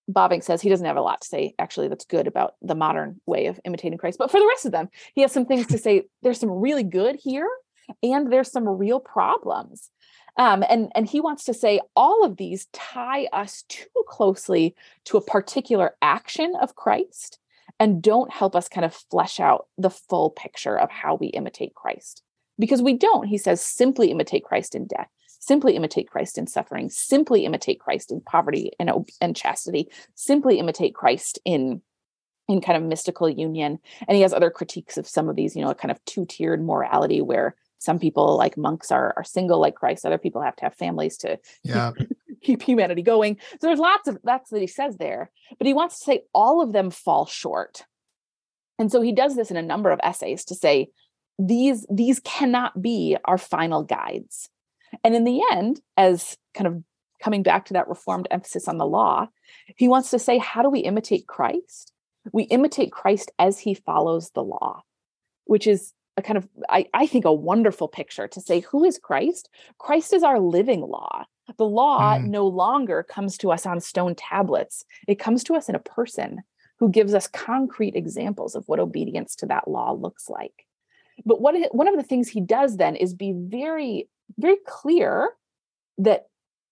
Bavinck 0.10 0.43
says 0.43 0.62
he 0.62 0.69
doesn't 0.69 0.86
have 0.86 0.98
a 0.98 1.02
lot 1.02 1.22
to 1.22 1.28
say, 1.28 1.54
actually, 1.60 1.88
that's 1.88 2.06
good 2.06 2.28
about 2.28 2.56
the 2.62 2.76
modern 2.76 3.22
way 3.26 3.45
of 3.45 3.60
imitating 3.63 3.98
Christ. 3.98 4.17
But 4.17 4.32
for 4.32 4.39
the 4.39 4.48
rest 4.48 4.65
of 4.65 4.72
them, 4.72 4.89
he 5.13 5.22
has 5.22 5.32
some 5.32 5.45
things 5.45 5.67
to 5.67 5.78
say. 5.78 6.04
There's 6.22 6.39
some 6.39 6.50
really 6.52 6.84
good 6.84 7.17
here, 7.22 7.50
and 8.04 8.32
there's 8.32 8.52
some 8.52 8.67
real 8.67 9.00
problems. 9.00 9.89
Um, 10.38 10.63
and, 10.69 10.91
and 10.95 11.08
he 11.08 11.22
wants 11.22 11.43
to 11.45 11.54
say 11.54 11.82
all 11.95 12.24
of 12.24 12.38
these 12.38 12.67
tie 12.72 13.28
us 13.34 13.63
too 13.67 13.88
closely 14.08 14.76
to 15.06 15.17
a 15.17 15.22
particular 15.22 15.95
action 16.02 16.54
of 16.62 16.76
Christ 16.76 17.39
and 17.80 18.02
don't 18.02 18.32
help 18.32 18.56
us 18.56 18.69
kind 18.69 18.86
of 18.86 18.93
flesh 18.93 19.39
out 19.39 19.67
the 19.78 19.89
full 19.89 20.30
picture 20.30 20.78
of 20.78 20.89
how 20.89 21.15
we 21.15 21.28
imitate 21.28 21.74
Christ. 21.74 22.22
Because 22.58 22.82
we 22.82 22.93
don't, 22.93 23.28
he 23.28 23.38
says, 23.38 23.62
simply 23.62 24.12
imitate 24.12 24.43
Christ 24.43 24.76
in 24.76 24.88
death 24.88 25.10
simply 25.39 25.75
imitate 25.75 26.10
Christ 26.10 26.38
in 26.38 26.47
suffering, 26.47 26.89
simply 26.89 27.45
imitate 27.45 27.80
Christ 27.80 28.12
in 28.12 28.21
poverty 28.21 28.71
and, 28.80 28.91
and 29.19 29.36
chastity, 29.36 29.89
simply 30.15 30.60
imitate 30.60 30.93
Christ 30.93 31.39
in 31.45 31.82
in 32.47 32.62
kind 32.62 32.75
of 32.75 32.89
mystical 32.89 33.30
union. 33.30 33.78
And 34.08 34.15
he 34.15 34.23
has 34.23 34.34
other 34.34 34.49
critiques 34.49 34.97
of 34.97 35.08
some 35.08 35.30
of 35.30 35.36
these, 35.36 35.56
you 35.56 35.63
know, 35.63 35.69
a 35.69 35.75
kind 35.75 35.91
of 35.91 36.04
two-tiered 36.06 36.63
morality 36.63 37.21
where 37.21 37.56
some 37.78 37.99
people 37.99 38.36
like 38.38 38.58
monks 38.58 38.91
are 38.91 39.13
are 39.15 39.23
single 39.23 39.60
like 39.60 39.75
Christ, 39.75 40.06
other 40.06 40.17
people 40.17 40.41
have 40.41 40.56
to 40.58 40.65
have 40.65 40.75
families 40.75 41.15
to 41.17 41.39
yeah. 41.63 41.91
keep, 41.97 42.10
keep 42.41 42.62
humanity 42.63 43.02
going. 43.04 43.38
So 43.62 43.67
there's 43.67 43.80
lots 43.80 44.08
of 44.08 44.17
that's 44.23 44.49
that 44.49 44.62
he 44.62 44.67
says 44.67 44.97
there, 44.97 45.32
but 45.58 45.67
he 45.67 45.73
wants 45.73 45.99
to 45.99 46.06
say 46.06 46.21
all 46.34 46.62
of 46.62 46.73
them 46.73 46.89
fall 46.89 47.25
short. 47.25 47.86
And 48.78 48.91
so 48.91 49.02
he 49.02 49.12
does 49.12 49.36
this 49.36 49.52
in 49.52 49.58
a 49.58 49.62
number 49.62 49.91
of 49.91 49.99
essays 50.04 50.43
to 50.45 50.56
say 50.56 50.89
these 51.38 51.86
these 51.89 52.19
cannot 52.19 52.82
be 52.82 53.15
our 53.25 53.38
final 53.38 53.84
guides 53.84 54.49
and 55.03 55.15
in 55.15 55.23
the 55.23 55.41
end, 55.51 55.81
as 55.97 56.38
kind 56.53 56.67
of 56.67 56.83
coming 57.21 57.43
back 57.43 57.65
to 57.65 57.73
that 57.73 57.88
reformed 57.88 58.27
emphasis 58.31 58.67
on 58.67 58.77
the 58.77 58.85
law, 58.85 59.27
he 59.75 59.88
wants 59.88 60.09
to 60.12 60.19
say, 60.19 60.38
how 60.38 60.62
do 60.62 60.69
we 60.69 60.79
imitate 60.79 61.27
Christ? 61.27 61.91
We 62.31 62.43
imitate 62.43 62.91
Christ 62.91 63.31
as 63.39 63.59
he 63.59 63.73
follows 63.73 64.31
the 64.31 64.43
law, 64.43 64.83
which 65.45 65.67
is 65.67 65.93
a 66.19 66.21
kind 66.21 66.38
of 66.38 66.47
I, 66.69 66.85
I 66.93 67.07
think 67.07 67.26
a 67.26 67.34
wonderful 67.34 67.88
picture 67.88 68.28
to 68.28 68.41
say 68.41 68.59
who 68.59 68.84
is 68.84 68.99
christ 69.01 69.49
christ 69.78 70.13
is 70.13 70.21
our 70.21 70.39
living 70.39 70.82
law 70.82 71.26
the 71.57 71.65
law 71.65 72.17
mm. 72.17 72.26
no 72.26 72.45
longer 72.45 73.03
comes 73.03 73.38
to 73.39 73.51
us 73.51 73.65
on 73.65 73.80
stone 73.80 74.15
tablets 74.15 74.86
it 75.07 75.17
comes 75.17 75.43
to 75.45 75.55
us 75.55 75.69
in 75.69 75.76
a 75.76 75.80
person 75.80 76.41
who 76.78 76.89
gives 76.89 77.13
us 77.13 77.28
concrete 77.28 77.95
examples 77.95 78.53
of 78.53 78.67
what 78.67 78.80
obedience 78.80 79.36
to 79.36 79.45
that 79.45 79.67
law 79.67 79.93
looks 79.93 80.30
like 80.30 80.65
but 81.26 81.41
what 81.41 81.55
one 81.74 81.88
of 81.88 81.95
the 81.95 82.03
things 82.03 82.28
he 82.28 82.41
does 82.41 82.78
then 82.78 82.95
is 82.95 83.13
be 83.13 83.34
very 83.34 84.07
very 84.38 84.57
clear 84.67 85.32
that 85.97 86.27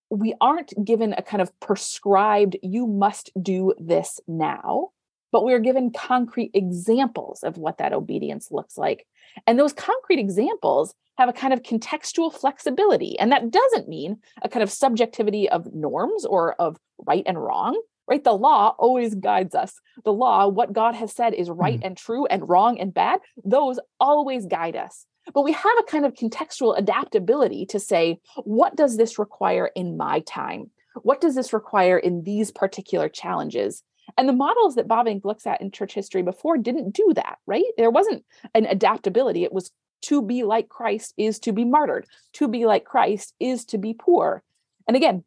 we 0.09 0.33
aren't 0.39 0.73
given 0.85 1.13
a 1.13 1.21
kind 1.21 1.41
of 1.41 1.57
prescribed 1.59 2.55
you 2.61 2.87
must 2.87 3.31
do 3.41 3.73
this 3.77 4.19
now 4.27 4.91
but 5.31 5.43
we're 5.43 5.59
given 5.59 5.91
concrete 5.91 6.51
examples 6.53 7.43
of 7.43 7.57
what 7.57 7.77
that 7.77 7.93
obedience 7.93 8.49
looks 8.51 8.77
like. 8.77 9.05
And 9.45 9.59
those 9.59 9.73
concrete 9.73 10.19
examples 10.19 10.93
have 11.17 11.29
a 11.29 11.33
kind 11.33 11.53
of 11.53 11.63
contextual 11.63 12.33
flexibility 12.33 13.17
and 13.19 13.31
that 13.31 13.51
doesn't 13.51 13.89
mean 13.89 14.17
a 14.41 14.49
kind 14.49 14.63
of 14.63 14.71
subjectivity 14.71 15.49
of 15.49 15.73
norms 15.73 16.25
or 16.25 16.53
of 16.53 16.77
right 17.05 17.23
and 17.25 17.41
wrong 17.41 17.79
right? 18.09 18.23
The 18.23 18.31
law 18.31 18.73
always 18.79 19.15
guides 19.15 19.53
us. 19.53 19.81
The 20.05 20.13
law 20.13 20.47
what 20.47 20.71
god 20.71 20.95
has 20.95 21.13
said 21.13 21.33
is 21.33 21.49
right 21.49 21.79
mm. 21.79 21.85
and 21.85 21.97
true 21.97 22.25
and 22.27 22.47
wrong 22.47 22.79
and 22.79 22.93
bad 22.93 23.19
those 23.43 23.79
always 23.99 24.45
guide 24.45 24.75
us 24.75 25.05
but 25.33 25.43
we 25.43 25.51
have 25.51 25.77
a 25.79 25.83
kind 25.83 26.05
of 26.05 26.13
contextual 26.13 26.77
adaptability 26.77 27.65
to 27.67 27.79
say, 27.79 28.19
what 28.43 28.75
does 28.75 28.97
this 28.97 29.19
require 29.19 29.71
in 29.75 29.97
my 29.97 30.21
time? 30.21 30.71
What 31.03 31.21
does 31.21 31.35
this 31.35 31.53
require 31.53 31.97
in 31.97 32.23
these 32.23 32.51
particular 32.51 33.09
challenges? 33.09 33.83
And 34.17 34.27
the 34.27 34.33
models 34.33 34.75
that 34.75 34.87
Bavinck 34.87 35.25
looks 35.25 35.45
at 35.45 35.61
in 35.61 35.71
church 35.71 35.93
history 35.93 36.21
before 36.21 36.57
didn't 36.57 36.91
do 36.91 37.11
that, 37.15 37.37
right? 37.45 37.65
There 37.77 37.91
wasn't 37.91 38.23
an 38.53 38.65
adaptability. 38.65 39.43
It 39.43 39.53
was 39.53 39.71
to 40.03 40.21
be 40.21 40.43
like 40.43 40.69
Christ 40.69 41.13
is 41.17 41.39
to 41.39 41.51
be 41.51 41.65
martyred, 41.65 42.05
to 42.33 42.47
be 42.47 42.65
like 42.65 42.85
Christ 42.85 43.33
is 43.39 43.65
to 43.65 43.77
be 43.77 43.93
poor. 43.93 44.43
And 44.87 44.95
again, 44.95 45.23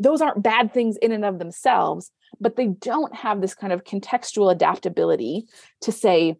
those 0.00 0.20
aren't 0.20 0.42
bad 0.42 0.72
things 0.72 0.96
in 0.96 1.12
and 1.12 1.24
of 1.24 1.38
themselves, 1.38 2.10
but 2.40 2.56
they 2.56 2.68
don't 2.68 3.14
have 3.14 3.40
this 3.40 3.54
kind 3.54 3.72
of 3.72 3.84
contextual 3.84 4.50
adaptability 4.50 5.44
to 5.82 5.92
say, 5.92 6.36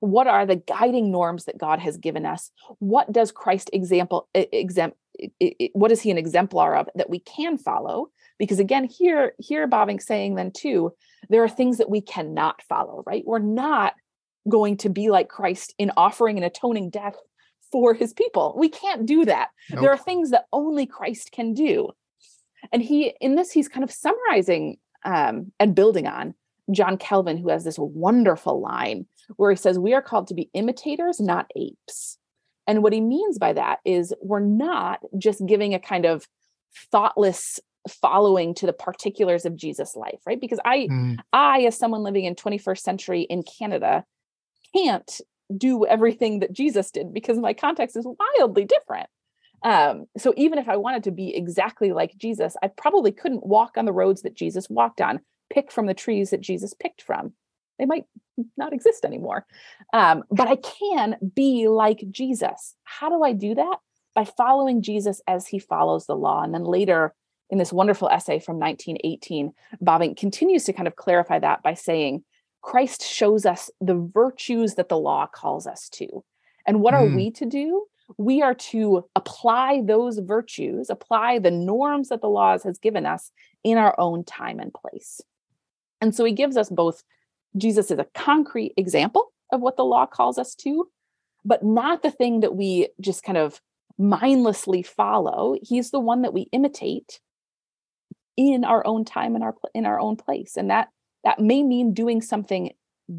what 0.00 0.26
are 0.26 0.46
the 0.46 0.56
guiding 0.56 1.10
norms 1.10 1.44
that 1.44 1.58
god 1.58 1.78
has 1.78 1.96
given 1.96 2.26
us? 2.26 2.50
What 2.78 3.12
does 3.12 3.32
christ 3.32 3.70
example 3.72 4.28
exempt 4.34 4.96
what 5.72 5.90
is 5.90 6.02
he 6.02 6.10
an 6.10 6.18
exemplar 6.18 6.76
of 6.76 6.88
that 6.94 7.10
we 7.10 7.18
can 7.20 7.58
follow? 7.58 8.08
Because 8.38 8.58
again 8.58 8.84
here 8.84 9.34
here 9.38 9.66
Bavinck 9.68 10.02
saying 10.02 10.34
then 10.34 10.50
too 10.50 10.92
there 11.28 11.42
are 11.42 11.48
things 11.48 11.78
that 11.78 11.90
we 11.90 12.00
cannot 12.00 12.62
follow 12.62 13.02
right? 13.06 13.24
We're 13.26 13.38
not 13.38 13.94
going 14.48 14.76
to 14.78 14.88
be 14.88 15.10
like 15.10 15.28
christ 15.28 15.74
in 15.78 15.90
offering 15.96 16.36
an 16.38 16.44
atoning 16.44 16.90
death 16.90 17.16
for 17.72 17.94
his 17.94 18.12
people. 18.12 18.54
We 18.56 18.68
can't 18.68 19.06
do 19.06 19.24
that. 19.24 19.48
Nope. 19.70 19.80
there 19.80 19.90
are 19.90 19.98
things 19.98 20.30
that 20.30 20.46
only 20.52 20.86
christ 20.86 21.32
can 21.32 21.54
do. 21.54 21.90
And 22.72 22.82
he 22.82 23.14
in 23.20 23.36
this 23.36 23.50
he's 23.52 23.68
kind 23.68 23.84
of 23.84 23.90
summarizing 23.90 24.76
um, 25.04 25.52
and 25.58 25.74
building 25.74 26.06
on 26.06 26.34
john 26.72 26.96
calvin 26.96 27.36
who 27.36 27.48
has 27.48 27.64
this 27.64 27.78
wonderful 27.78 28.60
line 28.60 29.06
where 29.36 29.50
he 29.50 29.56
says, 29.56 29.78
We 29.78 29.94
are 29.94 30.02
called 30.02 30.28
to 30.28 30.34
be 30.34 30.50
imitators, 30.54 31.20
not 31.20 31.50
apes. 31.56 32.18
And 32.66 32.82
what 32.82 32.92
he 32.92 33.00
means 33.00 33.38
by 33.38 33.52
that 33.52 33.78
is 33.84 34.12
we're 34.20 34.40
not 34.40 35.00
just 35.18 35.44
giving 35.46 35.74
a 35.74 35.80
kind 35.80 36.04
of 36.04 36.26
thoughtless 36.90 37.60
following 37.88 38.54
to 38.54 38.66
the 38.66 38.72
particulars 38.72 39.44
of 39.44 39.56
Jesus' 39.56 39.94
life, 39.94 40.18
right? 40.26 40.40
Because 40.40 40.58
I, 40.64 40.88
mm. 40.90 41.16
I, 41.32 41.60
as 41.60 41.78
someone 41.78 42.02
living 42.02 42.24
in 42.24 42.34
21st 42.34 42.78
century 42.78 43.22
in 43.22 43.44
Canada, 43.44 44.04
can't 44.74 45.20
do 45.56 45.86
everything 45.86 46.40
that 46.40 46.52
Jesus 46.52 46.90
did 46.90 47.14
because 47.14 47.38
my 47.38 47.54
context 47.54 47.96
is 47.96 48.06
wildly 48.38 48.64
different. 48.64 49.08
Um, 49.62 50.06
so 50.18 50.34
even 50.36 50.58
if 50.58 50.68
I 50.68 50.76
wanted 50.76 51.04
to 51.04 51.12
be 51.12 51.34
exactly 51.34 51.92
like 51.92 52.16
Jesus, 52.16 52.56
I 52.62 52.68
probably 52.68 53.12
couldn't 53.12 53.46
walk 53.46 53.72
on 53.76 53.84
the 53.84 53.92
roads 53.92 54.22
that 54.22 54.34
Jesus 54.34 54.68
walked 54.68 55.00
on, 55.00 55.20
pick 55.50 55.70
from 55.72 55.86
the 55.86 55.94
trees 55.94 56.30
that 56.30 56.40
Jesus 56.40 56.74
picked 56.74 57.02
from 57.02 57.32
they 57.78 57.86
might 57.86 58.04
not 58.56 58.72
exist 58.72 59.04
anymore. 59.04 59.46
Um, 59.92 60.24
but 60.30 60.48
I 60.48 60.56
can 60.56 61.16
be 61.34 61.68
like 61.68 62.04
Jesus. 62.10 62.74
How 62.84 63.08
do 63.08 63.22
I 63.22 63.32
do 63.32 63.54
that? 63.54 63.78
By 64.14 64.24
following 64.24 64.82
Jesus 64.82 65.20
as 65.26 65.46
he 65.46 65.58
follows 65.58 66.06
the 66.06 66.16
law. 66.16 66.42
And 66.42 66.54
then 66.54 66.64
later 66.64 67.14
in 67.50 67.58
this 67.58 67.72
wonderful 67.72 68.08
essay 68.08 68.38
from 68.38 68.58
1918, 68.58 69.52
Bavinck 69.82 70.16
continues 70.16 70.64
to 70.64 70.72
kind 70.72 70.88
of 70.88 70.96
clarify 70.96 71.38
that 71.38 71.62
by 71.62 71.74
saying, 71.74 72.24
Christ 72.62 73.04
shows 73.04 73.46
us 73.46 73.70
the 73.80 73.94
virtues 73.94 74.74
that 74.74 74.88
the 74.88 74.98
law 74.98 75.26
calls 75.26 75.66
us 75.66 75.88
to. 75.90 76.24
And 76.66 76.80
what 76.80 76.94
mm. 76.94 76.98
are 76.98 77.14
we 77.14 77.30
to 77.32 77.46
do? 77.46 77.86
We 78.18 78.42
are 78.42 78.54
to 78.54 79.04
apply 79.14 79.82
those 79.84 80.18
virtues, 80.18 80.90
apply 80.90 81.38
the 81.40 81.50
norms 81.50 82.08
that 82.08 82.22
the 82.22 82.28
laws 82.28 82.64
has 82.64 82.78
given 82.78 83.06
us 83.06 83.30
in 83.62 83.78
our 83.78 83.94
own 83.98 84.24
time 84.24 84.58
and 84.58 84.72
place. 84.72 85.20
And 86.00 86.14
so 86.14 86.24
he 86.24 86.32
gives 86.32 86.56
us 86.56 86.68
both 86.68 87.02
Jesus 87.56 87.90
is 87.90 87.98
a 87.98 88.06
concrete 88.14 88.74
example 88.76 89.32
of 89.52 89.60
what 89.60 89.76
the 89.76 89.84
law 89.84 90.06
calls 90.06 90.38
us 90.38 90.54
to, 90.56 90.88
but 91.44 91.64
not 91.64 92.02
the 92.02 92.10
thing 92.10 92.40
that 92.40 92.54
we 92.54 92.88
just 93.00 93.22
kind 93.22 93.38
of 93.38 93.60
mindlessly 93.98 94.82
follow. 94.82 95.56
He's 95.62 95.90
the 95.90 96.00
one 96.00 96.22
that 96.22 96.34
we 96.34 96.48
imitate 96.52 97.20
in 98.36 98.64
our 98.64 98.86
own 98.86 99.04
time 99.04 99.34
in 99.36 99.42
our 99.42 99.54
in 99.74 99.86
our 99.86 99.98
own 99.98 100.16
place. 100.16 100.56
And 100.56 100.70
that 100.70 100.88
that 101.24 101.40
may 101.40 101.62
mean 101.62 101.94
doing 101.94 102.20
something 102.20 102.72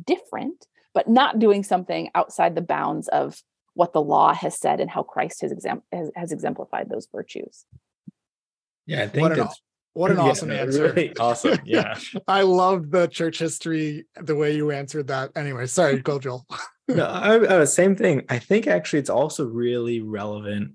different, 0.05 0.67
but 0.93 1.09
not 1.09 1.39
doing 1.39 1.63
something 1.63 2.09
outside 2.13 2.55
the 2.55 2.61
bounds 2.61 3.07
of 3.07 3.41
what 3.73 3.93
the 3.93 4.01
law 4.01 4.33
has 4.33 4.57
said 4.57 4.79
and 4.79 4.89
how 4.89 5.03
Christ 5.03 5.41
has, 5.41 5.51
exam- 5.51 5.83
has, 5.91 6.09
has 6.15 6.31
exemplified 6.31 6.89
those 6.89 7.07
virtues. 7.11 7.65
Yeah, 8.87 9.03
I 9.03 9.07
think 9.07 9.35
that's 9.35 9.61
what 9.97 10.11
an 10.11 10.17
yeah, 10.17 10.23
awesome 10.23 10.51
answer. 10.51 10.83
Really 10.83 11.17
awesome. 11.17 11.59
Yeah. 11.65 11.97
I 12.27 12.43
love 12.43 12.91
the 12.91 13.07
church 13.07 13.39
history, 13.39 14.05
the 14.15 14.35
way 14.35 14.55
you 14.55 14.71
answered 14.71 15.07
that. 15.07 15.31
Anyway, 15.35 15.65
sorry, 15.65 15.99
go 16.01 16.19
Joel. 16.19 16.45
no, 16.87 17.05
I, 17.05 17.63
same 17.65 17.95
thing. 17.95 18.23
I 18.29 18.39
think 18.39 18.67
actually 18.67 18.99
it's 18.99 19.09
also 19.09 19.45
really 19.45 20.01
relevant, 20.01 20.73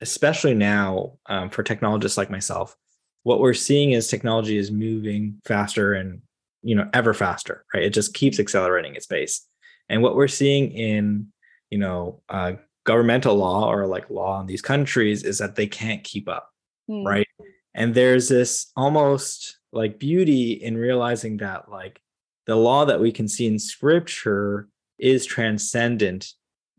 especially 0.00 0.54
now 0.54 1.18
um, 1.26 1.50
for 1.50 1.62
technologists 1.62 2.16
like 2.16 2.30
myself. 2.30 2.76
What 3.24 3.40
we're 3.40 3.54
seeing 3.54 3.92
is 3.92 4.06
technology 4.06 4.56
is 4.56 4.70
moving 4.70 5.40
faster 5.44 5.94
and 5.94 6.22
you 6.62 6.76
know 6.76 6.88
ever 6.94 7.12
faster, 7.12 7.64
right? 7.74 7.82
It 7.82 7.90
just 7.90 8.14
keeps 8.14 8.38
accelerating 8.38 8.94
its 8.94 9.06
pace. 9.06 9.46
And 9.88 10.02
what 10.02 10.14
we're 10.14 10.28
seeing 10.28 10.70
in 10.72 11.26
you 11.70 11.78
know 11.78 12.22
uh, 12.28 12.52
governmental 12.84 13.34
law 13.34 13.70
or 13.70 13.86
like 13.86 14.08
law 14.08 14.40
in 14.40 14.46
these 14.46 14.62
countries 14.62 15.24
is 15.24 15.38
that 15.38 15.56
they 15.56 15.66
can't 15.66 16.04
keep 16.04 16.28
up, 16.28 16.48
mm. 16.88 17.04
right? 17.04 17.26
And 17.74 17.94
there's 17.94 18.28
this 18.28 18.72
almost 18.76 19.58
like 19.72 19.98
beauty 19.98 20.52
in 20.52 20.76
realizing 20.76 21.38
that 21.38 21.70
like 21.70 22.00
the 22.46 22.56
law 22.56 22.84
that 22.84 23.00
we 23.00 23.12
can 23.12 23.28
see 23.28 23.46
in 23.46 23.58
scripture 23.58 24.68
is 24.98 25.26
transcendent 25.26 26.24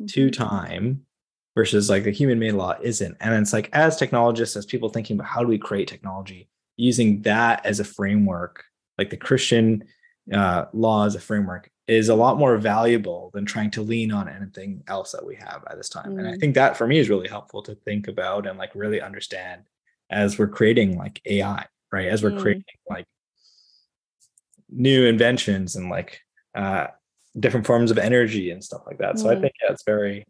mm-hmm. 0.02 0.08
to 0.08 0.30
time 0.30 1.06
versus 1.56 1.90
like 1.90 2.04
the 2.04 2.12
human 2.12 2.40
made 2.40 2.54
law 2.54 2.76
isn't 2.82 3.16
and 3.20 3.34
it's 3.36 3.54
like 3.54 3.70
as 3.74 3.98
technologists 3.98 4.56
as 4.56 4.66
people 4.66 4.90
thinking 4.90 5.16
about 5.16 5.28
how 5.28 5.42
do 5.42 5.48
we 5.48 5.58
create 5.58 5.88
technology 5.88 6.50
using 6.78 7.22
that 7.22 7.66
as 7.66 7.80
a 7.80 7.84
framework 7.84 8.64
like 8.98 9.10
the 9.10 9.18
christian 9.18 9.84
uh, 10.34 10.66
law 10.74 11.06
as 11.06 11.16
a 11.16 11.20
framework 11.20 11.72
is 11.88 12.10
a 12.10 12.16
lot 12.16 12.38
more 12.38 12.56
valuable 12.58 13.32
than 13.34 13.46
trying 13.46 13.72
to 13.72 13.82
lean 13.82 14.12
on 14.12 14.30
anything 14.30 14.84
else 14.88 15.12
that 15.12 15.26
we 15.26 15.36
have 15.36 15.64
at 15.70 15.76
this 15.76 15.90
time 15.90 16.14
mm. 16.14 16.20
and 16.20 16.28
i 16.28 16.32
mm. 16.32 16.40
think 16.40 16.56
that 16.56 16.78
for 16.78 16.88
me 16.88 16.98
is 16.98 17.10
really 17.10 17.28
helpful 17.28 17.62
to 17.62 17.76
think 17.76 18.08
about 18.08 18.48
and 18.48 18.58
like 18.58 18.74
really 18.76 19.02
understand 19.02 19.64
as 20.10 20.38
we're 20.38 20.48
creating 20.48 20.98
like 20.98 21.22
AI, 21.26 21.66
right? 21.92 22.08
As 22.08 22.24
we're 22.24 22.32
mm. 22.32 22.42
creating 22.42 22.64
like 22.90 23.06
new 24.70 25.06
inventions 25.06 25.76
and 25.76 25.90
like 25.90 26.22
uh, 26.56 26.88
different 27.40 27.66
forms 27.66 27.92
of 27.92 27.98
energy 27.98 28.52
and 28.52 28.64
stuff 28.64 28.82
like 28.86 28.98
that. 29.00 29.16
Mm. 29.16 29.20
So 29.20 29.30
I 29.30 29.36
mm. 29.36 29.42
think 29.42 29.54
yeah, 29.62 29.72
it's 29.72 29.84
very, 29.84 30.26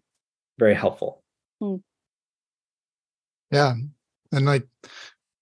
very 0.58 0.74
helpful. 0.74 1.24
Mm. 1.62 1.82
Yeah. 3.52 3.76
And 4.32 4.46
like 4.46 4.68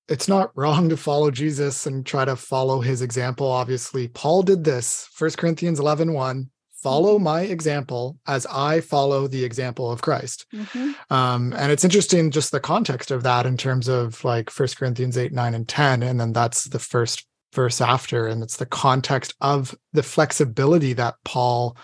it's 0.07 0.27
not 0.27 0.51
wrong 0.55 0.89
to 0.89 0.97
follow 0.97 1.31
Jesus 1.31 1.85
and 1.85 2.05
try 2.05 2.23
to 2.25 2.35
follow 2.35 2.79
his 2.79 3.01
example. 3.01 3.47
Obviously, 3.47 4.07
Paul 4.07 4.43
did 4.43 4.63
this. 4.63 5.09
First 5.11 5.38
Corinthians 5.38 5.79
11 5.79 6.13
1 6.13 6.49
follow 6.82 7.17
my 7.19 7.41
example 7.41 8.17
as 8.28 8.45
I 8.45 8.82
follow 8.82 9.28
the 9.28 9.43
example 9.43 9.91
of 9.91 10.01
Christ. 10.01 10.45
Mm-hmm. 10.53 10.91
Um, 11.13 11.53
and 11.57 11.71
it's 11.71 11.84
interesting 11.84 12.32
just 12.32 12.51
the 12.51 12.59
context 12.59 13.11
of 13.11 13.23
that 13.23 13.45
in 13.45 13.57
terms 13.57 13.88
of 13.88 14.23
like 14.23 14.49
First 14.49 14.78
Corinthians 14.78 15.17
8, 15.17 15.34
9, 15.34 15.53
and 15.53 15.67
10. 15.67 16.03
And 16.03 16.19
then 16.19 16.34
that's 16.34 16.65
the 16.65 16.80
first 16.80 17.25
verse 17.53 17.82
after. 17.82 18.28
And 18.28 18.43
it's 18.43 18.57
the 18.57 18.65
context 18.65 19.34
of 19.41 19.75
the 19.93 20.03
flexibility 20.03 20.93
that 20.93 21.15
Paul 21.23 21.78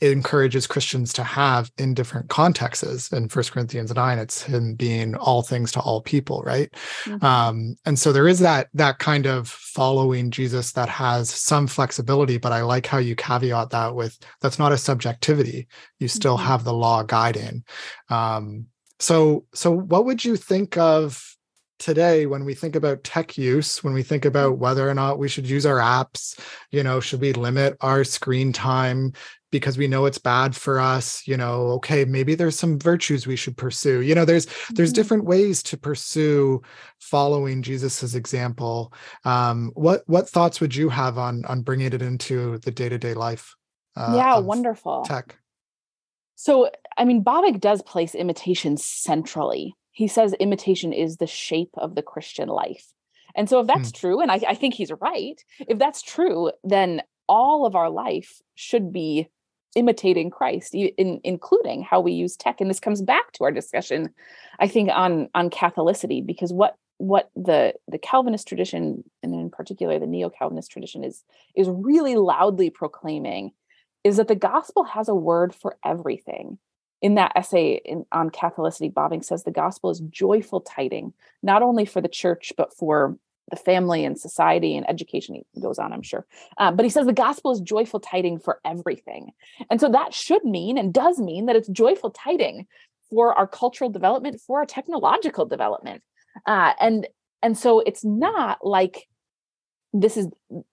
it 0.00 0.12
encourages 0.12 0.66
Christians 0.66 1.12
to 1.14 1.24
have 1.24 1.70
in 1.78 1.94
different 1.94 2.28
contexts. 2.28 3.12
In 3.12 3.28
First 3.28 3.52
Corinthians 3.52 3.94
9, 3.94 4.18
it's 4.18 4.42
him 4.42 4.74
being 4.74 5.14
all 5.16 5.42
things 5.42 5.72
to 5.72 5.80
all 5.80 6.02
people, 6.02 6.42
right? 6.42 6.70
Mm-hmm. 7.04 7.24
Um, 7.24 7.76
and 7.86 7.98
so 7.98 8.12
there 8.12 8.28
is 8.28 8.40
that 8.40 8.68
that 8.74 8.98
kind 8.98 9.26
of 9.26 9.48
following 9.48 10.30
Jesus 10.30 10.72
that 10.72 10.90
has 10.90 11.30
some 11.30 11.66
flexibility, 11.66 12.36
but 12.36 12.52
I 12.52 12.62
like 12.62 12.86
how 12.86 12.98
you 12.98 13.16
caveat 13.16 13.70
that 13.70 13.94
with 13.94 14.18
that's 14.42 14.58
not 14.58 14.72
a 14.72 14.78
subjectivity. 14.78 15.66
You 15.98 16.08
still 16.08 16.36
mm-hmm. 16.36 16.46
have 16.46 16.64
the 16.64 16.74
law 16.74 17.02
guiding. 17.02 17.64
Um, 18.10 18.66
so 18.98 19.46
so 19.54 19.70
what 19.70 20.04
would 20.04 20.24
you 20.24 20.36
think 20.36 20.76
of 20.76 21.22
today 21.78 22.24
when 22.24 22.44
we 22.44 22.54
think 22.54 22.74
about 22.74 23.04
tech 23.04 23.36
use 23.36 23.84
when 23.84 23.92
we 23.92 24.02
think 24.02 24.24
about 24.24 24.52
mm-hmm. 24.52 24.62
whether 24.62 24.88
or 24.88 24.94
not 24.94 25.18
we 25.18 25.28
should 25.28 25.48
use 25.48 25.66
our 25.66 25.78
apps 25.78 26.38
you 26.70 26.82
know 26.82 27.00
should 27.00 27.20
we 27.20 27.32
limit 27.34 27.76
our 27.82 28.02
screen 28.02 28.52
time 28.52 29.12
because 29.56 29.78
we 29.78 29.86
know 29.86 30.06
it's 30.06 30.18
bad 30.18 30.54
for 30.54 30.78
us 30.80 31.26
you 31.26 31.36
know 31.36 31.68
okay 31.68 32.04
maybe 32.04 32.34
there's 32.34 32.58
some 32.58 32.78
virtues 32.78 33.26
we 33.26 33.36
should 33.36 33.56
pursue 33.56 34.00
you 34.00 34.14
know 34.14 34.24
there's 34.24 34.46
there's 34.70 34.90
mm-hmm. 34.90 34.96
different 34.96 35.24
ways 35.24 35.62
to 35.62 35.76
pursue 35.76 36.60
following 37.00 37.62
jesus's 37.62 38.14
example 38.14 38.92
um 39.24 39.70
what 39.74 40.02
what 40.06 40.28
thoughts 40.28 40.60
would 40.60 40.74
you 40.74 40.88
have 40.88 41.18
on 41.18 41.44
on 41.46 41.62
bringing 41.62 41.92
it 41.92 42.02
into 42.02 42.58
the 42.58 42.70
day-to-day 42.70 43.14
life 43.14 43.54
uh, 43.96 44.12
yeah 44.14 44.38
wonderful 44.38 45.02
tech 45.04 45.36
so 46.34 46.70
i 46.96 47.04
mean 47.04 47.24
Bavinck 47.24 47.60
does 47.60 47.82
place 47.82 48.14
imitation 48.14 48.76
centrally 48.76 49.74
he 49.96 50.08
says 50.08 50.34
imitation 50.34 50.92
is 50.92 51.16
the 51.16 51.26
shape 51.26 51.70
of 51.78 51.94
the 51.94 52.02
Christian 52.02 52.50
life. 52.50 52.92
And 53.34 53.48
so, 53.48 53.60
if 53.60 53.66
that's 53.66 53.88
hmm. 53.88 53.96
true, 53.96 54.20
and 54.20 54.30
I, 54.30 54.40
I, 54.46 54.54
think 54.54 54.74
he's 54.74 54.92
right, 55.00 55.42
if 55.60 55.78
that's 55.78 56.02
true, 56.02 56.52
then 56.62 57.00
all 57.26 57.64
of 57.64 57.74
our 57.74 57.88
life 57.88 58.42
should 58.54 58.92
be 58.92 59.30
imitating 59.76 60.30
Christ, 60.30 60.74
in, 60.74 61.20
including 61.22 61.82
how 61.82 62.00
we 62.00 62.12
use 62.12 62.36
tech. 62.36 62.60
And 62.60 62.68
this 62.68 62.80
comes 62.80 63.00
back 63.02 63.30
to 63.32 63.44
our 63.44 63.52
discussion, 63.52 64.10
I 64.58 64.66
think, 64.66 64.90
on 64.92 65.28
on 65.34 65.50
Catholicity, 65.50 66.26
because 66.26 66.52
what 66.52 66.76
what 66.98 67.30
the 67.36 67.74
the 67.86 67.98
Calvinist 67.98 68.48
tradition, 68.48 69.04
and 69.22 69.34
in 69.34 69.50
particular 69.50 70.00
the 70.00 70.06
Neo 70.06 70.30
Calvinist 70.30 70.72
tradition, 70.72 71.04
is 71.04 71.22
is 71.54 71.68
really 71.68 72.16
loudly 72.16 72.70
proclaiming, 72.70 73.52
is 74.02 74.16
that 74.16 74.26
the 74.26 74.34
gospel 74.34 74.82
has 74.82 75.08
a 75.08 75.14
word 75.14 75.54
for 75.54 75.76
everything 75.84 76.58
in 77.02 77.16
that 77.16 77.32
essay 77.36 77.80
in, 77.84 78.06
on 78.10 78.30
Catholicity, 78.30 78.92
Bavinck 78.92 79.24
says 79.24 79.44
the 79.44 79.50
gospel 79.50 79.90
is 79.90 80.00
joyful 80.00 80.60
tiding, 80.60 81.12
not 81.42 81.62
only 81.62 81.84
for 81.84 82.00
the 82.00 82.08
church, 82.08 82.52
but 82.56 82.74
for 82.74 83.18
the 83.50 83.56
family 83.56 84.04
and 84.04 84.18
society 84.18 84.76
and 84.76 84.88
education. 84.88 85.42
He 85.52 85.60
goes 85.60 85.78
on, 85.78 85.92
I'm 85.92 86.02
sure. 86.02 86.26
Um, 86.58 86.76
but 86.76 86.84
he 86.84 86.90
says 86.90 87.06
the 87.06 87.12
gospel 87.12 87.52
is 87.52 87.60
joyful 87.60 88.00
tiding 88.00 88.38
for 88.38 88.60
everything. 88.64 89.30
And 89.70 89.80
so 89.80 89.88
that 89.90 90.14
should 90.14 90.44
mean 90.44 90.78
and 90.78 90.92
does 90.92 91.18
mean 91.18 91.46
that 91.46 91.56
it's 91.56 91.68
joyful 91.68 92.10
tiding 92.10 92.66
for 93.08 93.34
our 93.34 93.46
cultural 93.46 93.90
development, 93.90 94.40
for 94.40 94.60
our 94.60 94.66
technological 94.66 95.46
development. 95.46 96.02
Uh, 96.44 96.72
and 96.80 97.06
and 97.42 97.56
so 97.56 97.80
it's 97.80 98.04
not 98.04 98.66
like 98.66 99.06
this 99.92 100.16
is 100.16 100.28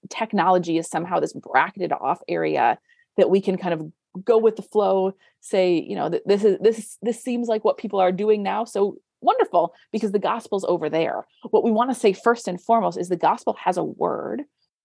technology 0.09 0.77
is 0.77 0.87
somehow 0.87 1.19
this 1.19 1.33
bracketed 1.33 1.91
off 1.91 2.21
area 2.27 2.79
that 3.17 3.29
we 3.29 3.41
can 3.41 3.57
kind 3.57 3.73
of 3.73 3.91
go 4.25 4.37
with 4.37 4.55
the 4.55 4.61
flow 4.61 5.13
say 5.41 5.79
you 5.79 5.95
know 5.95 6.09
this 6.25 6.43
is 6.43 6.57
this 6.59 6.97
this 7.01 7.23
seems 7.23 7.47
like 7.47 7.63
what 7.63 7.77
people 7.77 7.99
are 7.99 8.11
doing 8.11 8.43
now 8.43 8.63
so 8.63 8.97
wonderful 9.23 9.73
because 9.91 10.11
the 10.11 10.19
gospel's 10.19 10.65
over 10.65 10.89
there 10.89 11.25
what 11.51 11.63
we 11.63 11.71
want 11.71 11.89
to 11.89 11.95
say 11.95 12.13
first 12.13 12.47
and 12.47 12.61
foremost 12.61 12.97
is 12.97 13.09
the 13.09 13.15
gospel 13.15 13.55
has 13.59 13.77
a 13.77 13.83
word 13.83 14.43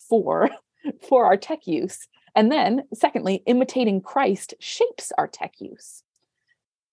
for 0.09 0.51
for 1.09 1.25
our 1.27 1.37
tech 1.37 1.67
use 1.67 2.07
and 2.35 2.51
then 2.53 2.83
secondly 2.95 3.43
imitating 3.47 4.01
christ 4.01 4.55
shapes 4.61 5.13
our 5.19 5.27
tech 5.27 5.55
use 5.59 6.03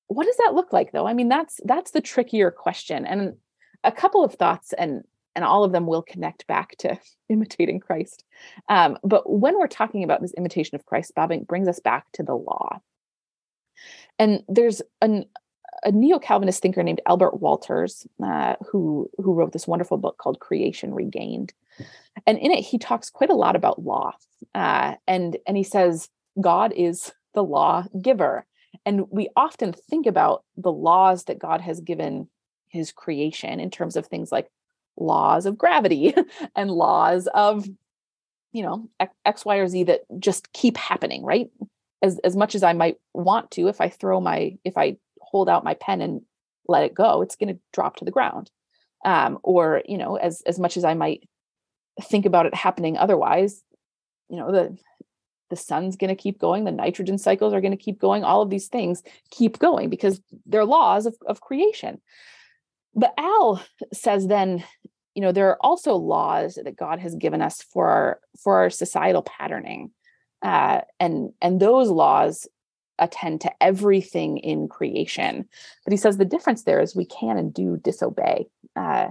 what 0.07 0.25
does 0.25 0.37
that 0.37 0.53
look 0.53 0.73
like 0.73 0.91
though 0.91 1.07
i 1.07 1.13
mean 1.13 1.29
that's 1.29 1.59
that's 1.65 1.91
the 1.91 2.01
trickier 2.01 2.51
question 2.51 3.05
and 3.05 3.35
a 3.83 3.91
couple 3.91 4.23
of 4.23 4.33
thoughts 4.33 4.73
and 4.73 5.03
and 5.35 5.43
all 5.43 5.63
of 5.63 5.71
them 5.71 5.85
will 5.85 6.01
connect 6.01 6.47
back 6.47 6.75
to 6.77 6.97
imitating 7.29 7.79
Christ. 7.79 8.23
Um, 8.69 8.97
but 9.03 9.29
when 9.29 9.57
we're 9.57 9.67
talking 9.67 10.03
about 10.03 10.21
this 10.21 10.33
imitation 10.33 10.75
of 10.75 10.85
Christ, 10.85 11.11
Bavinck 11.15 11.45
brings 11.45 11.67
us 11.67 11.79
back 11.79 12.05
to 12.13 12.23
the 12.23 12.35
law. 12.35 12.79
And 14.17 14.43
there's 14.47 14.81
an, 15.01 15.25
a 15.83 15.91
neo-Calvinist 15.91 16.61
thinker 16.61 16.83
named 16.83 17.01
Albert 17.05 17.39
Wolters, 17.39 18.05
uh, 18.23 18.55
who 18.69 19.09
who 19.17 19.33
wrote 19.33 19.53
this 19.53 19.67
wonderful 19.67 19.97
book 19.97 20.17
called 20.17 20.39
Creation 20.39 20.93
Regained, 20.93 21.53
and 22.25 22.37
in 22.37 22.51
it 22.51 22.61
he 22.61 22.77
talks 22.77 23.09
quite 23.09 23.29
a 23.29 23.35
lot 23.35 23.55
about 23.55 23.83
law, 23.83 24.13
uh, 24.53 24.95
and 25.07 25.37
and 25.47 25.57
he 25.57 25.63
says 25.63 26.09
God 26.39 26.73
is 26.75 27.11
the 27.33 27.43
law 27.43 27.85
giver, 28.01 28.45
and 28.85 29.09
we 29.11 29.29
often 29.35 29.73
think 29.73 30.05
about 30.05 30.43
the 30.57 30.71
laws 30.71 31.25
that 31.25 31.39
God 31.39 31.61
has 31.61 31.79
given 31.79 32.29
His 32.67 32.91
creation 32.91 33.59
in 33.59 33.69
terms 33.69 33.95
of 33.95 34.07
things 34.07 34.31
like 34.31 34.49
laws 34.97 35.45
of 35.45 35.57
gravity 35.57 36.15
and 36.55 36.71
laws 36.71 37.27
of 37.33 37.67
you 38.53 38.63
know 38.63 38.89
x 39.25 39.43
y 39.43 39.57
or 39.57 39.67
z 39.67 39.83
that 39.83 40.01
just 40.19 40.51
keep 40.53 40.77
happening 40.77 41.23
right? 41.23 41.49
As 42.01 42.19
as 42.19 42.35
much 42.35 42.55
as 42.55 42.61
i 42.63 42.73
might 42.73 42.97
want 43.13 43.51
to 43.51 43.67
if 43.67 43.81
i 43.81 43.89
throw 43.89 44.19
my 44.19 44.57
if 44.63 44.77
i 44.77 44.97
hold 45.35 45.49
out 45.49 45.63
my 45.63 45.73
pen 45.73 46.01
and 46.01 46.21
let 46.67 46.83
it 46.83 46.93
go 46.93 47.21
it's 47.21 47.35
going 47.35 47.53
to 47.53 47.59
drop 47.73 47.97
to 47.97 48.05
the 48.05 48.11
ground. 48.11 48.49
Um, 49.03 49.37
or 49.43 49.83
you 49.85 49.97
know 49.99 50.15
as 50.15 50.41
as 50.47 50.57
much 50.57 50.77
as 50.77 50.83
i 50.83 50.95
might 50.95 51.29
think 52.01 52.25
about 52.25 52.47
it 52.47 52.55
happening 52.55 52.97
otherwise 52.97 53.61
you 54.29 54.37
know 54.37 54.51
the 54.51 54.75
the 55.51 55.55
sun's 55.55 55.95
going 55.95 56.09
to 56.09 56.21
keep 56.23 56.39
going 56.39 56.63
the 56.63 56.71
nitrogen 56.71 57.19
cycles 57.19 57.53
are 57.53 57.61
going 57.61 57.77
to 57.77 57.85
keep 57.85 57.99
going 57.99 58.23
all 58.23 58.41
of 58.41 58.49
these 58.49 58.67
things 58.67 59.03
keep 59.29 59.59
going 59.59 59.89
because 59.89 60.19
they're 60.47 60.65
laws 60.65 61.05
of, 61.05 61.15
of 61.27 61.41
creation. 61.41 62.01
But 62.95 63.13
Al 63.17 63.61
says 63.93 64.27
then, 64.27 64.63
you 65.13 65.21
know, 65.21 65.31
there 65.31 65.49
are 65.49 65.57
also 65.61 65.95
laws 65.95 66.57
that 66.63 66.77
God 66.77 66.99
has 66.99 67.15
given 67.15 67.41
us 67.41 67.61
for 67.61 67.87
our 67.87 68.19
for 68.41 68.57
our 68.57 68.69
societal 68.69 69.21
patterning, 69.21 69.91
uh, 70.41 70.81
and 70.99 71.31
and 71.41 71.59
those 71.59 71.89
laws 71.89 72.47
attend 72.99 73.41
to 73.41 73.51
everything 73.61 74.37
in 74.37 74.67
creation. 74.67 75.47
But 75.83 75.91
he 75.91 75.97
says 75.97 76.17
the 76.17 76.25
difference 76.25 76.63
there 76.63 76.79
is 76.79 76.95
we 76.95 77.05
can 77.05 77.37
and 77.37 77.53
do 77.53 77.77
disobey. 77.77 78.47
Uh, 78.75 79.09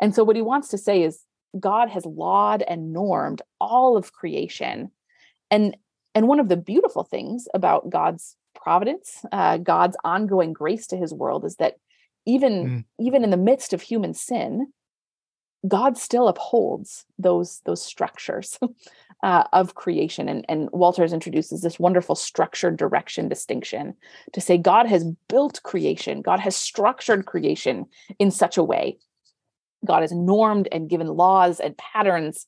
and 0.00 0.14
so 0.14 0.24
what 0.24 0.36
he 0.36 0.42
wants 0.42 0.68
to 0.68 0.78
say 0.78 1.02
is 1.02 1.24
God 1.58 1.88
has 1.88 2.04
lawed 2.04 2.62
and 2.62 2.92
normed 2.92 3.42
all 3.60 3.96
of 3.96 4.12
creation, 4.12 4.90
and 5.50 5.76
and 6.14 6.28
one 6.28 6.40
of 6.40 6.48
the 6.48 6.56
beautiful 6.56 7.04
things 7.04 7.48
about 7.54 7.90
God's 7.90 8.36
providence, 8.54 9.24
uh, 9.32 9.58
God's 9.58 9.96
ongoing 10.04 10.52
grace 10.52 10.86
to 10.88 10.96
His 10.96 11.12
world, 11.12 11.44
is 11.44 11.56
that 11.56 11.76
even 12.26 12.52
mm. 12.52 12.84
even 12.98 13.24
in 13.24 13.30
the 13.30 13.36
midst 13.36 13.72
of 13.72 13.82
human 13.82 14.14
sin 14.14 14.72
god 15.66 15.96
still 15.96 16.28
upholds 16.28 17.04
those 17.18 17.60
those 17.64 17.82
structures 17.82 18.58
uh, 19.24 19.44
of 19.54 19.74
creation. 19.74 20.28
And, 20.28 20.44
and 20.50 20.68
wolters 20.70 21.14
introduces 21.14 21.62
this 21.62 21.78
wonderful 21.78 22.14
structure 22.14 22.70
direction 22.70 23.26
distinction 23.26 23.94
to 24.34 24.40
say 24.40 24.58
god 24.58 24.86
has 24.86 25.04
built 25.28 25.62
creation. 25.62 26.20
God 26.20 26.40
has 26.40 26.54
structured 26.54 27.24
creation 27.24 27.86
in 28.18 28.30
such 28.30 28.58
a 28.58 28.62
way. 28.62 28.98
God 29.84 30.02
has 30.02 30.12
normed 30.12 30.68
and 30.70 30.90
given 30.90 31.06
laws 31.06 31.58
and 31.58 31.76
patterns. 31.78 32.46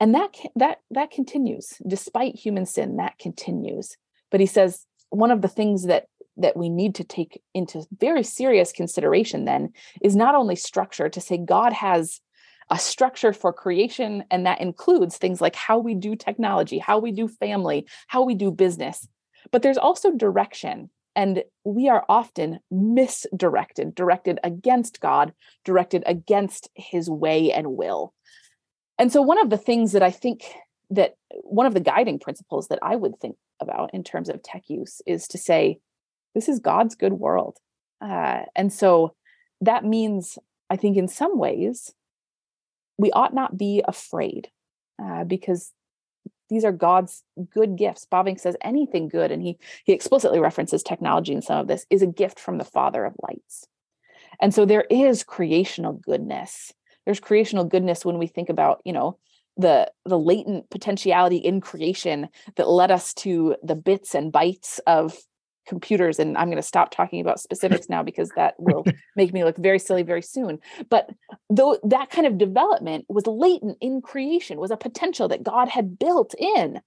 And 0.00 0.16
that 0.16 0.34
that 0.56 0.78
that 0.90 1.12
continues. 1.12 1.74
Despite 1.86 2.34
human 2.34 2.66
sin 2.66 2.96
that 2.96 3.18
continues. 3.20 3.96
But 4.32 4.40
he 4.40 4.46
says 4.46 4.84
one 5.10 5.30
of 5.30 5.42
the 5.42 5.48
things 5.48 5.86
that 5.86 6.06
that 6.38 6.56
we 6.56 6.68
need 6.68 6.96
to 6.96 7.04
take 7.04 7.40
into 7.54 7.86
very 8.00 8.24
serious 8.24 8.72
consideration 8.72 9.44
then 9.44 9.72
is 10.02 10.16
not 10.16 10.34
only 10.34 10.56
structure 10.56 11.08
to 11.08 11.20
say 11.20 11.38
God 11.38 11.72
has 11.72 12.20
a 12.70 12.78
structure 12.78 13.32
for 13.32 13.52
creation 13.52 14.24
and 14.30 14.46
that 14.46 14.60
includes 14.60 15.16
things 15.16 15.40
like 15.40 15.56
how 15.56 15.78
we 15.78 15.94
do 15.94 16.14
technology, 16.14 16.78
how 16.78 16.98
we 16.98 17.10
do 17.10 17.26
family, 17.26 17.86
how 18.06 18.22
we 18.22 18.34
do 18.34 18.50
business, 18.50 19.08
but 19.50 19.62
there's 19.62 19.78
also 19.78 20.12
direction 20.12 20.90
and 21.16 21.42
we 21.64 21.88
are 21.88 22.04
often 22.08 22.60
misdirected, 22.70 23.94
directed 23.94 24.38
against 24.44 25.00
God, 25.00 25.32
directed 25.64 26.04
against 26.06 26.70
his 26.74 27.10
way 27.10 27.52
and 27.52 27.76
will. 27.76 28.14
And 28.98 29.12
so 29.12 29.20
one 29.20 29.38
of 29.38 29.50
the 29.50 29.58
things 29.58 29.92
that 29.92 30.02
I 30.02 30.10
think 30.10 30.44
that 30.90 31.14
one 31.42 31.66
of 31.66 31.74
the 31.74 31.80
guiding 31.80 32.18
principles 32.18 32.68
that 32.68 32.78
I 32.82 32.96
would 32.96 33.18
think 33.18 33.36
about 33.60 33.92
in 33.92 34.04
terms 34.04 34.28
of 34.28 34.42
tech 34.42 34.64
use 34.68 35.02
is 35.06 35.26
to 35.28 35.38
say 35.38 35.78
this 36.34 36.48
is 36.48 36.60
God's 36.60 36.94
good 36.94 37.14
world. 37.14 37.58
Uh, 38.00 38.42
and 38.54 38.72
so 38.72 39.14
that 39.60 39.84
means, 39.84 40.38
I 40.68 40.76
think, 40.76 40.96
in 40.96 41.08
some 41.08 41.38
ways, 41.38 41.92
we 43.00 43.10
ought 43.12 43.34
not 43.34 43.56
be 43.56 43.82
afraid 43.86 44.48
uh, 45.02 45.24
because 45.24 45.72
these 46.50 46.64
are 46.64 46.72
God's 46.72 47.22
good 47.50 47.76
gifts. 47.76 48.06
Bavinck 48.12 48.38
says 48.38 48.56
anything 48.60 49.08
good, 49.08 49.30
and 49.30 49.42
he 49.42 49.58
he 49.84 49.92
explicitly 49.92 50.40
references 50.40 50.82
technology 50.82 51.32
in 51.32 51.42
some 51.42 51.58
of 51.58 51.66
this, 51.66 51.86
is 51.88 52.02
a 52.02 52.06
gift 52.06 52.38
from 52.38 52.58
the 52.58 52.64
Father 52.64 53.04
of 53.04 53.14
lights. 53.22 53.66
And 54.40 54.52
so 54.52 54.64
there 54.64 54.84
is 54.90 55.24
creational 55.24 55.94
goodness. 55.94 56.72
There's 57.04 57.20
creational 57.20 57.64
goodness 57.64 58.04
when 58.04 58.18
we 58.18 58.26
think 58.26 58.50
about, 58.50 58.82
you 58.84 58.92
know, 58.92 59.18
the 59.56 59.90
the 60.04 60.18
latent 60.18 60.68
potentiality 60.70 61.36
in 61.36 61.60
creation 61.60 62.28
that 62.56 62.68
led 62.68 62.90
us 62.90 63.14
to 63.14 63.56
the 63.62 63.74
bits 63.74 64.14
and 64.14 64.32
bytes 64.32 64.78
of 64.86 65.16
computers 65.66 66.18
and 66.18 66.36
i'm 66.36 66.48
going 66.48 66.56
to 66.56 66.62
stop 66.62 66.90
talking 66.90 67.20
about 67.20 67.38
specifics 67.38 67.88
now 67.88 68.02
because 68.02 68.30
that 68.36 68.54
will 68.58 68.84
make 69.16 69.32
me 69.32 69.44
look 69.44 69.56
very 69.56 69.78
silly 69.78 70.02
very 70.02 70.22
soon. 70.22 70.58
But 70.88 71.10
though 71.48 71.78
that 71.84 72.10
kind 72.10 72.26
of 72.26 72.38
development 72.38 73.06
was 73.08 73.26
latent 73.26 73.78
in 73.80 74.02
creation 74.02 74.58
was 74.58 74.70
a 74.70 74.76
potential 74.76 75.28
that 75.28 75.42
god 75.42 75.68
had 75.68 75.98
built 75.98 76.34
in. 76.38 76.80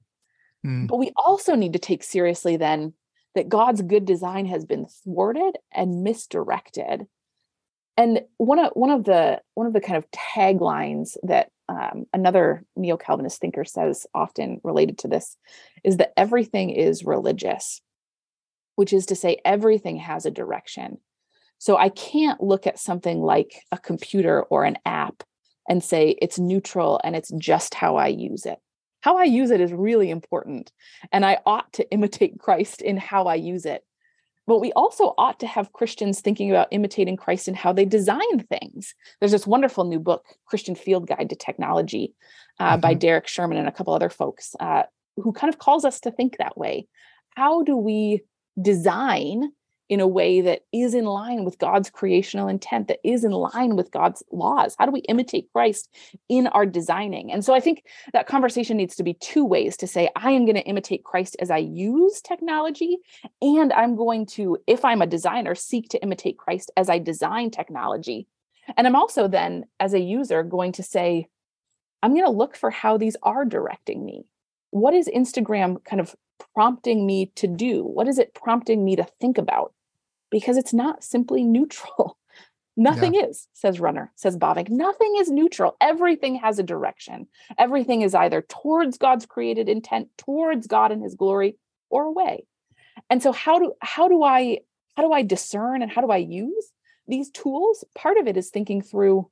Mm. 0.66 0.88
but 0.88 0.96
we 0.96 1.12
also 1.18 1.56
need 1.56 1.74
to 1.74 1.80
take 1.80 2.04
seriously 2.04 2.56
then 2.56 2.94
that 3.36 3.50
god's 3.50 3.82
good 3.82 4.06
design 4.06 4.46
has 4.46 4.66
been 4.66 4.86
thwarted 5.04 5.58
and 5.74 6.04
misdirected. 6.04 7.08
And 7.96 8.22
one 8.38 8.60
of 8.60 8.72
one 8.74 8.90
of 8.90 9.04
the 9.04 9.42
one 9.54 9.68
of 9.68 9.74
the 9.74 9.82
kind 9.82 9.98
of 9.98 10.10
taglines 10.12 11.16
that 11.24 11.50
um, 11.70 12.06
another 12.14 12.64
neo 12.76 12.98
Calvinist 12.98 13.40
thinker 13.40 13.64
says 13.66 14.06
often 14.14 14.60
related 14.64 14.98
to 15.00 15.08
this 15.08 15.38
is 15.84 15.98
that 15.98 16.14
everything 16.18 16.70
is 16.70 17.06
religious, 17.06 17.82
which 18.76 18.94
is 18.94 19.06
to 19.08 19.16
say 19.16 19.40
everything 19.46 19.98
has 19.98 20.26
a 20.26 20.32
direction. 20.32 20.98
So 21.58 21.78
I 21.78 21.90
can't 21.90 22.42
look 22.42 22.68
at 22.68 22.80
something 22.80 23.22
like 23.22 23.62
a 23.72 23.78
computer 23.78 24.44
or 24.44 24.66
an 24.66 24.78
app 24.86 25.24
and 25.70 25.84
say 25.84 26.18
it's 26.22 26.40
neutral 26.40 27.00
and 27.04 27.16
it's 27.16 27.32
just 27.38 27.74
how 27.74 27.96
I 27.96 28.08
use 28.08 28.46
it. 28.46 28.60
How 29.02 29.18
I 29.18 29.24
use 29.24 29.52
it 29.52 29.60
is 29.60 29.74
really 29.74 30.10
important, 30.10 30.72
and 31.12 31.26
I 31.26 31.40
ought 31.46 31.74
to 31.74 31.90
imitate 31.92 32.40
Christ 32.40 32.82
in 32.82 32.96
how 32.96 33.26
I 33.26 33.36
use 33.36 33.66
it 33.66 33.84
but 34.46 34.60
we 34.60 34.74
also 34.74 35.14
ought 35.18 35.40
to 35.40 35.48
have 35.48 35.74
Christians 35.74 36.20
thinking 36.20 36.50
about 36.50 36.68
imitating 36.72 37.16
Christ 37.16 37.48
in 37.48 37.54
how 37.54 37.72
they 37.72 37.86
design 37.86 38.40
things. 38.40 38.94
There's 39.20 39.32
this 39.32 39.48
wonderful 39.48 39.86
new 39.86 40.00
book, 40.00 40.26
Christian 40.46 40.76
Field 40.76 41.08
Guide 41.08 41.30
to 41.30 41.36
Technology, 41.36 42.14
uh, 42.60 42.74
mm-hmm. 42.74 42.82
by 42.82 42.94
Derek 42.94 43.28
Schuurman 43.28 43.58
and 43.58 43.68
a 43.68 43.72
couple 43.72 43.94
other 43.94 44.10
folks, 44.10 44.56
uh, 44.60 44.84
who 45.18 45.32
kind 45.32 45.54
of 45.54 45.60
calls 45.60 45.86
us 45.86 46.00
to 46.02 46.12
think 46.12 46.38
that 46.38 46.58
way. 46.58 46.88
How 47.36 47.64
do 47.64 47.78
we 47.78 48.22
design 48.62 49.52
in 49.90 50.00
a 50.00 50.08
way 50.08 50.42
that 50.42 50.62
is 50.72 50.94
in 50.94 51.06
line 51.06 51.44
with 51.44 51.60
God's 51.60 51.90
creational 51.90 52.48
intent, 52.48 52.88
that 52.88 53.00
is 53.04 53.24
in 53.24 53.32
line 53.32 53.76
with 53.76 53.92
God's 53.92 54.24
laws? 54.32 54.76
How 54.80 54.86
do 54.86 54.92
we 54.92 55.02
imitate 55.02 55.50
Christ 55.54 55.94
in 56.30 56.48
our 56.48 56.66
designing? 56.66 57.32
And 57.32 57.44
so 57.44 57.54
I 57.54 57.60
think 57.60 57.84
that 58.14 58.26
conversation 58.26 58.78
needs 58.78 58.96
to 58.96 59.04
be 59.04 59.14
two 59.16 59.46
ways 59.46 59.78
to 59.78 59.88
say, 59.88 60.10
I 60.16 60.32
am 60.32 60.46
going 60.46 60.56
to 60.56 60.64
imitate 60.64 61.04
Christ 61.04 61.36
as 61.40 61.52
I 61.52 61.58
use 61.58 62.22
technology, 62.22 62.98
and 63.42 63.74
I'm 63.74 63.96
going 63.96 64.26
to, 64.28 64.58
if 64.68 64.86
I'm 64.86 65.02
a 65.02 65.08
designer, 65.08 65.54
seek 65.54 65.90
to 65.90 66.02
imitate 66.02 66.38
Christ 66.38 66.72
as 66.78 66.90
I 66.90 66.98
design 67.00 67.52
technology. 67.52 68.28
And 68.78 68.88
I'm 68.88 68.96
also 68.96 69.28
then, 69.28 69.66
as 69.80 69.94
a 69.94 70.00
user, 70.00 70.42
going 70.44 70.72
to 70.74 70.84
say, 70.84 71.28
I'm 72.02 72.14
going 72.14 72.26
to 72.26 72.32
look 72.32 72.56
for 72.56 72.70
how 72.70 72.98
these 72.98 73.18
are 73.22 73.46
directing 73.46 74.06
me. 74.06 74.26
What 74.74 74.96
is 74.96 75.08
Instagram 75.08 75.84
kind 75.86 76.00
of 76.00 76.16
prompting 76.56 77.06
me 77.06 77.32
to 77.36 77.48
do? 77.48 77.84
What 77.84 78.08
is 78.08 78.18
it 78.18 78.34
prompting 78.34 78.84
me 78.84 78.96
to 78.96 79.04
think 79.04 79.38
about? 79.38 79.72
Because 80.32 80.58
it's 80.58 80.74
not 80.74 81.04
simply 81.04 81.44
neutral. 81.44 82.18
Nothing 82.76 83.14
yeah. 83.14 83.26
is, 83.26 83.48
says 83.54 83.80
Runner, 83.80 84.12
says 84.16 84.36
Bavinck. 84.36 84.70
Nothing 84.70 85.14
is 85.20 85.30
neutral. 85.30 85.78
Everything 85.80 86.34
has 86.38 86.58
a 86.58 86.64
direction. 86.64 87.28
Everything 87.60 88.02
is 88.02 88.16
either 88.16 88.42
towards 88.42 88.98
God's 88.98 89.28
created 89.28 89.70
intent, 89.70 90.08
towards 90.18 90.66
God 90.66 90.92
and 90.92 91.04
his 91.04 91.14
glory, 91.14 91.56
or 91.92 92.06
away. 92.06 92.48
And 93.12 93.22
so 93.22 93.32
how 93.32 93.60
do 93.60 93.74
how 93.80 94.08
do 94.08 94.24
I 94.24 94.62
how 94.98 95.04
do 95.04 95.12
I 95.12 95.22
discern 95.22 95.84
and 95.84 95.92
how 95.92 96.02
do 96.02 96.10
I 96.10 96.18
use 96.18 96.72
these 97.08 97.30
tools? 97.30 97.84
Part 97.94 98.18
of 98.18 98.26
it 98.26 98.38
is 98.38 98.50
thinking 98.50 98.82
through 98.82 99.30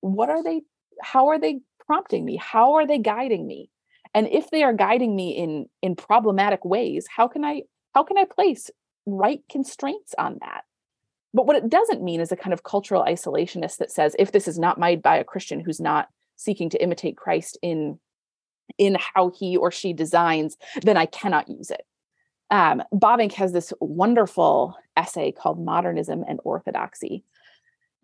what 0.00 0.30
are 0.30 0.42
they, 0.42 0.62
how 1.02 1.28
are 1.28 1.38
they 1.38 1.60
prompting 1.84 2.24
me? 2.24 2.36
How 2.36 2.74
are 2.74 2.86
they 2.86 2.98
guiding 2.98 3.46
me? 3.46 3.68
And 4.14 4.26
if 4.28 4.50
they 4.50 4.62
are 4.62 4.72
guiding 4.72 5.14
me 5.14 5.30
in 5.30 5.66
in 5.82 5.96
problematic 5.96 6.64
ways 6.64 7.06
how 7.14 7.28
can 7.28 7.44
i 7.44 7.62
how 7.94 8.02
can 8.02 8.18
i 8.18 8.24
place 8.24 8.70
right 9.08 9.40
constraints 9.50 10.14
on 10.18 10.38
that? 10.40 10.62
But 11.34 11.46
what 11.46 11.56
it 11.56 11.68
doesn't 11.68 12.02
mean 12.02 12.20
is 12.20 12.32
a 12.32 12.36
kind 12.36 12.52
of 12.52 12.62
cultural 12.62 13.04
isolationist 13.04 13.78
that 13.78 13.90
says 13.90 14.16
if 14.18 14.32
this 14.32 14.48
is 14.48 14.58
not 14.58 14.78
made 14.78 15.02
by 15.02 15.16
a 15.16 15.24
christian 15.24 15.60
who's 15.60 15.80
not 15.80 16.08
seeking 16.36 16.70
to 16.70 16.82
imitate 16.82 17.16
christ 17.16 17.58
in 17.62 17.98
in 18.76 18.96
how 19.14 19.30
he 19.30 19.56
or 19.56 19.70
she 19.70 19.92
designs 19.92 20.56
then 20.82 20.96
i 20.96 21.06
cannot 21.06 21.48
use 21.48 21.70
it. 21.70 21.82
Um, 22.50 22.82
Bavinck 22.94 23.32
has 23.34 23.52
this 23.52 23.74
wonderful 23.80 24.74
essay 24.96 25.32
called 25.32 25.62
modernism 25.62 26.24
and 26.26 26.40
orthodoxy. 26.44 27.24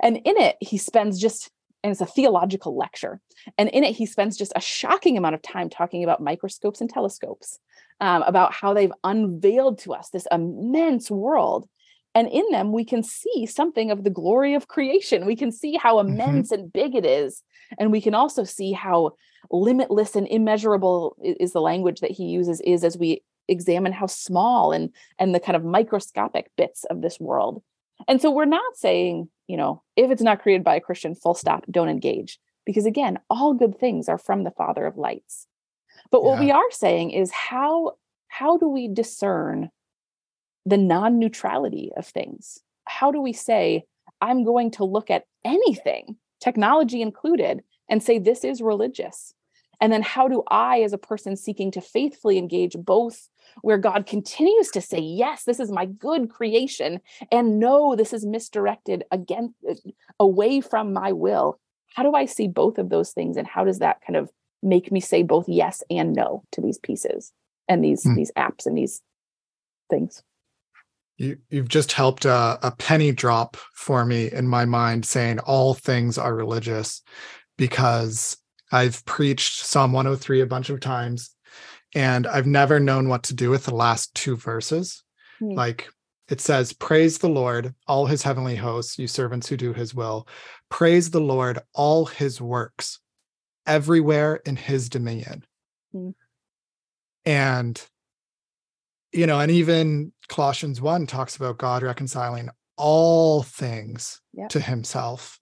And 0.03 0.19
in 0.19 0.37
it 0.37 0.57
he 0.61 0.77
spends 0.77 1.19
just 1.19 1.51
and 1.85 1.93
it's 1.93 2.01
a 2.01 2.07
theological 2.07 2.76
lecture. 2.76 3.20
And 3.59 3.68
in 3.68 3.85
it, 3.85 3.95
he 3.95 4.07
spends 4.07 4.39
just 4.39 4.55
a 4.57 4.61
shocking 4.61 5.18
amount 5.18 5.35
of 5.35 5.43
time 5.43 5.68
talking 5.68 6.03
about 6.03 6.22
microscopes 6.22 6.80
and 6.80 6.89
telescopes, 6.89 7.59
um, 8.01 8.22
about 8.22 8.55
how 8.55 8.72
they've 8.72 8.93
unveiled 9.05 9.78
to 9.80 9.93
us 9.93 10.09
this 10.09 10.26
immense 10.32 11.11
world. 11.11 11.68
And 12.14 12.26
in 12.28 12.45
them, 12.51 12.72
we 12.72 12.87
can 12.87 13.03
see 13.03 13.45
something 13.45 13.91
of 13.91 14.03
the 14.03 14.09
glory 14.09 14.55
of 14.55 14.66
creation. 14.66 15.26
We 15.26 15.37
can 15.37 15.53
see 15.53 15.76
how 15.76 15.99
mm-hmm. 15.99 16.14
immense 16.14 16.51
mm-hmm. 16.51 16.62
and 16.62 16.72
big 16.72 16.95
it 16.95 17.05
is. 17.05 17.43
And 17.78 17.93
we 17.93 18.01
can 18.01 18.14
also 18.14 18.45
see 18.45 18.72
how 18.72 19.12
limitless 19.51 20.16
and 20.16 20.26
immeasurable 20.26 21.16
is 21.22 21.53
the 21.53 21.61
language 21.61 22.01
that 22.01 22.12
he 22.12 22.24
uses 22.24 22.62
is 22.62 22.82
as 22.82 22.97
we 22.97 23.22
examine 23.47 23.93
how 23.93 24.07
small 24.07 24.72
and 24.72 24.89
and 25.18 25.35
the 25.35 25.41
kind 25.41 25.55
of 25.55 25.62
microscopic 25.62 26.51
bits 26.57 26.85
of 26.85 27.03
this 27.03 27.20
world 27.20 27.62
and 28.09 28.21
so 28.21 28.31
we're 28.31 28.45
not 28.45 28.77
saying, 28.77 29.29
you 29.47 29.57
know, 29.57 29.83
if 29.97 30.11
it's 30.11 30.23
not 30.23 30.43
created 30.43 30.65
by 30.65 30.77
a 30.77 30.81
Christian, 30.81 31.15
full 31.15 31.35
stop, 31.35 31.65
don't 31.71 31.89
engage. 31.89 32.39
Because 32.67 32.87
again, 32.87 33.19
all 33.29 33.55
good 33.55 33.79
things 33.79 34.09
are 34.09 34.19
from 34.19 34.45
the 34.45 34.51
Father 34.51 34.87
of 34.87 34.97
lights. 34.97 35.47
But 36.11 36.25
what 36.25 36.35
yeah. 36.35 36.41
we 36.41 36.51
are 36.51 36.71
saying 36.71 37.11
is 37.11 37.31
how 37.31 37.93
how 38.29 38.57
do 38.57 38.69
we 38.69 38.89
discern 38.89 39.71
the 40.67 40.77
non-neutrality 40.77 41.93
of 41.97 42.07
things? 42.07 42.59
How 42.87 43.13
do 43.13 43.21
we 43.21 43.33
say, 43.33 43.85
I'm 44.21 44.45
going 44.45 44.73
to 44.73 44.85
look 44.85 45.11
at 45.11 45.25
anything, 45.45 46.17
technology 46.41 47.01
included, 47.01 47.63
and 47.89 48.03
say 48.03 48.19
this 48.19 48.43
is 48.45 48.61
religious? 48.61 49.35
And 49.81 49.93
then 49.93 50.03
how 50.03 50.29
do 50.29 50.43
I, 50.49 50.81
as 50.81 50.93
a 50.93 50.99
person 50.99 51.37
seeking 51.37 51.70
to 51.72 51.81
faithfully 51.81 52.39
engage 52.39 52.77
both 52.79 53.29
where 53.62 53.79
God 53.79 54.07
continues 54.07 54.70
to 54.70 54.81
say, 54.81 54.99
Yes, 54.99 55.45
this 55.45 55.61
is 55.61 55.70
my 55.70 55.87
good 55.87 56.31
creation, 56.31 57.01
and 57.31 57.59
no, 57.59 57.95
this 57.95 58.12
is 58.12 58.25
misdirected 58.25 59.05
against 59.11 59.55
uh, 59.68 59.75
away 60.18 60.61
from 60.61 60.93
my 60.93 61.12
will. 61.12 61.59
How 61.95 62.03
do 62.03 62.12
I 62.14 62.25
see 62.25 62.49
both 62.49 62.79
of 62.79 62.89
those 62.89 63.12
things? 63.12 63.37
And 63.37 63.47
how 63.47 63.64
does 63.64 63.79
that 63.79 64.01
kind 64.07 64.16
of 64.16 64.31
make 64.62 64.91
me 64.91 65.01
say 65.01 65.22
both 65.22 65.49
yes 65.49 65.83
and 65.91 66.12
no 66.14 66.43
to 66.53 66.61
these 66.61 66.79
pieces 66.79 67.33
and 67.68 67.85
these 67.85 68.03
hmm. 68.03 68.14
these 68.14 68.33
apps 68.37 68.66
and 68.66 68.77
these 68.77 69.03
things? 69.91 70.22
You, 71.16 71.39
you've 71.49 71.68
just 71.68 71.93
helped 71.93 72.25
a, 72.25 72.59
a 72.62 72.72
penny 72.72 73.12
drop 73.12 73.57
for 73.75 74.05
me 74.05 74.33
in 74.33 74.49
my 74.49 74.64
mind 74.64 75.07
saying 75.07 75.39
all 75.41 75.75
things 75.75 76.18
are 76.18 76.35
religious 76.35 77.03
because 77.57 78.37
I've 78.75 79.05
preached 79.05 79.64
Psalm 79.64 79.93
103 79.93 80.41
a 80.41 80.47
bunch 80.47 80.68
of 80.68 80.81
times 80.81 81.31
and 81.95 82.27
I've 82.27 82.45
never 82.45 82.81
known 82.81 83.09
what 83.09 83.22
to 83.25 83.35
do 83.35 83.49
with 83.49 83.66
the 83.66 83.75
last 83.75 84.12
two 84.16 84.37
verses. 84.37 85.05
Mm. 85.41 85.55
Like 85.55 85.89
it 86.29 86.41
says, 86.41 86.72
Praise 86.72 87.18
the 87.18 87.29
Lord, 87.29 87.72
all 87.87 88.07
his 88.07 88.25
heavenly 88.25 88.57
hosts, 88.57 88.99
you 88.99 89.07
servants 89.07 89.49
who 89.49 89.57
do 89.57 89.72
his 89.72 89.95
will. 89.95 90.27
Praise 90.70 91.09
the 91.09 91.20
Lord, 91.20 91.61
all 91.72 92.05
his 92.05 92.41
works, 92.41 92.99
everywhere 93.64 94.41
in 94.45 94.57
his 94.57 94.89
dominion. 94.89 95.45
Mm. 95.95 96.14
And, 97.25 97.81
you 99.12 99.29
know, 99.29 99.39
and 99.39 99.53
even 99.53 100.12
Colossians 100.27 100.81
1 100.81 101.07
talks 101.07 101.37
about 101.37 101.59
God 101.59 101.85
reconciling 101.85 102.49
all 102.77 103.45
things 103.45 104.20
yep. 104.33 104.49
to 104.49 104.59
himself. 104.59 105.39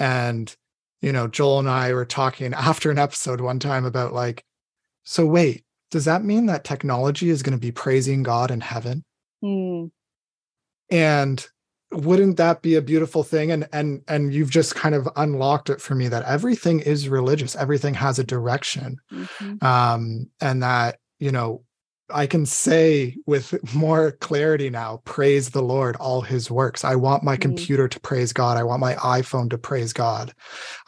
And, 0.00 0.52
you 1.00 1.12
know, 1.12 1.28
Joel 1.28 1.60
and 1.60 1.68
I 1.68 1.92
were 1.92 2.04
talking 2.04 2.54
after 2.54 2.90
an 2.90 2.98
episode 2.98 3.40
one 3.40 3.58
time 3.58 3.84
about 3.84 4.12
like, 4.12 4.44
so 5.04 5.26
wait, 5.26 5.64
does 5.90 6.04
that 6.04 6.24
mean 6.24 6.46
that 6.46 6.64
technology 6.64 7.30
is 7.30 7.42
going 7.42 7.56
to 7.56 7.60
be 7.60 7.72
praising 7.72 8.22
God 8.22 8.50
in 8.50 8.60
heaven? 8.60 9.04
Mm. 9.42 9.90
And 10.90 11.46
wouldn't 11.92 12.36
that 12.36 12.62
be 12.62 12.76
a 12.76 12.82
beautiful 12.82 13.24
thing 13.24 13.50
and 13.50 13.68
and 13.72 14.02
and 14.06 14.32
you've 14.32 14.50
just 14.50 14.76
kind 14.76 14.94
of 14.94 15.08
unlocked 15.16 15.70
it 15.70 15.80
for 15.80 15.94
me 15.94 16.08
that 16.08 16.24
everything 16.24 16.78
is 16.78 17.08
religious 17.08 17.56
everything 17.56 17.94
has 17.94 18.18
a 18.18 18.24
direction 18.24 18.96
mm-hmm. 19.12 19.64
um 19.66 20.30
and 20.40 20.62
that 20.62 20.98
you 21.18 21.32
know 21.32 21.64
I 22.12 22.26
can 22.26 22.46
say 22.46 23.16
with 23.26 23.54
more 23.74 24.12
clarity 24.12 24.70
now, 24.70 25.02
praise 25.04 25.50
the 25.50 25.62
Lord, 25.62 25.96
all 25.96 26.20
his 26.20 26.50
works. 26.50 26.84
I 26.84 26.94
want 26.94 27.22
my 27.22 27.34
mm-hmm. 27.34 27.42
computer 27.42 27.88
to 27.88 28.00
praise 28.00 28.32
God. 28.32 28.56
I 28.56 28.62
want 28.62 28.80
my 28.80 28.94
iPhone 28.94 29.50
to 29.50 29.58
praise 29.58 29.92
God. 29.92 30.32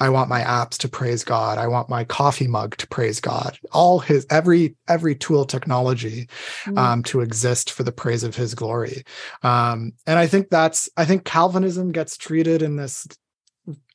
I 0.01 0.09
want 0.09 0.29
my 0.29 0.43
apps 0.43 0.77
to 0.79 0.89
praise 0.89 1.25
God. 1.25 1.59
I 1.59 1.67
want 1.67 1.89
my 1.89 2.05
coffee 2.05 2.49
mug 2.49 2.77
to 2.79 2.87
praise 2.87 3.21
God. 3.21 3.59
All 3.73 3.99
his 3.99 4.27
every 4.31 4.77
every 4.89 5.15
tool 5.15 5.45
technology 5.45 6.29
mm-hmm. 6.65 6.79
um, 6.79 7.03
to 7.05 7.21
exist 7.21 7.71
for 7.71 7.83
the 7.83 7.93
praise 7.93 8.25
of 8.25 8.37
his 8.37 8.55
glory. 8.55 9.05
Um, 9.43 9.93
and 10.07 10.19
I 10.19 10.27
think 10.27 10.51
that's 10.51 10.89
I 10.97 11.05
think 11.05 11.25
Calvinism 11.25 11.93
gets 11.93 12.17
treated 12.17 12.63
in 12.63 12.77
this 12.77 13.07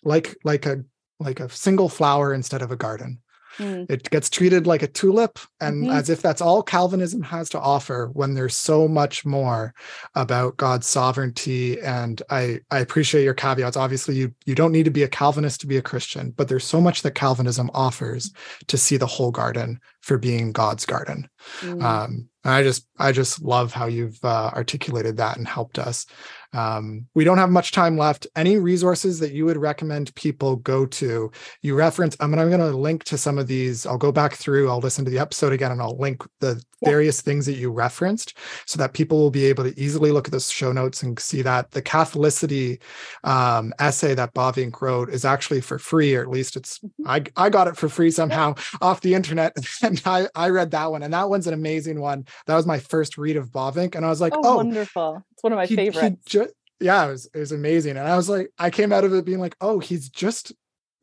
like 0.03 0.35
like 0.43 0.65
a 0.65 0.83
like 1.19 1.39
a 1.39 1.49
single 1.49 1.89
flower 1.89 2.33
instead 2.33 2.61
of 2.61 2.71
a 2.71 2.75
garden. 2.75 3.19
Mm. 3.57 3.89
It 3.89 4.09
gets 4.09 4.29
treated 4.29 4.67
like 4.67 4.83
a 4.83 4.87
tulip 4.87 5.39
and 5.59 5.83
mm-hmm. 5.83 5.91
as 5.91 6.09
if 6.09 6.21
that's 6.21 6.41
all 6.41 6.61
Calvinism 6.61 7.21
has 7.23 7.49
to 7.49 7.59
offer 7.59 8.09
when 8.13 8.33
there's 8.33 8.55
so 8.55 8.87
much 8.87 9.25
more 9.25 9.73
about 10.15 10.57
God's 10.57 10.87
sovereignty. 10.87 11.79
And 11.81 12.21
I, 12.29 12.59
I 12.71 12.79
appreciate 12.79 13.23
your 13.23 13.33
caveats. 13.33 13.77
Obviously, 13.77 14.15
you, 14.15 14.33
you 14.45 14.55
don't 14.55 14.71
need 14.71 14.85
to 14.85 14.91
be 14.91 15.03
a 15.03 15.07
Calvinist 15.07 15.61
to 15.61 15.67
be 15.67 15.77
a 15.77 15.81
Christian, 15.81 16.31
but 16.31 16.47
there's 16.47 16.65
so 16.65 16.81
much 16.81 17.01
that 17.01 17.15
Calvinism 17.15 17.71
offers 17.73 18.31
to 18.67 18.77
see 18.77 18.97
the 18.97 19.07
whole 19.07 19.31
garden 19.31 19.79
for 20.01 20.17
being 20.17 20.51
God's 20.51 20.85
garden. 20.85 21.27
Mm. 21.61 21.83
Um, 21.83 22.29
I 22.43 22.63
just 22.63 22.87
I 22.97 23.11
just 23.11 23.41
love 23.41 23.73
how 23.73 23.87
you've 23.87 24.23
uh, 24.23 24.51
articulated 24.53 25.17
that 25.17 25.37
and 25.37 25.47
helped 25.47 25.77
us. 25.77 26.05
Um, 26.53 27.07
we 27.13 27.23
don't 27.23 27.37
have 27.37 27.49
much 27.49 27.71
time 27.71 27.97
left. 27.97 28.27
Any 28.35 28.57
resources 28.57 29.19
that 29.19 29.33
you 29.33 29.45
would 29.45 29.57
recommend 29.57 30.13
people 30.15 30.57
go 30.57 30.85
to? 30.85 31.31
You 31.61 31.75
reference, 31.75 32.15
I'm 32.19 32.31
going 32.31 32.49
to 32.59 32.67
link 32.67 33.03
to 33.05 33.17
some 33.17 33.37
of 33.37 33.47
these. 33.47 33.85
I'll 33.85 33.97
go 33.97 34.11
back 34.11 34.33
through, 34.33 34.69
I'll 34.69 34.79
listen 34.79 35.05
to 35.05 35.11
the 35.11 35.19
episode 35.19 35.53
again, 35.53 35.71
and 35.71 35.81
I'll 35.81 35.97
link 35.97 36.23
the 36.39 36.61
yeah. 36.81 36.89
various 36.89 37.21
things 37.21 37.45
that 37.45 37.57
you 37.57 37.71
referenced 37.71 38.37
so 38.65 38.77
that 38.77 38.93
people 38.93 39.17
will 39.17 39.31
be 39.31 39.45
able 39.45 39.63
to 39.63 39.79
easily 39.79 40.11
look 40.11 40.27
at 40.27 40.31
the 40.31 40.39
show 40.39 40.71
notes 40.71 41.03
and 41.03 41.19
see 41.19 41.41
that 41.41 41.71
the 41.71 41.81
Catholicity 41.81 42.81
um, 43.23 43.73
essay 43.79 44.13
that 44.15 44.33
Bavinck 44.33 44.81
wrote 44.81 45.09
is 45.09 45.25
actually 45.25 45.61
for 45.61 45.79
free, 45.79 46.15
or 46.15 46.21
at 46.21 46.29
least 46.29 46.55
it's, 46.55 46.79
mm-hmm. 46.79 47.07
I, 47.07 47.23
I 47.35 47.49
got 47.49 47.67
it 47.67 47.77
for 47.77 47.89
free 47.89 48.11
somehow 48.11 48.55
off 48.81 49.01
the 49.01 49.13
internet. 49.13 49.55
And 49.83 50.01
I, 50.05 50.27
I 50.35 50.49
read 50.49 50.71
that 50.71 50.91
one, 50.91 51.03
and 51.03 51.13
that 51.13 51.29
one's 51.29 51.45
an 51.45 51.53
amazing 51.53 51.99
one. 51.99 52.25
That 52.45 52.55
was 52.55 52.65
my 52.65 52.79
first 52.79 53.17
read 53.17 53.37
of 53.37 53.51
Bavinck. 53.51 53.95
And 53.95 54.03
I 54.03 54.09
was 54.09 54.19
like, 54.19 54.33
oh, 54.35 54.41
oh 54.43 54.55
wonderful. 54.57 55.23
It's 55.37 55.43
one 55.43 55.53
of 55.53 55.57
my 55.57 55.67
he, 55.67 55.75
favorites. 55.75 56.17
He 56.25 56.39
ju- 56.39 56.51
yeah, 56.79 57.05
it 57.05 57.11
was, 57.11 57.29
it 57.33 57.37
was 57.37 57.51
amazing. 57.51 57.97
And 57.97 58.07
I 58.07 58.15
was 58.15 58.27
like, 58.27 58.49
I 58.57 58.71
came 58.71 58.91
out 58.91 59.03
of 59.03 59.13
it 59.13 59.23
being 59.23 59.39
like, 59.39 59.55
oh, 59.61 59.77
he's 59.77 60.09
just 60.09 60.51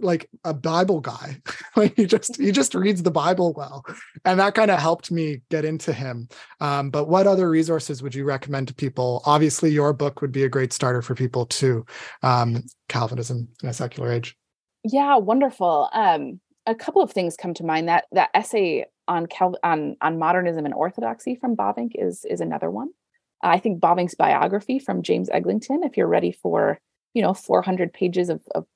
like 0.01 0.28
a 0.43 0.53
Bible 0.53 1.01
guy. 1.01 1.41
like 1.76 1.97
he 1.97 2.07
just 2.07 2.41
he 2.41 2.51
just 2.51 2.74
reads 2.74 3.03
the 3.05 3.12
Bible 3.12 3.53
well, 3.53 3.85
and 4.24 4.41
that 4.41 4.57
kind 4.57 4.72
of 4.72 4.80
helped 4.80 5.12
me 5.12 5.43
get 5.51 5.64
into 5.64 5.93
him. 5.93 6.28
Um, 6.61 6.91
but 6.91 7.09
what 7.09 7.28
other 7.28 7.49
resources 7.49 8.03
would 8.03 8.14
you 8.14 8.24
recommend 8.24 8.68
to 8.68 8.74
people? 8.74 9.22
Obviously, 9.24 9.70
your 9.70 9.93
book 9.93 10.20
would 10.20 10.32
be 10.32 10.43
a 10.43 10.49
great 10.49 10.72
starter 10.72 11.01
for 11.01 11.14
people 11.14 11.47
too. 11.47 11.87
Um, 12.22 12.64
Calvinism 12.89 13.49
in 13.62 13.68
a 13.68 13.72
secular 13.72 14.11
age. 14.11 14.37
Yeah, 14.82 15.16
wonderful. 15.16 15.89
Um, 15.93 16.41
a 16.66 16.74
couple 16.74 17.03
of 17.03 17.12
things 17.12 17.37
come 17.37 17.55
to 17.55 17.64
mind. 17.64 17.89
That 17.89 18.07
that 18.12 18.30
essay 18.35 18.87
on 19.07 19.26
Cal- 19.26 19.59
on 19.62 19.97
on 20.01 20.18
modernism 20.18 20.64
and 20.64 20.74
orthodoxy 20.74 21.37
from 21.37 21.57
Bavinck 21.57 21.93
is 21.95 22.24
is 22.24 22.41
another 22.41 22.70
one. 22.70 22.91
I 23.45 23.59
think 23.59 23.80
Bavinck's 23.80 24.14
biography 24.14 24.78
from 24.78 25.03
James 25.03 25.28
Eglinton, 25.30 25.82
if 25.84 25.97
you're 25.97 26.09
ready 26.09 26.32
for, 26.32 26.80
you 27.12 27.22
know, 27.22 27.34
400 27.34 27.92
pages 27.92 28.28
of, 28.28 28.40
of 28.55 28.66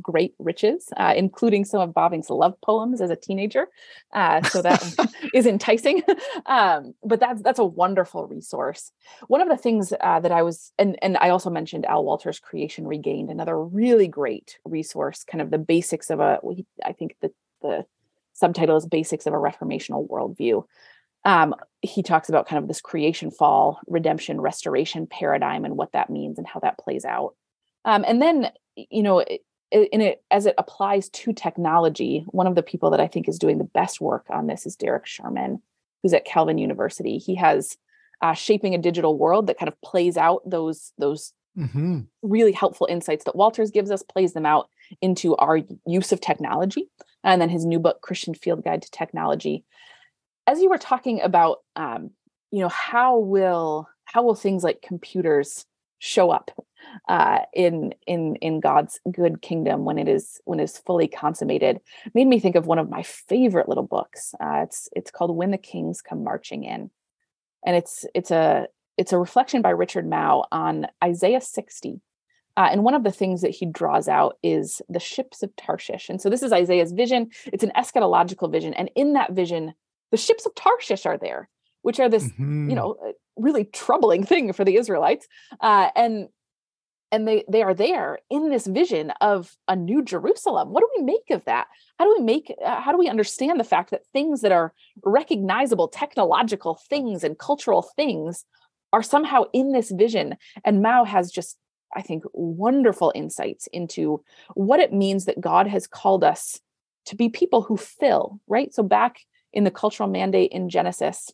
great 0.00 0.34
riches, 0.38 0.88
uh, 0.96 1.14
including 1.16 1.64
some 1.64 1.80
of 1.80 1.90
Bavinck's 1.90 2.30
love 2.30 2.54
poems 2.62 3.00
as 3.00 3.10
a 3.10 3.16
teenager. 3.16 3.68
Uh, 4.12 4.42
so 4.42 4.62
that 4.62 4.82
is 5.34 5.46
enticing. 5.46 6.02
Um, 6.46 6.94
but 7.02 7.18
that's 7.18 7.42
that's 7.42 7.58
a 7.58 7.64
wonderful 7.64 8.26
resource. 8.28 8.92
One 9.26 9.40
of 9.40 9.48
the 9.48 9.56
things 9.56 9.92
uh, 10.00 10.20
that 10.20 10.30
I 10.30 10.42
was, 10.42 10.72
and 10.78 10.96
and 11.02 11.16
I 11.16 11.30
also 11.30 11.50
mentioned 11.50 11.86
Al 11.86 12.04
Wolters' 12.04 12.40
Creation 12.40 12.86
Regained, 12.86 13.30
another 13.30 13.60
really 13.60 14.06
great 14.06 14.58
resource, 14.64 15.24
kind 15.24 15.42
of 15.42 15.50
the 15.50 15.58
basics 15.58 16.08
of 16.10 16.20
a. 16.20 16.38
I 16.84 16.92
think 16.92 17.16
the 17.20 17.32
the 17.62 17.84
subtitle 18.32 18.76
is 18.76 18.86
Basics 18.86 19.26
of 19.26 19.32
a 19.32 19.38
Reformational 19.38 20.08
Worldview 20.08 20.64
um, 21.26 21.54
he 21.82 22.02
talks 22.02 22.30
about 22.30 22.48
kind 22.48 22.62
of 22.62 22.68
this 22.68 22.80
creation 22.80 23.30
fall 23.30 23.80
redemption 23.86 24.40
restoration 24.40 25.06
paradigm 25.06 25.66
and 25.66 25.76
what 25.76 25.92
that 25.92 26.08
means 26.08 26.38
and 26.38 26.46
how 26.46 26.60
that 26.60 26.78
plays 26.78 27.04
out. 27.04 27.34
Um, 27.84 28.04
and 28.08 28.22
then 28.22 28.50
you 28.76 29.02
know 29.02 29.20
in 29.70 30.00
it 30.00 30.22
as 30.30 30.46
it 30.46 30.54
applies 30.58 31.08
to 31.08 31.32
technology 31.32 32.24
one 32.28 32.46
of 32.46 32.54
the 32.54 32.62
people 32.62 32.88
that 32.90 33.00
i 33.00 33.08
think 33.08 33.28
is 33.28 33.36
doing 33.36 33.58
the 33.58 33.64
best 33.64 34.00
work 34.00 34.24
on 34.30 34.46
this 34.46 34.64
is 34.64 34.76
derek 34.76 35.06
schuurman 35.06 35.58
who's 36.06 36.14
at 36.14 36.24
calvin 36.24 36.58
university. 36.58 37.18
He 37.18 37.34
has 37.34 37.76
uh, 38.22 38.32
shaping 38.32 38.74
a 38.74 38.78
digital 38.78 39.18
world 39.18 39.48
that 39.48 39.58
kind 39.58 39.68
of 39.68 39.80
plays 39.82 40.16
out 40.16 40.48
those 40.48 40.92
those 40.98 41.32
mm-hmm. 41.58 42.00
really 42.22 42.52
helpful 42.52 42.86
insights 42.88 43.24
that 43.24 43.34
wolters 43.34 43.72
gives 43.72 43.90
us 43.90 44.02
plays 44.02 44.32
them 44.32 44.46
out 44.46 44.70
into 45.02 45.34
our 45.36 45.60
use 45.86 46.12
of 46.12 46.20
technology. 46.20 46.88
And 47.24 47.42
then 47.42 47.48
his 47.48 47.66
new 47.66 47.80
book 47.80 48.02
christian 48.02 48.34
field 48.34 48.62
guide 48.62 48.82
to 48.82 48.90
technology 48.90 49.64
as 50.46 50.60
you 50.60 50.70
were 50.70 50.78
talking 50.78 51.20
about 51.20 51.58
um, 51.74 52.10
you 52.50 52.60
know 52.60 52.68
how 52.68 53.18
will 53.18 53.88
how 54.04 54.22
will 54.22 54.34
things 54.34 54.62
like 54.62 54.82
computers 54.82 55.66
show 55.98 56.30
up 56.30 56.50
uh, 57.08 57.40
in 57.52 57.94
in 58.06 58.36
in 58.36 58.60
God's 58.60 59.00
good 59.10 59.42
kingdom 59.42 59.84
when 59.84 59.98
it 59.98 60.08
is 60.08 60.40
when 60.44 60.60
it 60.60 60.64
is 60.64 60.78
fully 60.78 61.08
consummated 61.08 61.80
made 62.14 62.26
me 62.26 62.40
think 62.40 62.56
of 62.56 62.66
one 62.66 62.78
of 62.78 62.90
my 62.90 63.02
favorite 63.02 63.68
little 63.68 63.86
books. 63.86 64.34
Uh, 64.40 64.62
it's 64.62 64.88
it's 64.94 65.10
called 65.10 65.36
When 65.36 65.50
the 65.50 65.58
Kings 65.58 66.02
Come 66.02 66.22
Marching 66.22 66.64
In, 66.64 66.90
and 67.64 67.76
it's 67.76 68.04
it's 68.14 68.30
a 68.30 68.68
it's 68.96 69.12
a 69.12 69.18
reflection 69.18 69.62
by 69.62 69.70
Richard 69.70 70.08
Mouw 70.08 70.44
on 70.50 70.86
Isaiah 71.04 71.40
60. 71.40 72.00
Uh, 72.58 72.68
and 72.72 72.82
one 72.82 72.94
of 72.94 73.04
the 73.04 73.12
things 73.12 73.42
that 73.42 73.50
he 73.50 73.66
draws 73.66 74.08
out 74.08 74.38
is 74.42 74.80
the 74.88 74.98
ships 74.98 75.42
of 75.42 75.54
Tarshish. 75.56 76.08
And 76.08 76.22
so 76.22 76.30
this 76.30 76.42
is 76.42 76.52
Isaiah's 76.52 76.92
vision. 76.92 77.30
It's 77.52 77.62
an 77.62 77.72
eschatological 77.76 78.50
vision. 78.50 78.72
And 78.72 78.90
in 78.94 79.12
that 79.12 79.32
vision, 79.32 79.74
the 80.16 80.22
ships 80.22 80.46
of 80.46 80.54
Tarshish 80.54 81.04
are 81.04 81.18
there, 81.18 81.50
which 81.82 82.00
are 82.00 82.08
this, 82.08 82.24
mm-hmm. 82.24 82.70
you 82.70 82.74
know, 82.74 82.96
uh, 83.06 83.12
really 83.36 83.64
troubling 83.64 84.24
thing 84.30 84.52
for 84.54 84.64
the 84.64 84.76
Israelites. 84.76 85.26
Uh, 85.60 85.90
and 85.94 86.28
and 87.12 87.28
they 87.28 87.44
they 87.48 87.62
are 87.62 87.74
there 87.74 88.18
in 88.30 88.48
this 88.48 88.66
vision 88.66 89.12
of 89.20 89.56
a 89.68 89.76
new 89.76 90.02
Jerusalem. 90.02 90.70
What 90.70 90.80
do 90.80 90.88
we 90.96 91.04
make 91.04 91.30
of 91.30 91.44
that? 91.44 91.68
How 91.98 92.06
do 92.06 92.16
we 92.18 92.24
make 92.24 92.52
uh, 92.64 92.80
how 92.80 92.92
do 92.92 92.98
we 92.98 93.08
understand 93.08 93.60
the 93.60 93.64
fact 93.64 93.90
that 93.90 94.06
things 94.12 94.40
that 94.40 94.52
are 94.52 94.72
recognizable 95.04 95.88
technological 95.88 96.80
things 96.88 97.22
and 97.22 97.38
cultural 97.38 97.82
things 97.82 98.44
are 98.92 99.02
somehow 99.02 99.44
in 99.52 99.72
this 99.72 99.90
vision? 99.90 100.36
And 100.64 100.82
Mouw 100.82 101.06
has 101.06 101.30
just 101.30 101.58
I 101.94 102.02
think 102.02 102.24
wonderful 102.32 103.12
insights 103.14 103.68
into 103.68 104.24
what 104.54 104.80
it 104.80 104.92
means 104.92 105.26
that 105.26 105.40
God 105.40 105.68
has 105.68 105.86
called 105.86 106.24
us 106.24 106.60
to 107.06 107.16
be 107.16 107.28
people 107.28 107.62
who 107.62 107.76
fill, 107.76 108.40
right? 108.48 108.74
So 108.74 108.82
back 108.82 109.20
in 109.56 109.64
the 109.64 109.70
cultural 109.70 110.08
mandate 110.08 110.52
in 110.52 110.68
Genesis, 110.68 111.32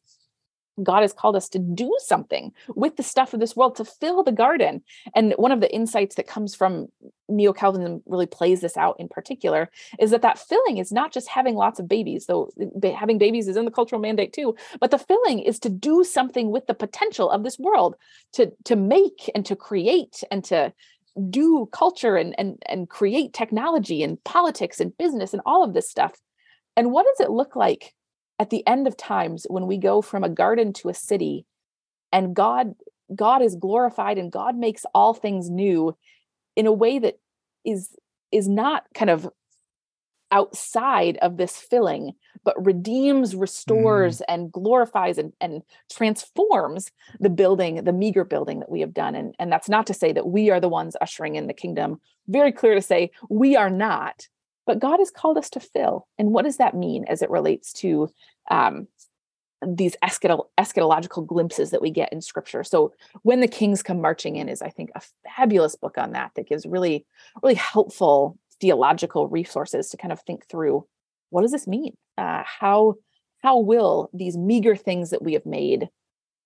God 0.83 1.03
has 1.03 1.12
called 1.12 1.37
us 1.37 1.49
to 1.51 1.59
do 1.59 1.95
something 1.99 2.53
with 2.75 2.97
the 2.97 3.03
stuff 3.03 3.35
of 3.35 3.41
this 3.41 3.55
world 3.57 3.77
to 3.77 3.85
fill 3.85 4.23
the 4.23 4.33
garden. 4.33 4.83
And 5.14 5.35
one 5.37 5.53
of 5.53 5.61
the 5.61 5.75
insights 5.75 6.14
that 6.14 6.29
comes 6.29 6.55
from 6.55 6.87
Neo 7.29 7.53
Calvinism 7.53 8.01
really 8.07 8.27
plays 8.27 8.61
this 8.61 8.77
out 8.77 8.97
in 8.99 9.09
particular 9.09 9.70
is 9.99 10.12
that 10.12 10.23
that 10.23 10.39
filling 10.39 10.79
is 10.79 10.93
not 10.93 11.12
just 11.12 11.29
having 11.29 11.57
lots 11.57 11.81
of 11.81 11.89
babies, 11.89 12.27
though 12.27 12.49
having 12.97 13.18
babies 13.18 13.49
is 13.49 13.57
in 13.57 13.64
the 13.64 13.70
cultural 13.70 14.01
mandate 14.01 14.33
too. 14.33 14.55
But 14.81 14.93
the 14.93 14.99
filling 14.99 15.41
is 15.41 15.59
to 15.59 15.68
do 15.68 16.05
something 16.05 16.51
with 16.51 16.66
the 16.66 16.75
potential 16.75 17.29
of 17.29 17.43
this 17.43 17.59
world, 17.59 17.97
to 18.35 18.53
to 18.64 18.77
make 18.77 19.31
and 19.35 19.45
to 19.47 19.57
create 19.57 20.23
and 20.31 20.45
to 20.45 20.73
do 21.29 21.68
culture 21.73 22.16
and 22.16 22.35
and 22.39 22.62
and 22.66 22.89
create 22.89 23.35
technology 23.35 24.03
and 24.03 24.23
politics 24.25 24.81
and 24.81 24.97
business 24.97 25.35
and 25.35 25.43
all 25.45 25.64
of 25.64 25.75
this 25.75 25.91
stuff. 25.91 26.14
And 26.77 26.93
what 26.93 27.05
does 27.05 27.27
it 27.27 27.31
look 27.31 27.57
like 27.57 27.93
at 28.43 28.51
the 28.51 28.66
end 28.66 28.88
of 28.88 28.97
times 28.97 29.47
when 29.49 29.68
we 29.68 29.78
go 29.78 30.03
from 30.03 30.24
a 30.24 30.28
garden 30.28 30.72
to 30.72 30.88
a 30.88 30.95
city 30.95 31.47
and 32.11 32.34
god 32.34 32.74
god 33.14 33.40
is 33.40 33.55
glorified 33.55 34.18
and 34.18 34.32
god 34.32 34.57
makes 34.57 34.84
all 34.95 35.14
things 35.14 35.49
new 35.49 35.97
in 36.57 36.66
a 36.66 36.72
way 36.72 36.99
that 36.99 37.20
is 37.64 37.97
is 38.32 38.49
not 38.49 38.84
kind 38.95 39.11
of 39.11 39.28
outside 40.32 41.18
of 41.18 41.36
this 41.36 41.57
filling 41.57 42.12
but 42.45 42.66
redeems 42.66 43.36
restores 43.36 44.18
mm. 44.18 44.24
and 44.28 44.51
glorifies 44.51 45.18
and, 45.18 45.32
and 45.40 45.62
transforms 45.88 46.90
the 47.20 47.30
building 47.30 47.84
the 47.84 47.93
meager 47.93 48.24
building 48.24 48.59
that 48.59 48.70
we 48.70 48.80
have 48.80 48.93
done. 48.95 49.14
And, 49.14 49.34
and 49.38 49.53
that's 49.53 49.68
not 49.68 49.86
to 49.86 49.95
say 49.95 50.12
that 50.12 50.26
we 50.26 50.51
are 50.51 50.59
the 50.59 50.68
ones 50.68 50.97
ushering 51.01 51.36
in 51.36 51.47
the 51.47 51.55
kingdom. 51.55 52.01
Very 52.26 52.51
clear 52.51 52.74
to 52.74 52.82
say 52.82 53.12
we 53.28 53.55
are 53.55 53.70
not 53.70 54.26
but 54.66 54.78
God 54.78 54.98
has 54.98 55.10
called 55.10 55.38
us 55.38 55.50
to 55.50 55.60
fill. 55.60 56.06
And 56.18 56.30
what 56.32 56.44
does 56.44 56.58
that 56.58 56.76
mean 56.76 57.04
as 57.08 57.22
it 57.22 57.30
relates 57.30 57.72
to 57.74 58.08
um, 58.50 58.86
these 59.66 59.96
eschatological 60.02 61.26
glimpses 61.26 61.70
that 61.70 61.82
we 61.82 61.90
get 61.90 62.12
in 62.12 62.20
scripture. 62.20 62.64
So 62.64 62.92
when 63.22 63.40
the 63.40 63.48
kings 63.48 63.82
come 63.82 64.00
marching 64.00 64.36
in 64.36 64.48
is 64.48 64.60
I 64.60 64.70
think 64.70 64.90
a 64.94 65.02
fabulous 65.36 65.76
book 65.76 65.98
on 65.98 66.12
that 66.12 66.32
that 66.34 66.48
gives 66.48 66.66
really 66.66 67.06
really 67.42 67.54
helpful 67.54 68.38
theological 68.60 69.28
resources 69.28 69.90
to 69.90 69.96
kind 69.96 70.12
of 70.12 70.20
think 70.20 70.48
through 70.48 70.86
what 71.30 71.42
does 71.42 71.52
this 71.52 71.66
mean? 71.66 71.96
Uh, 72.18 72.42
how 72.44 72.96
how 73.42 73.58
will 73.58 74.10
these 74.12 74.36
meager 74.36 74.76
things 74.76 75.10
that 75.10 75.22
we 75.22 75.32
have 75.34 75.46
made 75.46 75.88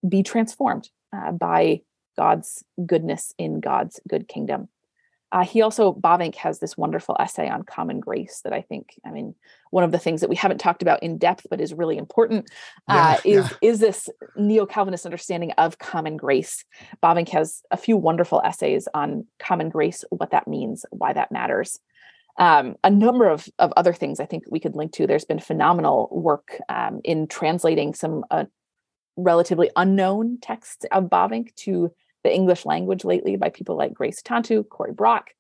be 0.07 0.23
transformed 0.23 0.91
uh, 1.15 1.33
by 1.33 1.81
God's 2.17 2.65
goodness 2.85 3.35
in 3.39 3.61
God's 3.61 4.01
good 4.09 4.29
kingdom? 4.29 4.69
Uh, 5.33 5.45
he 5.45 5.61
also, 5.61 5.93
Bavinck 5.93 6.37
has 6.37 6.61
this 6.61 6.77
wonderful 6.77 7.17
essay 7.19 7.49
on 7.49 7.65
common 7.65 8.01
grace 8.01 8.41
that 8.45 8.53
I 8.53 8.63
think, 8.63 8.95
I 9.05 9.11
mean, 9.11 9.35
one 9.71 9.83
of 9.83 9.91
the 9.91 9.99
things 9.99 10.21
that 10.21 10.31
we 10.31 10.37
haven't 10.37 10.59
talked 10.59 10.83
about 10.83 11.03
in 11.03 11.19
depth, 11.19 11.47
but 11.51 11.61
is 11.61 11.75
really 11.75 11.99
important, 11.99 12.49
uh, 12.89 13.19
yeah, 13.25 13.41
is, 13.41 13.51
yeah. 13.51 13.69
is 13.69 13.81
this 13.81 14.09
neo 14.37 14.67
Calvinist 14.67 15.05
understanding 15.05 15.51
of 15.53 15.79
common 15.79 16.17
grace. 16.17 16.65
Bavinck 17.03 17.29
has 17.31 17.63
a 17.71 17.77
few 17.77 17.97
wonderful 17.97 18.41
essays 18.45 18.89
on 18.95 19.27
common 19.39 19.69
grace, 19.69 20.05
what 20.11 20.31
that 20.31 20.47
means, 20.47 20.87
why 20.91 21.13
that 21.13 21.33
matters. 21.33 21.81
Um, 22.39 22.77
a 22.85 22.91
number 22.91 23.29
of, 23.29 23.49
of 23.59 23.73
other 23.77 23.95
things 23.95 24.21
I 24.21 24.27
think 24.27 24.45
we 24.49 24.61
could 24.61 24.77
link 24.77 24.93
to. 24.93 25.07
There's 25.07 25.25
been 25.25 25.41
phenomenal 25.41 26.09
work 26.13 26.61
um, 26.69 27.01
in 27.03 27.27
translating 27.29 27.95
some 27.95 28.25
uh, 28.31 28.45
relatively 29.17 29.71
unknown 29.75 30.39
texts 30.41 30.85
of 30.93 31.05
Bavinck 31.05 31.55
to 31.57 31.93
the 32.27 32.35
English 32.35 32.67
language 32.67 33.05
lately 33.05 33.37
by 33.37 33.51
people 33.51 33.77
like 33.77 33.95
Gray 33.95 34.11
Sutanto, 34.11 34.69
Cory 34.69 34.93
Brock. 34.93 35.31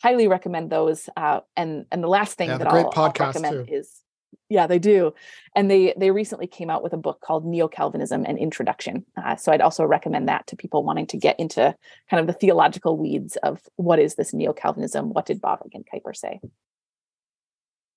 Highly 0.00 0.28
recommend 0.28 0.70
those. 0.70 1.08
Uh, 1.16 1.40
and 1.56 1.86
and 1.90 2.04
the 2.04 2.08
last 2.08 2.38
thing 2.38 2.50
yeah, 2.50 2.58
that 2.58 2.68
I'll, 2.68 2.92
I'll, 2.94 3.12
recommend 3.18 3.66
too. 3.66 3.74
is 3.74 4.02
yeah 4.48 4.68
they 4.68 4.78
do 4.78 5.12
and 5.56 5.68
they 5.68 5.92
they 5.96 6.12
recently 6.12 6.46
came 6.46 6.70
out 6.70 6.82
with 6.82 6.92
a 6.92 6.96
book 6.96 7.20
called 7.20 7.44
neo-calvinism 7.44 8.24
and 8.26 8.38
introduction 8.38 9.04
uh, 9.16 9.34
so 9.34 9.50
i'd 9.50 9.60
also 9.60 9.84
recommend 9.84 10.28
that 10.28 10.46
to 10.46 10.54
people 10.54 10.84
wanting 10.84 11.06
to 11.06 11.16
get 11.16 11.38
into 11.40 11.74
kind 12.10 12.20
of 12.20 12.26
the 12.26 12.32
theological 12.32 12.96
weeds 12.96 13.36
of 13.42 13.60
what 13.76 13.98
is 13.98 14.14
this 14.14 14.32
neo-calvinism 14.32 15.12
what 15.12 15.26
did 15.26 15.40
bavinck 15.40 15.74
and 15.74 15.84
kuyper 15.92 16.14
say 16.14 16.38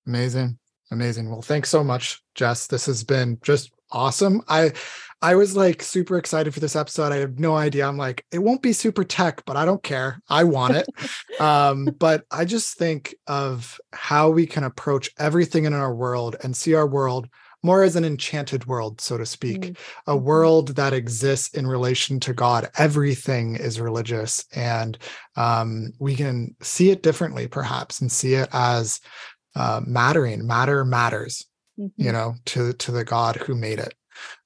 amazing 0.06 0.58
amazing 0.90 1.30
well 1.30 1.42
thanks 1.42 1.68
so 1.68 1.84
much 1.84 2.20
jess 2.34 2.66
this 2.66 2.86
has 2.86 3.04
been 3.04 3.38
just 3.42 3.70
awesome 3.92 4.42
i 4.48 4.72
I 5.22 5.34
was 5.34 5.54
like 5.54 5.82
super 5.82 6.16
excited 6.16 6.54
for 6.54 6.60
this 6.60 6.74
episode. 6.74 7.12
I 7.12 7.16
have 7.16 7.38
no 7.38 7.54
idea. 7.54 7.86
I'm 7.86 7.98
like, 7.98 8.24
it 8.32 8.38
won't 8.38 8.62
be 8.62 8.72
super 8.72 9.04
tech, 9.04 9.44
but 9.44 9.56
I 9.56 9.66
don't 9.66 9.82
care. 9.82 10.22
I 10.30 10.44
want 10.44 10.76
it. 10.76 10.86
um, 11.40 11.94
but 11.98 12.24
I 12.30 12.46
just 12.46 12.78
think 12.78 13.14
of 13.26 13.78
how 13.92 14.30
we 14.30 14.46
can 14.46 14.64
approach 14.64 15.10
everything 15.18 15.66
in 15.66 15.74
our 15.74 15.94
world 15.94 16.36
and 16.42 16.56
see 16.56 16.74
our 16.74 16.86
world 16.86 17.28
more 17.62 17.82
as 17.82 17.96
an 17.96 18.04
enchanted 18.06 18.64
world, 18.66 19.00
so 19.02 19.18
to 19.18 19.26
speak, 19.26 19.60
mm-hmm. 19.60 20.10
a 20.10 20.16
world 20.16 20.68
that 20.76 20.94
exists 20.94 21.54
in 21.54 21.66
relation 21.66 22.18
to 22.20 22.32
God. 22.32 22.70
Everything 22.78 23.56
is 23.56 23.78
religious, 23.78 24.46
and 24.54 24.96
um, 25.36 25.92
we 25.98 26.16
can 26.16 26.56
see 26.62 26.90
it 26.90 27.02
differently, 27.02 27.46
perhaps, 27.46 28.00
and 28.00 28.10
see 28.10 28.32
it 28.32 28.48
as 28.52 29.00
uh, 29.54 29.82
mattering. 29.86 30.46
Matter 30.46 30.86
matters, 30.86 31.44
mm-hmm. 31.80 32.02
you 32.02 32.12
know, 32.12 32.34
to 32.46 32.72
to 32.74 32.92
the 32.92 33.04
God 33.04 33.36
who 33.36 33.54
made 33.54 33.78
it. 33.78 33.94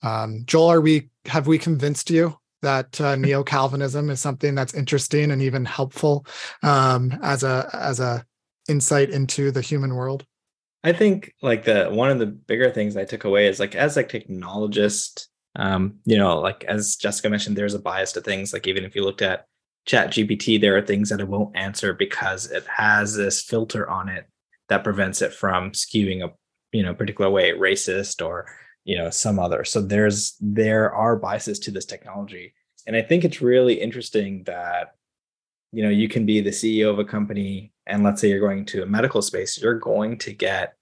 Um, 0.02 0.42
Joel, 0.46 0.72
are 0.72 0.80
we 0.80 1.10
have 1.26 1.46
we 1.46 1.58
convinced 1.58 2.10
you 2.10 2.38
that 2.62 3.00
uh, 3.00 3.16
neo 3.16 3.42
Calvinism 3.42 4.10
is 4.10 4.20
something 4.20 4.54
that's 4.54 4.74
interesting 4.74 5.30
and 5.30 5.42
even 5.42 5.64
helpful 5.64 6.26
um, 6.62 7.18
as 7.22 7.42
a 7.42 7.68
as 7.72 8.00
a 8.00 8.24
insight 8.68 9.10
into 9.10 9.50
the 9.50 9.62
human 9.62 9.94
world? 9.94 10.24
I 10.82 10.92
think 10.92 11.34
like 11.40 11.64
the 11.64 11.88
one 11.90 12.10
of 12.10 12.18
the 12.18 12.26
bigger 12.26 12.70
things 12.70 12.96
I 12.96 13.04
took 13.04 13.24
away 13.24 13.46
is 13.46 13.58
like 13.58 13.74
as 13.74 13.96
a 13.96 14.04
technologist, 14.04 15.28
um, 15.56 15.96
you 16.04 16.18
know, 16.18 16.38
like 16.40 16.62
as 16.64 16.96
Jessica 16.96 17.30
mentioned, 17.30 17.56
there's 17.56 17.74
a 17.74 17.78
bias 17.78 18.12
to 18.12 18.20
things. 18.20 18.52
Like 18.52 18.66
even 18.66 18.84
if 18.84 18.94
you 18.94 19.02
looked 19.02 19.22
at 19.22 19.46
Chat 19.86 20.10
GPT, 20.10 20.60
there 20.60 20.76
are 20.76 20.82
things 20.82 21.08
that 21.08 21.20
it 21.20 21.28
won't 21.28 21.56
answer 21.56 21.94
because 21.94 22.50
it 22.50 22.66
has 22.66 23.14
this 23.14 23.42
filter 23.42 23.88
on 23.88 24.08
it 24.08 24.26
that 24.68 24.84
prevents 24.84 25.22
it 25.22 25.32
from 25.32 25.72
skewing 25.72 26.22
a 26.22 26.32
you 26.74 26.82
know 26.82 26.94
particular 26.94 27.30
way, 27.30 27.52
racist 27.52 28.24
or 28.24 28.46
you 28.84 28.98
know 28.98 29.08
some 29.10 29.38
other. 29.38 29.64
So 29.64 29.80
there's 29.80 30.36
there 30.40 30.92
are 30.92 31.16
biases 31.16 31.58
to 31.60 31.70
this 31.70 31.86
technology. 31.86 32.54
And 32.86 32.96
i 32.96 33.02
think 33.02 33.24
it's 33.24 33.40
really 33.40 33.74
interesting 33.80 34.44
that 34.44 34.94
you 35.72 35.82
know 35.82 35.88
you 35.88 36.08
can 36.08 36.26
be 36.26 36.40
the 36.40 36.50
ceo 36.50 36.90
of 36.90 36.98
a 36.98 37.04
company 37.04 37.72
and 37.86 38.04
let's 38.04 38.20
say 38.20 38.28
you're 38.28 38.46
going 38.48 38.64
to 38.66 38.82
a 38.82 38.86
medical 38.86 39.22
space 39.22 39.60
you're 39.60 39.78
going 39.78 40.18
to 40.18 40.32
get 40.32 40.74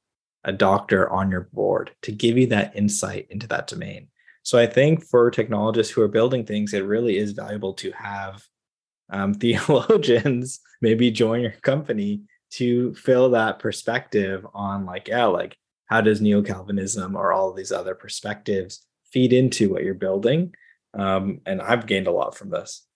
a 0.44 0.52
doctor 0.52 1.08
on 1.10 1.30
your 1.30 1.48
board 1.52 1.92
to 2.02 2.12
give 2.12 2.36
you 2.36 2.48
that 2.48 2.74
insight 2.76 3.28
into 3.30 3.46
that 3.46 3.68
domain. 3.68 4.08
So 4.42 4.58
i 4.58 4.66
think 4.66 5.04
for 5.04 5.30
technologists 5.30 5.92
who 5.92 6.02
are 6.02 6.08
building 6.08 6.44
things 6.44 6.74
it 6.74 6.84
really 6.84 7.16
is 7.16 7.32
valuable 7.32 7.74
to 7.74 7.92
have 7.92 8.42
um, 9.10 9.34
theologians 9.44 10.60
maybe 10.80 11.10
join 11.10 11.42
your 11.42 11.52
company 11.62 12.22
to 12.50 12.94
fill 12.94 13.30
that 13.30 13.60
perspective 13.60 14.44
on 14.52 14.84
like 14.84 15.08
yeah 15.08 15.26
like 15.26 15.56
how 15.92 16.00
does 16.00 16.22
neo-calvinism 16.22 17.14
or 17.14 17.34
all 17.34 17.52
these 17.52 17.70
other 17.70 17.94
perspectives 17.94 18.86
feed 19.10 19.30
into 19.30 19.70
what 19.70 19.84
you're 19.84 19.92
building? 19.92 20.54
Um, 20.94 21.40
and 21.44 21.60
i've 21.60 21.86
gained 21.86 22.06
a 22.06 22.12
lot 22.12 22.34
from 22.34 22.48
this. 22.48 22.86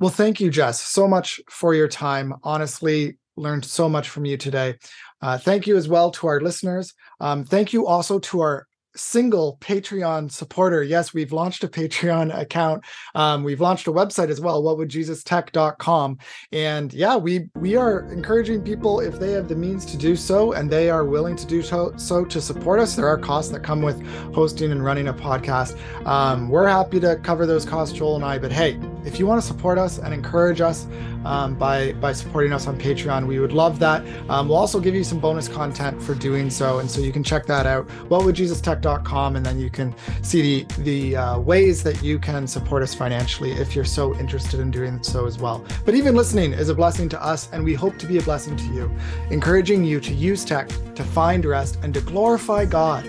Well 0.00 0.10
thank 0.10 0.40
you 0.40 0.50
jess 0.50 0.80
so 0.80 1.06
much 1.06 1.40
for 1.48 1.74
your 1.74 1.86
time. 1.86 2.34
Honestly 2.42 3.18
learned 3.36 3.64
so 3.64 3.88
much 3.88 4.08
from 4.08 4.24
you 4.24 4.36
today. 4.36 4.76
Uh, 5.22 5.38
thank 5.38 5.68
you 5.68 5.76
as 5.76 5.88
well 5.88 6.10
to 6.10 6.26
our 6.26 6.40
listeners. 6.40 6.92
Um, 7.20 7.44
thank 7.44 7.72
you 7.72 7.86
also 7.86 8.18
to 8.18 8.40
our 8.40 8.66
single 8.96 9.58
Patreon 9.60 10.30
supporter. 10.30 10.82
Yes, 10.82 11.14
we've 11.14 11.32
launched 11.32 11.64
a 11.64 11.68
Patreon 11.68 12.36
account. 12.38 12.84
Um, 13.14 13.44
we've 13.44 13.60
launched 13.60 13.86
a 13.86 13.92
website 13.92 14.28
as 14.28 14.40
well, 14.40 14.62
what 14.62 14.76
would 14.78 14.88
jesus 14.88 15.22
whatwouldjesustech.com. 15.22 16.18
And 16.52 16.92
yeah, 16.92 17.16
we 17.16 17.48
we 17.54 17.76
are 17.76 18.10
encouraging 18.12 18.62
people 18.62 19.00
if 19.00 19.18
they 19.18 19.32
have 19.32 19.48
the 19.48 19.56
means 19.56 19.84
to 19.86 19.96
do 19.96 20.16
so 20.16 20.52
and 20.52 20.70
they 20.70 20.90
are 20.90 21.04
willing 21.04 21.36
to 21.36 21.46
do 21.46 21.62
so, 21.62 21.92
so 21.96 22.24
to 22.24 22.40
support 22.40 22.80
us. 22.80 22.96
There 22.96 23.08
are 23.08 23.18
costs 23.18 23.50
that 23.52 23.62
come 23.62 23.82
with 23.82 24.00
hosting 24.34 24.72
and 24.72 24.84
running 24.84 25.08
a 25.08 25.14
podcast. 25.14 25.78
Um, 26.06 26.48
we're 26.48 26.68
happy 26.68 27.00
to 27.00 27.16
cover 27.16 27.46
those 27.46 27.64
costs, 27.64 27.96
Joel 27.96 28.16
and 28.16 28.24
I. 28.24 28.38
But 28.38 28.52
hey, 28.52 28.78
if 29.04 29.18
you 29.18 29.26
want 29.26 29.40
to 29.40 29.46
support 29.46 29.78
us 29.78 29.98
and 29.98 30.12
encourage 30.12 30.60
us 30.60 30.86
um, 31.24 31.54
by 31.54 31.92
by 31.94 32.12
supporting 32.12 32.52
us 32.52 32.66
on 32.66 32.78
Patreon, 32.78 33.26
we 33.26 33.38
would 33.38 33.52
love 33.52 33.78
that. 33.78 34.06
Um, 34.30 34.48
we'll 34.48 34.58
also 34.58 34.80
give 34.80 34.94
you 34.94 35.04
some 35.04 35.18
bonus 35.18 35.48
content 35.48 36.02
for 36.02 36.14
doing 36.14 36.50
so, 36.50 36.78
and 36.78 36.90
so 36.90 37.00
you 37.00 37.12
can 37.12 37.22
check 37.22 37.46
that 37.46 37.66
out. 37.66 37.86
Whatwouldjesustech.com, 38.08 39.36
and 39.36 39.44
then 39.44 39.58
you 39.58 39.70
can 39.70 39.94
see 40.22 40.40
the 40.42 40.82
the 40.82 41.16
uh, 41.16 41.38
ways 41.38 41.82
that 41.82 42.02
you 42.02 42.18
can 42.18 42.46
support 42.46 42.82
us 42.82 42.94
financially 42.94 43.52
if 43.52 43.74
you're 43.74 43.84
so 43.84 44.14
interested 44.18 44.60
in 44.60 44.70
doing 44.70 45.02
so 45.02 45.26
as 45.26 45.38
well. 45.38 45.64
But 45.84 45.94
even 45.94 46.14
listening 46.14 46.52
is 46.52 46.68
a 46.68 46.74
blessing 46.74 47.08
to 47.10 47.22
us, 47.22 47.50
and 47.52 47.64
we 47.64 47.74
hope 47.74 47.98
to 47.98 48.06
be 48.06 48.18
a 48.18 48.22
blessing 48.22 48.56
to 48.56 48.64
you, 48.72 48.90
encouraging 49.30 49.84
you 49.84 50.00
to 50.00 50.12
use 50.12 50.44
tech 50.44 50.68
to 50.94 51.04
find 51.04 51.44
rest 51.44 51.78
and 51.82 51.92
to 51.94 52.00
glorify 52.00 52.64
God, 52.64 53.04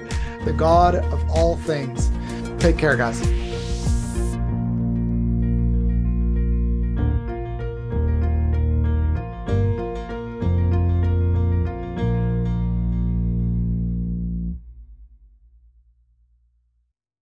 the 0.46 0.54
God 0.54 0.96
of 0.96 1.30
all 1.30 1.58
things. 1.58 2.10
Take 2.60 2.78
care, 2.78 2.96
guys. 2.96 3.20